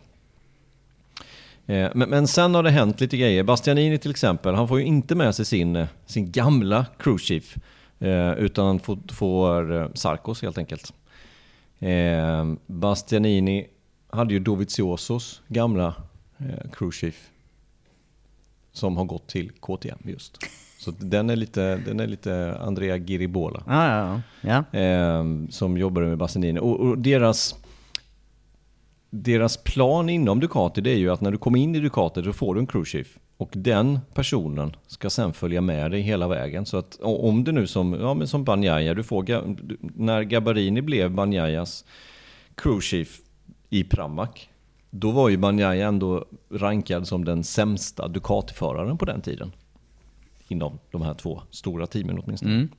Men, 1.66 2.10
men 2.10 2.28
sen 2.28 2.56
har 2.56 2.64
det 2.64 2.72
hänt 2.72 3.02
lite 3.02 3.18
grejer. 3.18 3.44
Bastianini 3.44 3.98
till 3.98 4.12
exempel, 4.12 4.56
han 4.56 4.68
får 4.68 4.80
ju 4.80 4.86
inte 4.86 5.16
med 5.16 5.36
sig 5.36 5.46
sin, 5.46 5.86
sin 6.06 6.32
gamla 6.32 6.86
crew 6.98 7.24
chief. 7.24 7.56
Utan 8.38 8.80
får, 8.80 9.14
får 9.14 9.92
Sarkos 9.98 10.42
helt 10.42 10.58
enkelt. 10.58 10.94
Eh, 11.80 12.54
Bastianini 12.66 13.68
hade 14.10 14.34
ju 14.34 14.40
Doviziosos 14.40 15.42
gamla 15.48 15.96
eh, 16.38 16.72
crew 16.72 16.92
chief. 16.92 17.30
Som 18.72 18.98
har 18.98 19.06
gått 19.06 19.28
till 19.28 19.52
KTM 19.52 20.00
just. 20.04 20.38
Så 20.80 20.92
den 20.92 21.30
är 21.30 21.36
lite, 21.36 21.78
den 21.78 22.00
är 22.00 22.08
lite 22.08 22.58
Andrea 22.62 22.98
Giribola. 22.98 23.64
Ja, 23.68 24.22
ja, 24.42 24.64
ja. 24.72 24.80
Eh, 24.80 25.24
som 25.50 25.78
jobbade 25.78 26.08
med 26.08 26.18
Bastianini. 26.18 26.60
Och, 26.60 26.80
och 26.80 26.98
deras, 26.98 27.56
deras 29.10 29.58
plan 29.58 30.10
inom 30.10 30.40
Ducati 30.40 30.82
det 30.82 30.92
är 30.92 30.98
ju 30.98 31.10
att 31.10 31.22
när 31.22 31.32
du 31.32 31.38
kommer 31.38 31.60
in 31.60 31.76
i 31.76 31.80
Ducati 31.80 32.22
då 32.22 32.34
får 32.34 32.56
du 32.56 32.60
en 32.60 32.68
crew 32.68 32.90
chief. 32.90 33.18
Och 33.38 33.50
den 33.54 34.00
personen 34.14 34.76
ska 34.88 35.10
sen 35.10 35.34
följa 35.34 35.62
med 35.62 35.92
dig 35.92 36.02
hela 36.02 36.28
vägen. 36.28 36.66
Så 36.66 36.78
att 36.78 37.00
om 37.02 37.44
det 37.44 37.52
nu 37.52 37.68
som, 37.68 37.94
ja, 37.94 38.14
men 38.14 38.28
som 38.28 38.44
Banjaya, 38.44 38.94
du 38.94 39.04
får, 39.04 39.26
när 40.00 40.24
Gabarini 40.24 40.82
blev 40.82 41.12
Banjayas 41.12 41.86
crewchief 42.56 43.22
i 43.70 43.84
Pramac, 43.84 44.30
då 44.90 45.12
var 45.12 45.30
ju 45.30 45.38
Banjaya 45.38 45.88
ändå 45.88 46.26
rankad 46.52 47.08
som 47.08 47.26
den 47.26 47.44
sämsta 47.44 48.08
Ducati-föraren 48.08 48.98
på 48.98 49.06
den 49.06 49.22
tiden. 49.22 49.52
Inom 50.48 50.80
de 50.92 51.02
här 51.02 51.14
två 51.14 51.42
stora 51.52 51.88
teamen 51.88 52.20
åtminstone. 52.20 52.54
Mm. 52.54 52.70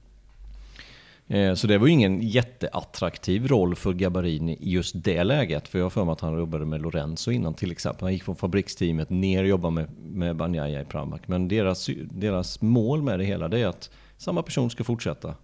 Eh, 1.28 1.54
så 1.54 1.66
det 1.66 1.78
var 1.78 1.86
ju 1.86 1.92
ingen 1.92 2.20
jätteattraktiv 2.22 3.46
roll 3.46 3.74
för 3.74 3.92
Gabarini 3.92 4.52
i 4.52 4.70
just 4.70 5.04
det 5.04 5.24
läget. 5.24 5.68
För 5.68 5.78
jag 5.78 5.84
har 5.84 5.90
för 5.90 6.04
mig 6.04 6.12
att 6.12 6.20
han 6.20 6.38
jobbade 6.38 6.64
med 6.64 6.82
Lorenzo 6.82 7.30
innan 7.30 7.54
till 7.54 7.72
exempel. 7.72 8.04
Han 8.04 8.12
gick 8.12 8.22
från 8.22 8.36
fabriksteamet 8.36 9.10
ner 9.10 9.42
och 9.42 9.48
jobbade 9.48 9.74
med, 9.74 9.88
med 9.98 10.36
Banjaya 10.36 10.80
i 10.80 10.84
Pramac. 10.84 11.20
Men 11.26 11.48
deras, 11.48 11.90
deras 12.10 12.60
mål 12.60 13.02
med 13.02 13.18
det 13.18 13.24
hela 13.24 13.48
det 13.48 13.60
är 13.60 13.66
att 13.66 13.90
samma 14.16 14.42
person 14.42 14.70
ska 14.70 14.84
fortsätta. 14.84 15.34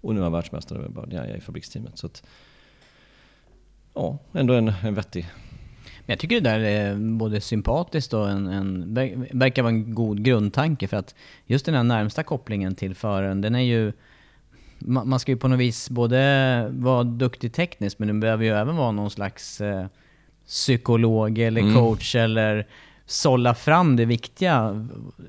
Och 0.00 0.14
nu 0.14 0.20
är 0.20 0.24
han 0.24 0.32
världsmästare 0.32 0.78
med 0.78 0.90
Banjaya 0.90 1.36
i 1.36 1.40
fabriksteamet. 1.40 1.98
Så 1.98 2.06
att, 2.06 2.22
ja, 3.94 4.18
ändå 4.32 4.54
en, 4.54 4.72
en 4.82 4.94
vettig 4.94 5.26
Men 5.76 6.12
jag 6.12 6.18
tycker 6.18 6.40
det 6.40 6.50
där 6.50 6.60
är 6.60 6.96
både 6.96 7.40
sympatiskt 7.40 8.14
och 8.14 8.30
en, 8.30 8.46
en, 8.46 8.94
verkar 9.32 9.62
vara 9.62 9.72
en 9.72 9.94
god 9.94 10.24
grundtanke 10.24 10.88
för 10.88 10.96
att 10.96 11.14
just 11.46 11.66
den 11.66 11.74
här 11.74 11.82
närmsta 11.82 12.22
kopplingen 12.22 12.74
till 12.74 12.94
föraren, 12.94 13.40
den 13.40 13.54
är 13.54 13.60
ju 13.60 13.92
ma- 14.84 15.04
Man 15.04 15.20
ska 15.20 15.32
ju 15.32 15.38
på 15.38 15.48
något 15.48 15.58
vis 15.60 15.90
både 15.90 16.68
vara 16.72 17.04
duktig 17.04 17.52
tekniskt 17.52 17.98
men 17.98 18.08
du 18.08 18.14
behöver 18.14 18.44
ju 18.44 18.50
även 18.50 18.76
vara 18.76 18.92
någon 18.92 19.10
slags 19.10 19.60
eh, 19.60 19.86
psykolog 20.46 21.38
eller 21.38 21.60
Mm. 21.60 21.74
coach 21.74 22.14
eller 22.14 22.66
sålla 23.06 23.54
fram 23.54 23.96
det 23.96 24.04
viktiga 24.04 24.86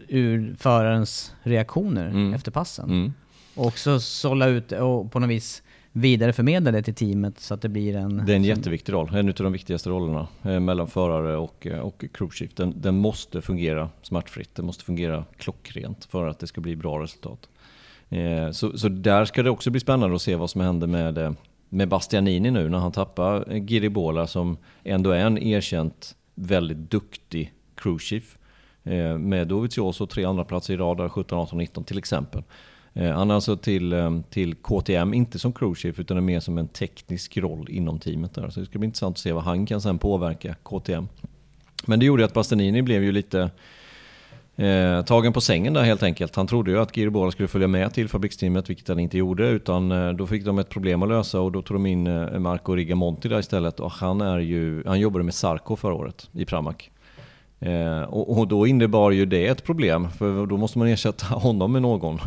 ur 0.08 0.56
förarens 0.60 1.34
reaktioner 1.44 2.08
Mm. 2.08 2.34
efter 2.34 2.52
passen. 2.52 2.90
Mm. 2.90 3.14
Och 3.56 3.66
också 3.66 4.00
sålla 4.00 4.48
ut 4.48 4.72
och 4.72 5.12
på 5.12 5.20
något 5.20 5.30
vis 5.30 5.62
vidareförmedla 5.92 6.72
det 6.72 6.82
till 6.84 6.94
teamet 6.96 7.40
så 7.40 7.54
att 7.54 7.62
det 7.62 7.70
blir 7.70 7.96
en... 7.96 8.24
Det 8.26 8.32
är 8.32 8.36
en 8.36 8.44
jätteviktig 8.44 8.94
roll, 8.94 9.16
en 9.16 9.28
av 9.28 9.34
de 9.34 9.52
viktigaste 9.54 9.90
rollerna 9.90 10.28
eh, 10.44 10.60
mellan 10.60 10.88
förare 10.88 11.38
och, 11.38 11.68
eh, 11.68 11.80
och 11.80 12.06
crewchief. 12.14 12.52
Den, 12.56 12.74
den 12.82 12.96
måste 12.98 13.42
fungera 13.42 13.90
smärtfritt, 14.02 14.56
den 14.56 14.66
måste 14.66 14.84
fungera 14.84 15.26
klockrent 15.38 16.06
för 16.06 16.28
att 16.28 16.40
det 16.40 16.48
ska 16.48 16.62
bli 16.62 16.76
bra 16.76 17.02
resultat. 17.04 17.50
Eh, 18.10 18.52
så, 18.52 18.78
så 18.78 18.90
där 18.90 19.26
ska 19.26 19.44
det 19.44 19.50
också 19.50 19.72
bli 19.72 19.80
spännande 19.80 20.16
att 20.16 20.22
se 20.22 20.36
vad 20.36 20.50
som 20.50 20.62
händer 20.62 20.88
med, 20.88 21.18
eh, 21.18 21.32
med 21.70 21.88
Bastianini 21.88 22.52
nu 22.52 22.70
när 22.70 22.78
han 22.78 22.92
tappar 22.92 23.60
Giribola 23.68 24.28
som 24.28 24.58
ändå 24.84 25.12
är 25.12 25.26
en 25.26 25.38
erkänt 25.38 26.16
väldigt 26.36 26.92
duktig 26.92 27.54
crewchief. 27.76 28.38
Eh, 28.84 29.18
med 29.18 29.48
Dovizioso 29.48 30.08
tre 30.08 30.26
andra 30.26 30.46
platser 30.46 30.74
i 30.74 30.78
rad, 30.78 30.98
där 30.98 31.10
17, 31.10 31.40
18, 31.40 31.58
19 31.58 31.84
till 31.84 31.98
exempel. 31.98 32.44
Han 32.98 33.32
är 33.32 33.36
alltså 33.36 33.58
till, 33.58 33.94
till 34.30 34.56
KTM, 34.56 35.14
inte 35.14 35.40
som 35.40 35.54
crewchief 35.54 36.00
utan 36.00 36.18
är 36.18 36.22
mer 36.22 36.40
som 36.40 36.58
en 36.58 36.68
teknisk 36.68 37.38
roll 37.38 37.70
inom 37.70 38.00
teamet. 38.00 38.34
Där. 38.34 38.50
Så 38.50 38.60
det 38.60 38.66
ska 38.66 38.80
bli 38.80 38.86
intressant 38.86 39.14
att 39.14 39.20
se 39.20 39.32
vad 39.32 39.44
han 39.44 39.66
kan 39.66 39.82
sen 39.82 40.00
påverka 40.00 40.56
KTM. 40.64 41.08
Men 41.86 42.00
det 42.00 42.06
gjorde 42.06 42.26
att 42.26 42.34
Bastianini 42.34 42.82
blev 42.82 43.04
ju 43.04 43.12
lite 43.12 43.50
eh, 44.56 45.02
tagen 45.02 45.34
på 45.34 45.42
sängen 45.42 45.74
där 45.74 45.84
helt 45.84 46.04
enkelt. 46.04 46.36
Han 46.36 46.48
trodde 46.48 46.72
ju 46.72 46.80
att 46.80 46.96
Giribola 46.96 47.32
skulle 47.32 47.48
följa 47.48 47.68
med 47.68 47.94
till 47.94 48.10
fabriksteamet, 48.10 48.70
vilket 48.70 48.88
han 48.88 49.00
inte 49.00 49.18
gjorde. 49.18 49.48
Utan 49.48 49.92
eh, 49.92 50.10
då 50.10 50.28
fick 50.28 50.46
de 50.46 50.60
ett 50.60 50.70
problem 50.70 51.04
att 51.04 51.10
lösa 51.10 51.42
och 51.42 51.52
då 51.52 51.62
tog 51.62 51.76
de 51.76 51.86
in 51.86 52.08
eh, 52.08 52.40
Marco 52.40 52.76
Rigamonti 52.76 53.30
där 53.30 53.40
istället. 53.40 53.80
Och 53.80 53.92
han, 53.92 54.22
är 54.22 54.40
ju, 54.40 54.84
han 54.86 55.00
jobbade 55.00 55.26
med 55.26 55.34
Sarko 55.34 55.76
förra 55.76 55.94
året 55.94 56.30
i 56.32 56.46
Pramac. 56.46 56.76
Eh, 57.60 58.02
och, 58.02 58.38
och 58.38 58.48
då 58.48 58.68
innebar 58.68 59.12
ju 59.12 59.26
det 59.26 59.48
ett 59.48 59.64
problem, 59.64 60.12
för 60.12 60.46
då 60.46 60.58
måste 60.58 60.80
man 60.80 60.88
ersätta 60.88 61.26
honom 61.36 61.72
med 61.72 61.82
någon 61.82 62.20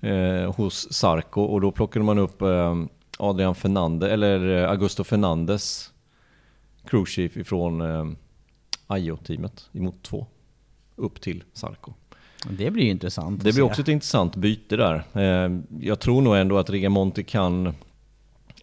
eh, 0.00 0.54
hos 0.54 0.92
Sarko. 0.92 1.42
Och 1.42 1.60
då 1.60 1.70
plockade 1.70 2.04
man 2.04 2.18
upp 2.18 2.42
eh, 2.42 2.76
Adrian 3.18 3.54
Fernandez, 3.54 4.10
eller 4.10 4.62
eh, 4.62 4.70
Augusto 4.70 5.04
Fernandes 5.04 5.92
crewchief 6.84 7.36
ifrån 7.36 7.80
eh, 7.80 8.96
IO-teamet 8.96 9.68
i 9.72 9.80
Moto 9.80 9.98
2 10.02 10.26
upp 11.00 11.20
till 11.20 11.44
Sarko. 11.52 11.92
Det 12.50 12.70
blir 12.70 12.84
intressant 12.84 13.44
Det 13.44 13.52
blir 13.52 13.62
också 13.62 13.82
ett 13.82 13.88
intressant 13.88 14.36
byte 14.36 14.76
där. 14.76 14.94
Eh, 15.12 15.60
Jag 15.80 16.00
tror 16.00 16.22
nog 16.22 16.36
ändå 16.36 16.58
att 16.58 16.70
Rigamonti 16.70 17.22
kan 17.24 17.74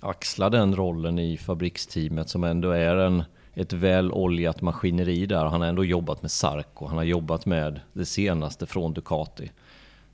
axla 0.01 0.49
den 0.49 0.75
rollen 0.75 1.19
i 1.19 1.37
fabriksteamet 1.37 2.29
som 2.29 2.43
ändå 2.43 2.71
är 2.71 2.95
en, 2.95 3.23
ett 3.53 3.73
väl 3.73 4.11
oljat 4.11 4.61
maskineri 4.61 5.25
där. 5.25 5.45
Han 5.45 5.61
har 5.61 5.67
ändå 5.67 5.85
jobbat 5.85 6.21
med 6.21 6.31
Sarko, 6.31 6.85
han 6.87 6.97
har 6.97 7.03
jobbat 7.03 7.45
med 7.45 7.79
det 7.93 8.05
senaste 8.05 8.65
från 8.65 8.93
Ducati 8.93 9.51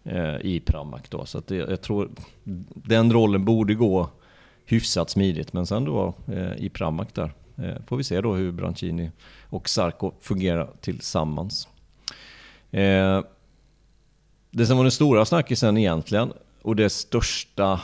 eh, 0.03 0.35
i 0.41 0.61
Pramac 0.65 1.01
då. 1.09 1.25
Så 1.25 1.37
att 1.37 1.47
det, 1.47 1.55
jag 1.55 1.81
tror 1.81 2.09
den 2.73 3.13
rollen 3.13 3.45
borde 3.45 3.73
gå 3.75 4.09
hyfsat 4.65 5.09
smidigt. 5.09 5.53
Men 5.53 5.65
sen 5.65 5.85
då 5.85 6.13
eh, 6.27 6.55
i 6.57 6.69
Pramac 6.69 7.07
där 7.13 7.31
får 7.87 7.97
vi 7.97 8.03
se 8.03 8.21
då 8.21 8.33
hur 8.33 8.51
Brancini 8.51 9.11
och 9.49 9.69
Sarko 9.69 10.11
fungerar 10.21 10.69
tillsammans. 10.81 11.67
Eh, 12.73 13.21
det 14.51 14.65
som 14.65 14.77
var 14.77 14.83
den 14.83 14.91
stora 14.91 15.25
snackisen 15.25 15.77
egentligen, 15.77 16.33
och 16.61 16.75
det 16.75 16.89
största, 16.89 17.81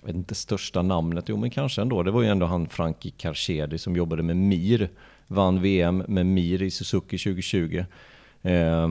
jag 0.00 0.06
vet 0.06 0.16
inte 0.16 0.34
största 0.34 0.82
namnet, 0.82 1.24
jo 1.28 1.36
men 1.36 1.50
kanske 1.50 1.82
ändå, 1.82 2.02
det 2.02 2.10
var 2.10 2.22
ju 2.22 2.28
ändå 2.28 2.46
han 2.46 2.68
Frankie 2.68 3.12
Carchedi 3.16 3.78
som 3.78 3.96
jobbade 3.96 4.22
med 4.22 4.36
MIR, 4.36 4.88
vann 5.26 5.62
VM 5.62 6.04
med 6.08 6.26
MIR 6.26 6.62
i 6.62 6.70
Suzuki 6.70 7.18
2020. 7.18 7.84
Eh, 8.42 8.88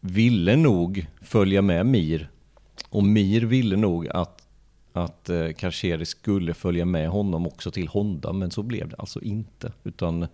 ville 0.00 0.56
nog 0.56 1.06
följa 1.22 1.62
med 1.62 1.86
MIR, 1.86 2.28
och 2.88 3.04
MIR 3.04 3.42
ville 3.42 3.76
nog 3.76 4.08
att, 4.08 4.46
att 4.92 5.28
eh, 5.28 5.52
Karcheri 5.52 6.06
skulle 6.06 6.54
följa 6.54 6.84
med 6.84 7.08
honom 7.08 7.46
också 7.46 7.70
till 7.70 7.88
Honda, 7.88 8.32
men 8.32 8.50
så 8.50 8.62
blev 8.62 8.88
det 8.88 8.96
alltså 8.98 9.22
inte. 9.22 9.72
Utan 9.84 10.26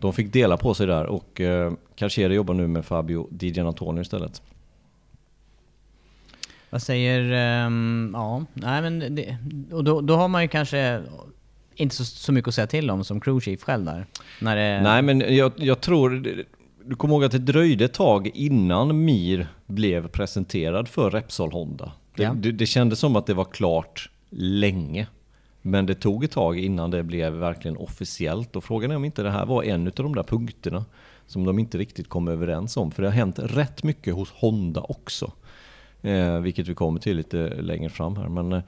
de 0.00 0.12
fick 0.12 0.32
dela 0.32 0.56
på 0.56 0.74
sig 0.74 0.86
där 0.86 1.06
och 1.06 1.40
eh, 1.40 1.72
Carchedi 1.94 2.34
jobbar 2.34 2.54
nu 2.54 2.66
med 2.66 2.84
Fabio 2.84 3.28
Di 3.30 3.48
Gianantonio 3.48 4.02
istället. 4.02 4.42
Vad 6.70 6.82
säger... 6.82 7.32
ehm, 7.32 8.10
ja, 8.14 8.44
nej 8.54 8.82
men 8.82 9.14
det, 9.14 9.36
och 9.72 9.84
då, 9.84 10.00
då 10.00 10.16
har 10.16 10.28
man 10.28 10.42
ju 10.42 10.48
kanske 10.48 11.02
inte 11.74 11.96
så, 11.96 12.04
så 12.04 12.32
mycket 12.32 12.48
att 12.48 12.54
säga 12.54 12.66
till 12.66 12.90
om 12.90 13.04
som 13.04 13.20
crewchief 13.20 13.62
själv 13.62 13.84
där. 13.84 14.06
När 14.40 14.56
det, 14.56 14.80
Nej 14.82 15.02
men 15.02 15.36
jag, 15.36 15.52
jag 15.56 15.80
tror, 15.80 16.10
du 16.84 16.96
kommer 16.96 17.14
ihåg 17.14 17.24
att 17.24 17.32
det 17.32 17.38
dröjde 17.38 17.84
ett 17.84 17.92
tag 17.94 18.30
innan 18.34 19.04
Mir 19.04 19.46
blev 19.66 20.08
presenterad 20.08 20.88
för 20.88 21.10
Repsol 21.10 21.52
Honda. 21.52 21.92
Det, 22.16 22.22
Ja. 22.22 22.32
det, 22.36 22.52
det 22.52 22.66
kändes 22.66 22.98
som 22.98 23.16
att 23.16 23.26
det 23.26 23.34
var 23.34 23.44
klart 23.44 24.10
länge. 24.30 25.06
Men 25.62 25.86
det 25.86 25.94
tog 25.94 26.24
ett 26.24 26.30
tag 26.30 26.58
innan 26.58 26.90
det 26.90 27.02
blev 27.02 27.32
verkligen 27.32 27.76
officiellt. 27.76 28.56
Och 28.56 28.64
frågan 28.64 28.90
är 28.90 28.96
om 28.96 29.04
inte 29.04 29.22
det 29.22 29.30
här 29.30 29.46
var 29.46 29.62
en 29.62 29.86
av 29.86 29.92
de 29.92 30.14
där 30.14 30.22
punkterna 30.22 30.84
som 31.26 31.44
de 31.44 31.58
inte 31.58 31.78
riktigt 31.78 32.08
kom 32.08 32.28
överens 32.28 32.76
om. 32.76 32.90
För 32.90 33.02
det 33.02 33.08
har 33.08 33.14
hänt 33.14 33.38
rätt 33.38 33.82
mycket 33.82 34.14
hos 34.14 34.30
Honda 34.30 34.80
också. 34.80 35.32
Eh, 36.02 36.40
vilket 36.40 36.68
vi 36.68 36.74
kommer 36.74 37.00
till 37.00 37.16
lite 37.16 37.48
längre 37.62 37.90
fram 37.90 38.16
här. 38.16 38.28
Men, 38.28 38.52
eh, 38.52 38.62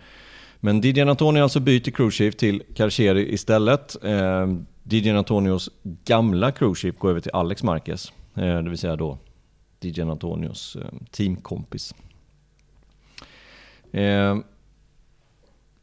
men 0.60 0.80
Didier 0.80 1.06
Antonio 1.06 1.42
alltså 1.42 1.60
byter 1.60 1.90
crewchief 1.90 2.36
till 2.36 2.62
Carcheri 2.74 3.32
istället. 3.32 4.04
Eh, 4.04 4.46
Didier 4.82 5.14
Antonios 5.14 5.70
gamla 5.82 6.52
crewchief 6.52 6.98
går 6.98 7.10
över 7.10 7.20
till 7.20 7.32
Alex 7.34 7.62
Marquez. 7.62 8.12
Eh, 8.34 8.62
det 8.62 8.68
vill 8.68 8.78
säga 8.78 8.96
då 8.96 9.18
Didier 9.78 10.10
Antonios 10.10 10.76
eh, 10.76 10.98
teamkompis. 11.10 11.94
Eh, 13.92 14.38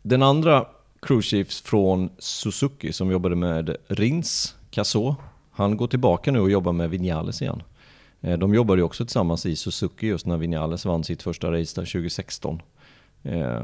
den 0.01 0.24
andra 0.24 0.66
crewchiefs 1.02 1.62
från 1.62 2.10
Suzuki 2.18 2.93
som 2.93 3.12
jobbade 3.12 3.36
med 3.36 3.76
Rins, 3.88 4.56
Casso, 4.72 5.16
han 5.52 5.78
går 5.78 5.88
tillbaka 5.88 6.32
nu 6.32 6.39
och 6.39 6.52
jobbar 6.52 6.72
med 6.74 6.89
Vinales 6.89 7.41
igen. 7.41 7.64
Eh, 8.22 8.38
De 8.38 8.54
jobbade 8.54 8.80
ju 8.80 8.84
också 8.84 9.06
tillsammans 9.06 9.45
i 9.45 9.56
Suzuki 9.56 10.08
just 10.08 10.26
när 10.26 10.38
Vinales 10.38 10.86
vann 10.86 11.04
sitt 11.04 11.24
första 11.24 11.47
race 11.52 11.82
där 11.82 11.86
2016. 11.86 12.62
Eh, 13.24 13.62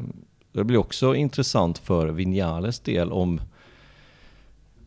Det 0.52 0.64
blir 0.64 0.78
också 0.78 1.16
intressant 1.16 1.78
för 1.78 2.08
Vinales 2.08 2.80
del 2.80 3.12
om 3.12 3.42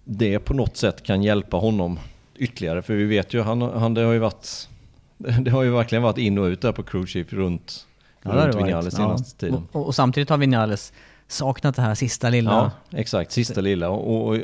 det 0.05 0.39
på 0.39 0.55
något 0.55 0.77
sätt 0.77 1.03
kan 1.03 1.23
hjälpa 1.23 1.57
honom 1.57 1.99
ytterligare. 2.37 2.83
För 2.83 2.95
vi 2.95 3.05
vet 3.05 3.35
ju, 3.35 3.41
han, 3.41 3.63
han, 3.63 3.95
det 3.95 4.01
har 4.03 4.13
ju 4.13 4.19
varit 4.19 4.69
det 5.19 5.51
har 5.51 5.63
ju 5.63 5.71
verkligen 5.71 6.03
varit 6.03 6.19
in 6.19 6.39
och 6.39 6.45
ut 6.45 6.61
där 6.61 6.73
på 6.73 6.83
Crewchief 6.83 7.33
runt, 7.33 7.87
Ja, 8.23 8.31
runt. 8.31 8.55
Vinales 8.57 8.95
senaste 8.95 9.47
Ja. 9.47 9.51
tiden. 9.51 9.69
Och, 9.73 9.87
och 9.87 9.95
samtidigt 9.95 10.29
har 10.29 10.37
Vinales 10.39 10.93
saknat 11.29 11.77
det 11.77 11.83
här 11.83 11.95
sista 11.95 12.31
lilla. 12.31 12.51
Ja, 12.51 12.99
exakt. 12.99 13.33
Sista 13.33 13.61
lilla. 13.61 13.89
Och, 13.89 14.29
och 14.29 14.39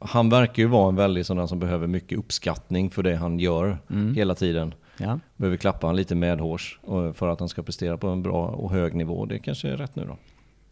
han 0.00 0.28
verkar 0.28 0.62
ju 0.62 0.68
vara 0.68 0.88
en 0.88 0.96
väldigt 0.96 1.26
sån 1.26 1.48
som 1.48 1.58
behöver 1.58 1.86
mycket 1.86 2.18
uppskattning 2.18 2.90
för 2.90 3.02
det 3.02 3.16
han 3.16 3.38
gör 3.38 3.78
Mm. 3.90 4.14
hela 4.14 4.34
tiden. 4.34 4.74
Ja. 4.96 5.18
Behöver 5.36 5.56
klappa 5.56 5.86
han 5.86 5.96
lite 5.96 6.14
medhårs 6.14 6.78
för 7.14 7.28
att 7.28 7.40
han 7.40 7.48
ska 7.48 7.62
prestera 7.62 7.96
på 7.96 8.08
en 8.08 8.22
bra 8.22 8.46
och 8.46 8.70
hög 8.70 8.94
nivå. 8.94 9.26
Det 9.26 9.38
kanske 9.38 9.68
är 9.68 9.76
rätt 9.76 9.96
nu 9.96 10.04
då. 10.04 10.16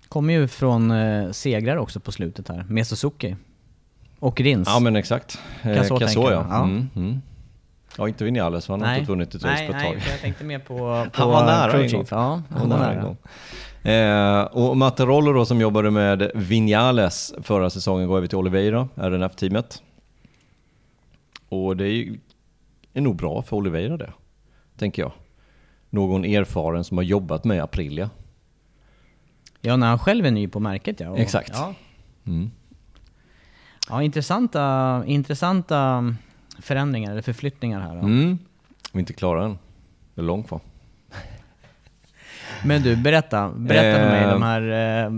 Kommer 0.09 0.35
ju 0.35 0.49
från 0.49 0.91
eh, 0.91 1.31
segrar 1.31 1.77
också 1.77 2.01
på 2.01 2.13
slutet 2.13 2.49
här, 2.49 2.65
med 2.69 2.87
Suzuki. 2.87 3.37
Och 4.19 4.41
Rins. 4.41 4.69
Ja 4.69 4.81
men 4.81 4.97
exakt. 4.97 5.39
Eh, 5.63 5.75
Casso 5.77 5.99
Casso 5.99 6.21
tänker 6.23 6.33
ja. 6.35 6.47
Ja. 6.51 6.63
Mm, 6.65 6.89
mm. 6.97 7.21
Ja 7.99 8.09
inte 8.09 8.25
Vinales 8.25 8.69
han 8.69 8.83
har 8.83 8.95
inte 8.95 9.09
vunnit 9.11 9.35
ett 9.35 9.45
race 9.45 9.55
nej, 9.55 9.67
på 9.67 9.73
ett 9.73 9.83
nej, 9.83 9.93
tag. 9.93 10.03
för 10.03 10.11
jag 10.11 10.21
tänkte 10.21 10.45
mer 10.45 10.59
på, 10.59 10.77
på 10.77 11.09
Han 11.13 11.29
var 11.31 11.45
nära 11.47 11.71
crew 11.71 11.85
en 11.87 11.93
gång. 11.93 12.07
Ja, 12.11 12.43
Han 12.51 12.69
var 12.69 12.79
nära 12.79 12.93
en 12.95 13.05
gång. 13.05 13.17
Eh, 13.83 14.43
och 14.43 14.77
Matte 14.77 15.05
Rollo 15.07 15.33
då 15.33 15.45
som 15.45 15.61
jobbade 15.61 15.91
med 15.91 16.31
Vinales 16.35 17.35
förra 17.43 17.71
säsongen 17.71 18.09
går 18.09 18.17
över 18.17 18.27
till 18.27 18.39
Oliveira, 18.39 18.89
RNF-teamet. 18.95 19.83
Och 21.49 21.77
det 21.77 21.85
är, 21.85 21.93
ju, 21.93 22.19
är 22.95 23.01
nog 23.01 23.17
bra 23.17 23.43
för 23.43 23.57
Oliveira 23.57 23.97
det, 23.97 24.13
tänker 24.77 25.03
jag. 25.03 25.13
Någon 25.91 26.25
erfaren 26.25 26.85
som 26.85 26.97
har 26.97 27.05
jobbat 27.05 27.45
med 27.45 27.63
Aprilia. 27.63 28.11
Ja, 29.61 29.77
när 29.77 29.87
han 29.89 29.99
själv 29.99 30.27
är 30.27 30.31
ny 30.31 30.49
på 30.49 30.61
märket 30.61 31.01
ja. 31.01 31.11
Och, 31.11 31.19
Exakt. 31.19 31.51
Ja, 31.55 31.75
Mm. 32.27 32.51
ja 33.89 34.03
intressanta, 34.03 35.03
intressanta 35.07 36.15
förändringar 36.59 37.11
eller 37.13 37.23
förflyttningar 37.23 37.81
här. 37.81 37.95
Då. 37.95 38.01
Mm. 38.01 38.39
Vi 38.93 38.99
är 38.99 39.01
inte 39.01 39.13
klara 39.13 39.45
än. 39.45 39.59
Det 40.15 40.21
är 40.21 40.25
långt 40.25 40.49
kvar. 40.49 40.61
Men 42.65 42.83
du, 42.83 42.97
berätta. 42.97 43.49
Berätta 43.57 43.99
för 43.99 44.07
mig 44.11 44.23
Eh, 44.25 44.31
de 44.31 44.43
här... 44.43 44.63
Eh, 44.63 45.11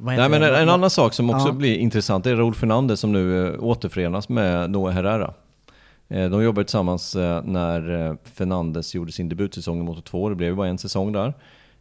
vad 0.00 0.14
heter 0.14 0.28
Nej, 0.28 0.40
men 0.40 0.42
en, 0.54 0.54
en 0.62 0.68
annan 0.68 0.90
sak 0.90 1.14
som 1.14 1.30
också 1.30 1.48
Ja. 1.48 1.52
blir 1.52 1.76
intressant 1.78 2.26
är 2.26 2.36
Raúl 2.36 2.54
Fernandez 2.54 3.00
som 3.00 3.12
nu 3.12 3.46
eh, 3.48 3.62
återförenas 3.64 4.28
med 4.28 4.70
Noah 4.70 4.92
Herrera. 4.94 5.34
De 6.08 6.42
jobbade 6.42 6.64
tillsammans 6.64 7.16
när 7.44 8.16
Fernandez 8.34 8.94
gjorde 8.94 9.12
sin 9.12 9.28
debutsäsong 9.28 9.80
i 9.80 9.82
Moto 9.82 10.00
2. 10.00 10.28
Det 10.28 10.34
blev 10.34 10.48
ju 10.48 10.54
bara 10.56 10.68
en 10.68 10.78
säsong 10.78 11.12
där. 11.12 11.34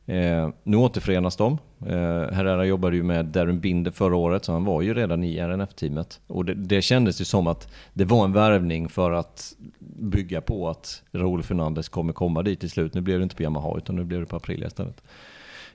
Eh, 0.07 0.49
nu 0.63 0.77
återförenas 0.77 1.35
de. 1.35 1.57
Eh, 1.85 2.33
Herrera 2.33 2.65
jobbade 2.65 2.95
ju 2.95 3.03
med 3.03 3.25
Darren 3.25 3.59
Binder 3.59 3.91
förra 3.91 4.15
året, 4.15 4.45
så 4.45 4.51
han 4.51 4.65
var 4.65 4.81
ju 4.81 4.93
redan 4.93 5.23
i 5.23 5.37
RNF-teamet. 5.37 6.19
Och 6.27 6.45
det, 6.45 6.53
det 6.53 6.81
kändes 6.81 7.21
ju 7.21 7.25
som 7.25 7.47
att 7.47 7.73
det 7.93 8.05
var 8.05 8.25
en 8.25 8.33
värvning 8.33 8.89
för 8.89 9.11
att 9.11 9.53
bygga 9.99 10.41
på 10.41 10.69
att 10.69 11.03
Raúl 11.11 11.43
Fernandez 11.43 11.89
kommer 11.89 12.13
komma 12.13 12.43
dit 12.43 12.59
till 12.59 12.69
slut. 12.69 12.93
Nu 12.93 13.01
blev 13.01 13.19
det 13.19 13.23
inte 13.23 13.35
på 13.35 13.43
Yamaha, 13.43 13.77
utan 13.77 13.95
nu 13.95 14.03
blev 14.03 14.19
det 14.19 14.25
på 14.25 14.35
Aprilia 14.35 14.67
istället. 14.67 15.03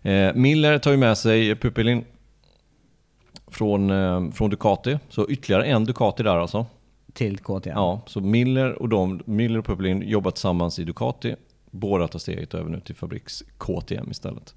Eh, 0.02 0.34
Miller 0.34 0.78
tar 0.78 0.90
ju 0.90 0.96
med 0.96 1.18
sig 1.18 1.56
Pupilin 1.56 2.04
från, 3.46 3.90
eh, 3.90 4.30
från 4.30 4.50
Ducati. 4.50 4.98
Så 5.08 5.28
ytterligare 5.28 5.64
en 5.64 5.84
Ducati 5.84 6.22
där 6.22 6.36
alltså. 6.36 6.66
Till 7.12 7.38
KTM? 7.38 7.72
Ja, 7.74 8.00
så 8.06 8.20
Miller 8.20 8.82
och, 8.82 8.88
de, 8.88 9.22
Miller 9.24 9.58
och 9.58 9.64
Pupilin 9.64 10.02
jobbar 10.08 10.30
tillsammans 10.30 10.78
i 10.78 10.84
Ducati. 10.84 11.34
Båda 11.74 12.08
tar 12.08 12.18
steget 12.18 12.54
över 12.54 12.70
nu 12.70 12.80
till 12.80 12.94
fabriks 12.94 13.42
KTM 13.58 14.10
istället. 14.10 14.54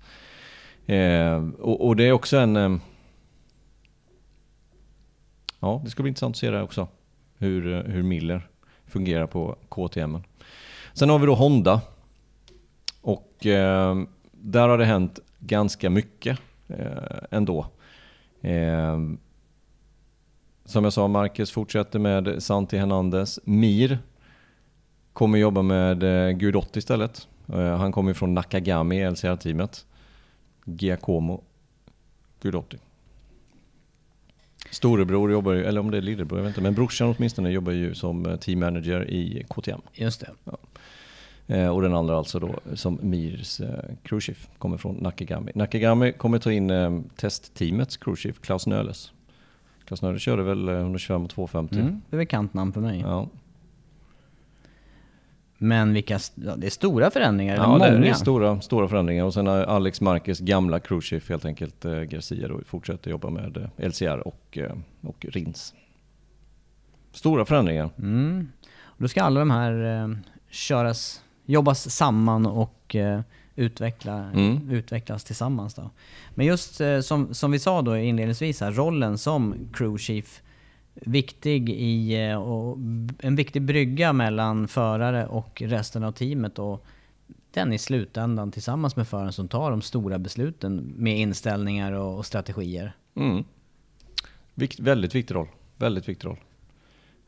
Eh, 0.86 1.50
och, 1.60 1.88
och 1.88 1.96
det 1.96 2.04
är 2.04 2.12
också 2.12 2.38
en... 2.38 2.56
Eh, 2.56 2.78
ja, 5.60 5.82
det 5.84 5.90
ska 5.90 6.04
bli 6.04 6.10
intressant 6.10 6.36
att 6.36 6.40
se 6.40 6.50
det 6.52 6.62
också. 6.62 6.88
Hur, 7.38 7.74
eh, 7.74 7.94
hur 7.94 8.04
Miller 8.04 8.48
fungerar 8.86 9.28
på 9.28 9.56
KTM. 9.70 10.18
Sen 10.94 11.10
har 11.10 11.20
vi 11.20 11.26
då 11.26 11.36
Honda. 11.36 11.82
Och 13.02 13.46
eh, 13.46 13.96
där 14.32 14.68
har 14.68 14.78
det 14.78 14.86
hänt 14.86 15.20
ganska 15.40 15.90
mycket 15.90 16.40
eh, 16.68 17.18
ändå. 17.32 17.66
Eh, 18.42 19.00
som 20.66 20.84
jag 20.84 20.94
sa, 20.94 21.08
Marcus 21.08 21.52
fortsätter 21.52 22.00
med 22.00 22.44
Santi 22.44 22.78
Hernandez. 22.78 23.40
Mir 23.44 24.00
kommer 25.16 25.38
jobba 25.38 25.62
med 25.62 26.04
eh, 26.04 26.32
Gudotti 26.32 26.80
istället. 26.80 27.28
Eh, 27.54 27.78
han 27.78 27.92
kommer 27.92 28.14
från 28.14 28.34
Nakagami 28.34 29.10
LCR-teamet. 29.10 29.86
Giacomo 30.66 31.44
Gudotti. 32.42 32.78
Storebror 34.72 35.32
jobbar 35.32 35.54
ju, 35.54 35.64
eller 35.64 35.82
om 35.82 35.92
det 35.92 35.98
är 35.98 36.02
lillebror, 36.02 36.40
jag 36.40 36.44
vet 36.44 36.52
inte, 36.52 36.62
men 36.62 36.74
brorsan 36.74 37.16
åtminstone 37.18 37.50
jobbar 37.50 37.72
ju 37.72 37.96
som 37.96 38.26
eh, 38.26 38.36
team 38.36 38.60
manager 38.60 39.10
i 39.10 39.46
KTM. 39.50 39.82
Just 39.94 40.22
det. 40.22 40.56
Eh, 41.48 41.68
och 41.68 41.82
den 41.82 41.94
andra 41.94 42.18
alltså 42.18 42.40
då 42.40 42.60
som 42.74 43.00
Mirs 43.02 43.62
eh, 43.62 43.68
crewchief 44.04 44.48
kommer 44.58 44.78
från 44.78 44.96
Nakagami. 44.96 45.52
Nakagami 45.56 46.12
kommer 46.12 46.40
ta 46.40 46.52
in 46.52 46.70
eh, 46.70 47.00
testteamets 47.16 47.98
crewchief 47.98 48.40
Klaus 48.40 48.68
Nöles. 48.68 49.12
Klaus 49.86 50.02
Nöles 50.02 50.22
körde 50.22 50.44
väl 50.44 50.70
eh, 50.70 50.76
125 50.76 51.24
och 51.24 51.30
250. 51.30 51.76
Mm, 51.76 52.02
det 52.10 52.16
är 52.16 52.18
bekant 52.18 52.54
namn 52.54 52.74
för 52.74 52.82
mig. 52.82 53.00
Ja, 53.00 53.30
Men 55.58 55.94
vilka... 55.94 56.20
Ja, 56.36 56.56
det 56.56 56.68
är 56.68 56.72
stora 56.72 57.12
förändringar, 57.12 57.56
ja 57.56 57.76
eller 57.76 57.92
det 57.92 57.98
många. 57.98 58.10
är 58.10 58.14
stora, 58.14 58.62
stora 58.62 58.88
förändringar. 58.88 59.24
Och 59.26 59.34
sen 59.34 59.48
har 59.48 59.58
Alex 59.64 60.02
Marquez 60.02 60.40
gamla 60.40 60.80
crewchief 60.80 61.30
helt 61.30 61.46
enkelt, 61.46 61.86
eh, 61.86 61.92
Garcia 62.02 62.48
då, 62.48 62.60
fortsätter 62.66 63.12
jobba 63.12 63.30
med 63.30 63.58
eh, 63.58 63.88
LCR 63.90 64.28
och, 64.28 64.58
eh, 64.58 64.72
och 65.02 65.26
Rins. 65.30 65.74
Stora 67.14 67.46
förändringar. 67.46 67.90
Mm. 68.00 68.48
Och 68.84 69.02
då 69.02 69.08
ska 69.08 69.24
alla 69.24 69.40
de 69.40 69.52
här 69.52 70.02
eh, 70.04 70.18
köras, 70.50 71.22
jobbas 71.46 71.90
samman 71.96 72.46
och 72.46 72.96
eh, 72.96 73.22
utveckla, 73.56 74.14
Mm. 74.34 74.70
utvecklas 74.72 75.24
tillsammans 75.24 75.74
då. 75.74 75.90
Men 76.30 76.46
just 76.46 76.82
eh, 76.82 77.00
som, 77.00 77.34
som 77.34 77.52
vi 77.52 77.60
sa 77.60 77.82
då 77.82 77.98
inledningsvis 77.98 78.62
här, 78.62 78.72
rollen 78.72 79.18
som 79.18 79.56
crew 79.74 79.98
chief 80.04 80.42
viktig 80.96 81.70
i, 81.70 82.28
eh, 82.30 82.36
och 82.36 82.78
en 83.20 83.36
viktig 83.36 83.62
brygga 83.62 84.14
mellan 84.14 84.68
förare 84.68 85.28
och 85.28 85.62
resten 85.66 86.04
av 86.04 86.12
teamet 86.12 86.60
och 86.60 86.86
den 87.52 87.74
i 87.74 87.78
slutändan 87.78 88.52
tillsammans 88.52 88.96
med 88.96 89.08
föraren 89.08 89.34
som 89.34 89.48
tar 89.48 89.72
de 89.72 89.82
stora 89.82 90.20
besluten 90.20 90.94
med 90.96 91.20
inställningar 91.20 91.92
och, 91.92 92.18
och 92.18 92.26
strategier. 92.26 92.96
Mm. 93.16 93.44
Vikt, 94.54 94.80
väldigt 94.80 95.16
viktig 95.16 95.36
roll. 95.36 95.48
Väldigt 95.78 96.10
viktig 96.10 96.28
roll. 96.28 96.40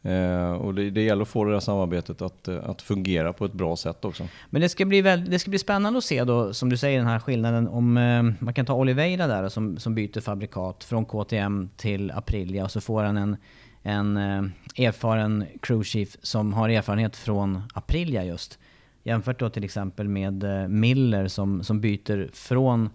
Eh, 0.02 0.52
och 0.52 0.74
det, 0.74 0.90
det 0.90 1.02
gäller 1.02 1.22
att 1.22 1.28
få 1.28 1.44
det 1.44 1.52
där 1.52 1.60
samarbetet 1.60 2.22
att, 2.22 2.48
eh, 2.48 2.70
att 2.70 2.82
fungera 2.82 3.34
på 3.34 3.46
ett 3.46 3.54
bra 3.54 3.76
sätt 3.76 4.06
också. 4.06 4.28
Men 4.50 4.62
det 4.62 4.70
ska, 4.70 4.86
bli 4.86 5.02
väl, 5.02 5.30
det 5.30 5.40
ska 5.40 5.50
bli 5.50 5.60
spännande 5.60 5.98
att 5.98 6.04
se 6.04 6.24
då, 6.24 6.54
som 6.54 6.70
du 6.70 6.78
säger, 6.78 6.98
den 6.98 7.08
här 7.08 7.20
skillnaden 7.20 7.68
om 7.68 7.98
eh, 7.98 8.24
man 8.40 8.54
kan 8.54 8.66
ta 8.66 8.74
Oliveira 8.74 9.28
där 9.28 9.50
som, 9.50 9.78
som 9.78 9.96
byter 9.96 10.22
fabrikat 10.22 10.84
från 10.84 11.06
KTM 11.06 11.70
till 11.78 12.12
Aprilia 12.12 12.64
och 12.64 12.72
så 12.72 12.82
får 12.82 13.04
han 13.04 13.18
en, 13.18 13.38
en 13.84 14.18
eh, 14.18 14.44
erfaren 14.88 15.46
crewchief 15.62 16.18
som 16.22 16.54
har 16.54 16.70
erfarenhet 16.70 17.16
från 17.16 17.62
Aprilia 17.74 18.24
just. 18.24 18.60
Jämfört 19.04 19.40
då 19.40 19.50
till 19.50 19.64
exempel 19.64 20.08
med 20.08 20.44
eh, 20.44 20.68
Miller 20.68 21.28
som, 21.28 21.64
som 21.64 21.82
byter 21.82 22.30
från 22.34 22.90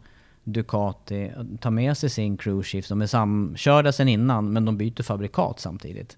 Ducati, 0.44 1.32
tar 1.61 1.70
med 1.70 1.96
sig 1.96 2.11
sin 2.11 2.36
crewchief 2.36 2.88
De 2.88 3.03
är 3.03 3.07
samkörda 3.07 3.92
sen 3.92 4.09
innan 4.09 4.53
men 4.53 4.64
de 4.64 4.76
byter 4.76 5.03
fabrikat 5.03 5.61
samtidigt. 5.61 6.16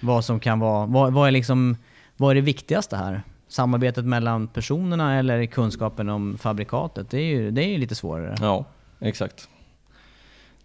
Vad 0.00 0.24
som 0.24 0.40
kan 0.40 0.58
vara, 0.58 0.86
vad, 0.86 1.12
vad 1.12 1.28
är 1.28 1.32
liksom, 1.32 1.76
vad 2.16 2.30
är 2.30 2.34
det 2.34 2.40
viktigaste 2.40 2.96
här? 2.96 3.22
Samarbetet 3.48 4.04
mellan 4.04 4.48
personerna 4.48 5.18
eller 5.18 5.46
kunskapen 5.46 6.08
om 6.08 6.38
fabrikatet? 6.38 7.10
Det 7.10 7.18
är 7.18 7.24
ju, 7.24 7.50
det 7.50 7.64
är 7.64 7.68
ju 7.68 7.78
lite 7.78 7.94
svårare. 7.94 8.36
Ja, 8.40 8.64
exakt. 8.98 9.48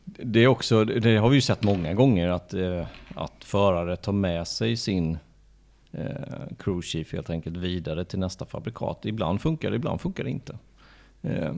Det, 0.06 0.40
är 0.40 0.48
också, 0.48 0.86
det 0.86 1.18
har 1.18 1.30
vi 1.30 1.36
ju 1.36 1.42
sett 1.42 1.64
många 1.64 1.94
gånger 1.94 2.30
att, 2.30 2.54
eh, 2.54 2.86
att 3.16 3.44
förare 3.44 3.96
tar 3.96 4.12
med 4.12 4.48
sig 4.48 4.78
sin 4.78 5.18
eh, 5.92 6.08
crew 6.60 6.82
chief 6.82 7.14
helt 7.14 7.30
enkelt 7.30 7.58
vidare 7.58 8.06
till 8.06 8.20
nästa 8.20 8.46
fabrikat. 8.46 9.06
Ibland 9.06 9.42
funkar 9.42 9.70
det, 9.70 9.76
ibland 9.76 10.02
funkar 10.02 10.24
det 10.24 10.30
inte. 10.30 10.58
Eh, 11.22 11.54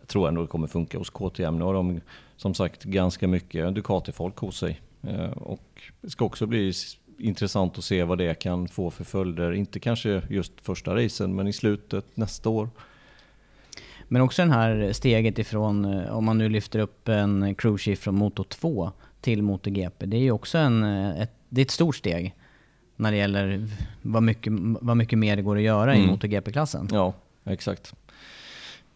jag 0.00 0.08
tror 0.08 0.28
ändå 0.28 0.40
det 0.40 0.48
kommer 0.48 0.66
funka 0.66 0.98
hos 0.98 1.10
KTM. 1.10 1.58
Nu 1.58 1.64
har 1.64 1.74
de 1.74 2.00
som 2.36 2.54
sagt 2.54 2.84
ganska 2.84 3.28
mycket 3.28 3.74
Ducati-folk 3.74 4.38
hos 4.38 4.58
sig. 4.58 4.80
Eh, 5.02 5.30
och 5.30 5.82
det 6.00 6.10
ska 6.10 6.24
också 6.24 6.46
bli 6.46 6.72
intressant 7.18 7.78
att 7.78 7.84
se 7.84 8.04
vad 8.04 8.18
det 8.18 8.34
kan 8.38 8.68
få 8.68 8.90
för 8.90 9.04
följder. 9.04 9.52
Inte 9.52 9.80
kanske 9.80 10.22
just 10.30 10.52
första 10.62 10.94
racen, 10.96 11.34
men 11.34 11.46
i 11.46 11.52
slutet 11.52 12.04
nästa 12.14 12.48
år. 12.48 12.68
Men 14.08 14.22
också 14.22 14.42
den 14.42 14.50
här 14.50 14.92
steget 14.92 15.38
ifrån, 15.38 15.84
eh, 15.84 16.16
om 16.16 16.24
man 16.24 16.38
nu 16.38 16.48
lyfter 16.48 16.78
upp 16.78 17.08
en 17.08 17.54
crewchief 17.54 17.98
från 17.98 18.14
Moto 18.14 18.44
2 18.44 18.90
till 19.20 19.42
MotoGP. 19.42 20.06
Det 20.06 20.16
är 20.16 20.20
ju 20.20 20.30
också 20.30 20.58
en, 20.58 20.84
eh, 20.84 21.20
ett, 21.20 21.32
det 21.48 21.60
är 21.60 21.64
ett 21.64 21.70
stort 21.70 21.96
steg 21.96 22.34
när 22.96 23.10
det 23.10 23.16
gäller 23.16 23.68
vad 24.02 24.22
mycket, 24.22 24.52
vad 24.80 24.96
mycket 24.96 25.18
mer 25.18 25.36
det 25.36 25.42
går 25.42 25.56
att 25.56 25.62
göra 25.62 25.94
i 25.94 25.98
Mm. 25.98 26.10
MotoGP-klassen. 26.10 26.88
Ja, 26.92 27.12
exakt. 27.44 27.94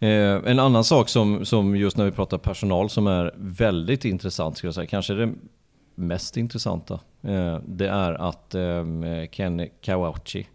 Eh, 0.00 0.10
en 0.50 0.58
annan 0.58 0.84
sak 0.84 1.08
som, 1.08 1.44
som 1.44 1.76
just 1.76 1.96
när 1.96 2.04
vi 2.04 2.10
pratar 2.10 2.38
personal 2.38 2.90
som 2.90 3.06
är 3.06 3.34
väldigt 3.36 4.04
intressant, 4.04 4.56
ska 4.56 4.66
jag 4.66 4.74
säga, 4.74 4.86
kanske 4.86 5.14
det 5.14 5.32
mest 5.98 6.36
intressanta, 6.36 7.00
eh, 7.22 7.58
det 7.66 7.88
är 7.88 8.12
att 8.12 8.54
eh, 8.54 8.84
Ken 9.30 9.68
Kawauchi 9.80 10.46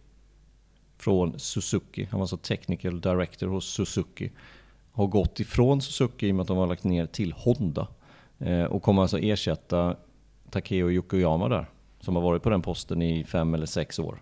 från 0.97 1.39
Suzuki, 1.39 2.07
han 2.11 2.19
var 2.19 2.27
så 2.27 2.37
technical 2.37 3.01
director 3.01 3.47
hos 3.47 3.65
Suzuki, 3.65 4.31
har 4.91 5.07
gått 5.07 5.39
ifrån 5.39 5.81
Suzuki 5.81 6.27
i 6.27 6.31
och 6.31 6.35
med 6.35 6.41
att 6.41 6.47
de 6.47 6.57
har 6.57 6.67
lagt 6.67 6.83
ner 6.83 7.05
till 7.05 7.33
Honda 7.33 7.87
eh, 8.39 8.63
och 8.63 8.83
kommer 8.83 9.01
alltså 9.01 9.19
ersätta 9.19 9.95
Takeo 10.49 10.91
Yokoyama 10.91 11.49
där, 11.49 11.65
som 11.99 12.15
har 12.15 12.23
varit 12.23 12.43
på 12.43 12.49
den 12.49 12.61
posten 12.61 13.01
i 13.01 13.23
fem 13.23 13.53
eller 13.53 13.65
sex 13.65 13.99
år 13.99 14.21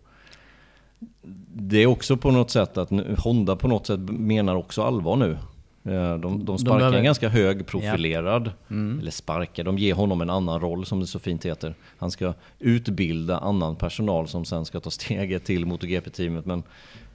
det 1.54 1.78
är 1.78 1.88
också 1.88 2.18
på 2.18 2.32
något 2.32 2.52
sätt 2.52 2.78
att 2.78 2.90
Honda 3.18 3.56
på 3.56 3.68
något 3.68 3.88
sätt 3.88 4.00
menar 4.00 4.56
också 4.56 4.84
allvar 4.84 5.16
nu. 5.16 5.38
De, 5.84 6.46
de 6.46 6.58
sparkar 6.58 6.78
behöver- 6.78 6.98
en 6.98 7.04
ganska 7.04 7.30
högprofilerad, 7.30 8.52
eller 8.70 9.12
sparkar, 9.12 9.64
de 9.64 9.78
ger 9.78 9.94
honom 9.94 10.22
en 10.22 10.30
annan 10.30 10.60
roll 10.60 10.86
som 10.86 11.00
det 11.00 11.08
så 11.08 11.20
fint 11.20 11.46
heter. 11.46 11.76
Han 11.98 12.12
ska 12.12 12.34
utbilda 12.60 13.38
annan 13.38 13.76
personal 13.76 14.28
som 14.28 14.46
sen 14.46 14.66
ska 14.66 14.80
ta 14.80 14.90
steget 14.92 15.44
till 15.46 15.66
MotoGP-teamet, 15.66 16.46
men 16.46 16.64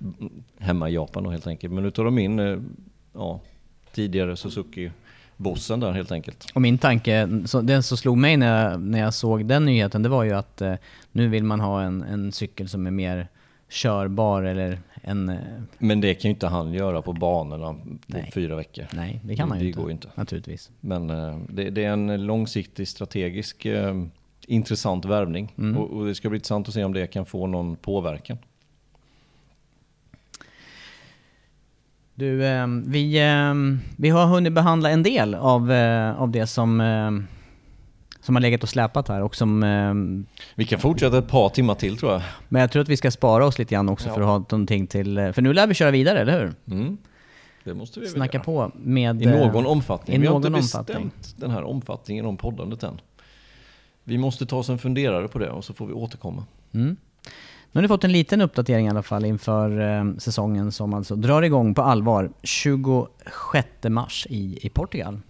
mm, 0.00 0.32
hemma 0.58 0.88
i 0.90 0.94
Japan 0.94 1.24
då 1.24 1.30
helt 1.30 1.46
enkelt. 1.46 1.72
Men 1.72 1.82
nu 1.84 1.90
tar 1.90 2.04
de 2.04 2.18
in 2.18 2.38
eh, 2.38 2.58
ja, 3.14 3.40
tidigare 3.94 4.36
Suzuki-bossen 4.36 5.80
där 5.80 5.92
helt 5.92 6.12
enkelt. 6.12 6.46
Och 6.54 6.60
min 6.62 6.78
tanke, 6.78 7.28
så, 7.44 7.60
den 7.60 7.82
som 7.82 7.96
slog 7.96 8.18
mig 8.18 8.36
när 8.36 8.70
jag, 8.70 8.80
när 8.80 8.98
jag 8.98 9.14
såg 9.14 9.46
den 9.46 9.64
nyheten, 9.64 10.02
det 10.02 10.08
var 10.08 10.24
ju 10.24 10.32
att 10.32 10.60
eh, 10.60 10.74
nu 11.12 11.28
vill 11.28 11.44
man 11.44 11.60
ha 11.60 11.82
en, 11.82 12.02
en 12.02 12.32
cykel 12.32 12.68
som 12.68 12.86
är 12.86 12.90
mer 12.90 13.28
körbar 13.68 14.42
eller 14.42 14.78
en... 15.02 15.28
eh, 15.28 15.36
Men 15.78 16.00
det 16.00 16.14
kan 16.14 16.28
ju 16.28 16.34
inte 16.34 16.46
han 16.46 16.72
göra 16.72 17.02
på 17.02 17.12
banorna 17.12 17.72
på 17.72 17.78
Nej. 18.06 18.30
fyra 18.34 18.56
veckor. 18.56 18.86
Nej, 18.92 19.20
det 19.24 19.36
kan 19.36 19.48
man 19.48 19.58
ju 19.58 19.64
det 19.64 19.68
inte. 19.68 19.80
går 19.80 19.88
ju 19.88 19.92
inte. 19.92 20.08
Naturligtvis. 20.14 20.70
Men 20.80 21.10
eh, 21.10 21.38
det, 21.48 21.70
det 21.70 21.84
är 21.84 21.92
en 21.92 22.26
långsiktig 22.26 22.88
strategisk 22.88 23.64
eh, 23.66 23.94
intressant 24.46 25.04
värvning. 25.04 25.52
Mm. 25.58 25.76
Och, 25.78 25.90
och 25.90 26.06
det 26.06 26.14
ska 26.14 26.28
bli 26.28 26.36
intressant 26.36 26.68
att 26.68 26.74
se 26.74 26.84
om 26.84 26.92
det 26.92 27.06
kan 27.06 27.26
få 27.26 27.46
någon 27.46 27.76
påverkan. 27.76 28.38
Du, 32.14 32.36
vi, 32.86 33.20
vi 33.96 34.08
har 34.08 34.26
hunnit 34.26 34.52
behandla 34.52 34.90
en 34.90 35.02
del 35.02 35.34
av, 35.34 35.72
av 36.18 36.30
det 36.30 36.46
som, 36.46 36.80
som 38.26 38.34
har 38.34 38.40
legat 38.42 38.62
och 38.62 38.68
släpat 38.68 39.08
här 39.08 39.22
och 39.22 39.36
som... 39.36 39.62
Eh, 39.62 39.94
Vi 40.54 40.64
kan 40.64 40.78
fortsätta 40.80 41.18
ett 41.18 41.28
par 41.28 41.48
timmar 41.48 41.74
till 41.74 41.96
tror 41.98 42.12
jag. 42.12 42.22
men 42.48 42.60
jag 42.60 42.70
tror 42.72 42.82
att 42.82 42.88
vi 42.88 42.96
ska 42.96 43.10
spara 43.10 43.46
oss 43.46 43.58
lite 43.58 43.74
grann 43.74 43.88
också 43.88 44.08
Ja. 44.08 44.14
för 44.14 44.20
att 44.20 44.26
ha 44.26 44.38
någonting 44.38 44.86
till... 44.86 45.18
eh, 45.18 45.32
För 45.32 45.42
nu 45.42 45.52
lär 45.52 45.66
vi 45.66 45.74
köra 45.74 45.90
vidare, 45.90 46.20
eller 46.20 46.40
hur? 46.40 46.54
Mm. 46.76 46.96
Det 47.64 47.74
måste 47.74 48.00
vi 48.00 48.06
Snacka 48.08 48.36
göra. 48.36 48.44
på 48.44 48.70
med... 48.74 49.22
I 49.22 49.24
eh, 49.24 49.30
någon 49.52 49.66
omfattning. 49.66 50.16
I 50.16 50.18
vi 50.20 50.26
har 50.26 50.34
någon 50.34 50.44
inte 50.46 50.58
omfattning. 50.58 51.10
bestämt 51.18 51.40
den 51.40 51.50
här 51.50 51.62
omfattningen 51.64 52.26
om 52.26 52.36
poddandet 52.36 52.82
än. 52.82 53.00
Vi 54.04 54.18
måste 54.18 54.46
ta 54.46 54.56
oss 54.56 54.68
en 54.68 54.78
funderare 54.78 55.28
på 55.28 55.38
det 55.38 55.50
och 55.50 55.64
så 55.64 55.74
får 55.74 55.86
vi 55.86 55.92
återkomma. 55.92 56.44
Mm. 56.74 56.96
Nu 57.72 57.78
har 57.78 57.82
ni 57.82 57.88
fått 57.88 58.04
en 58.04 58.12
liten 58.12 58.40
uppdatering 58.40 58.86
i 58.86 58.90
alla 58.90 59.02
fall 59.02 59.24
inför 59.24 59.80
eh, 59.80 60.04
säsongen 60.18 60.72
som 60.72 60.94
alltså 60.94 61.16
drar 61.16 61.42
igång 61.42 61.74
på 61.74 61.82
allvar 61.82 62.30
26 62.42 63.68
mars 63.88 64.26
i, 64.30 64.58
i 64.66 64.68
Portugal. 64.68 65.20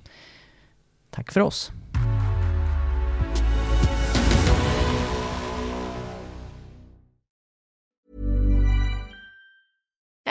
Tack 1.11 1.33
för 1.33 1.41
oss. 1.41 1.71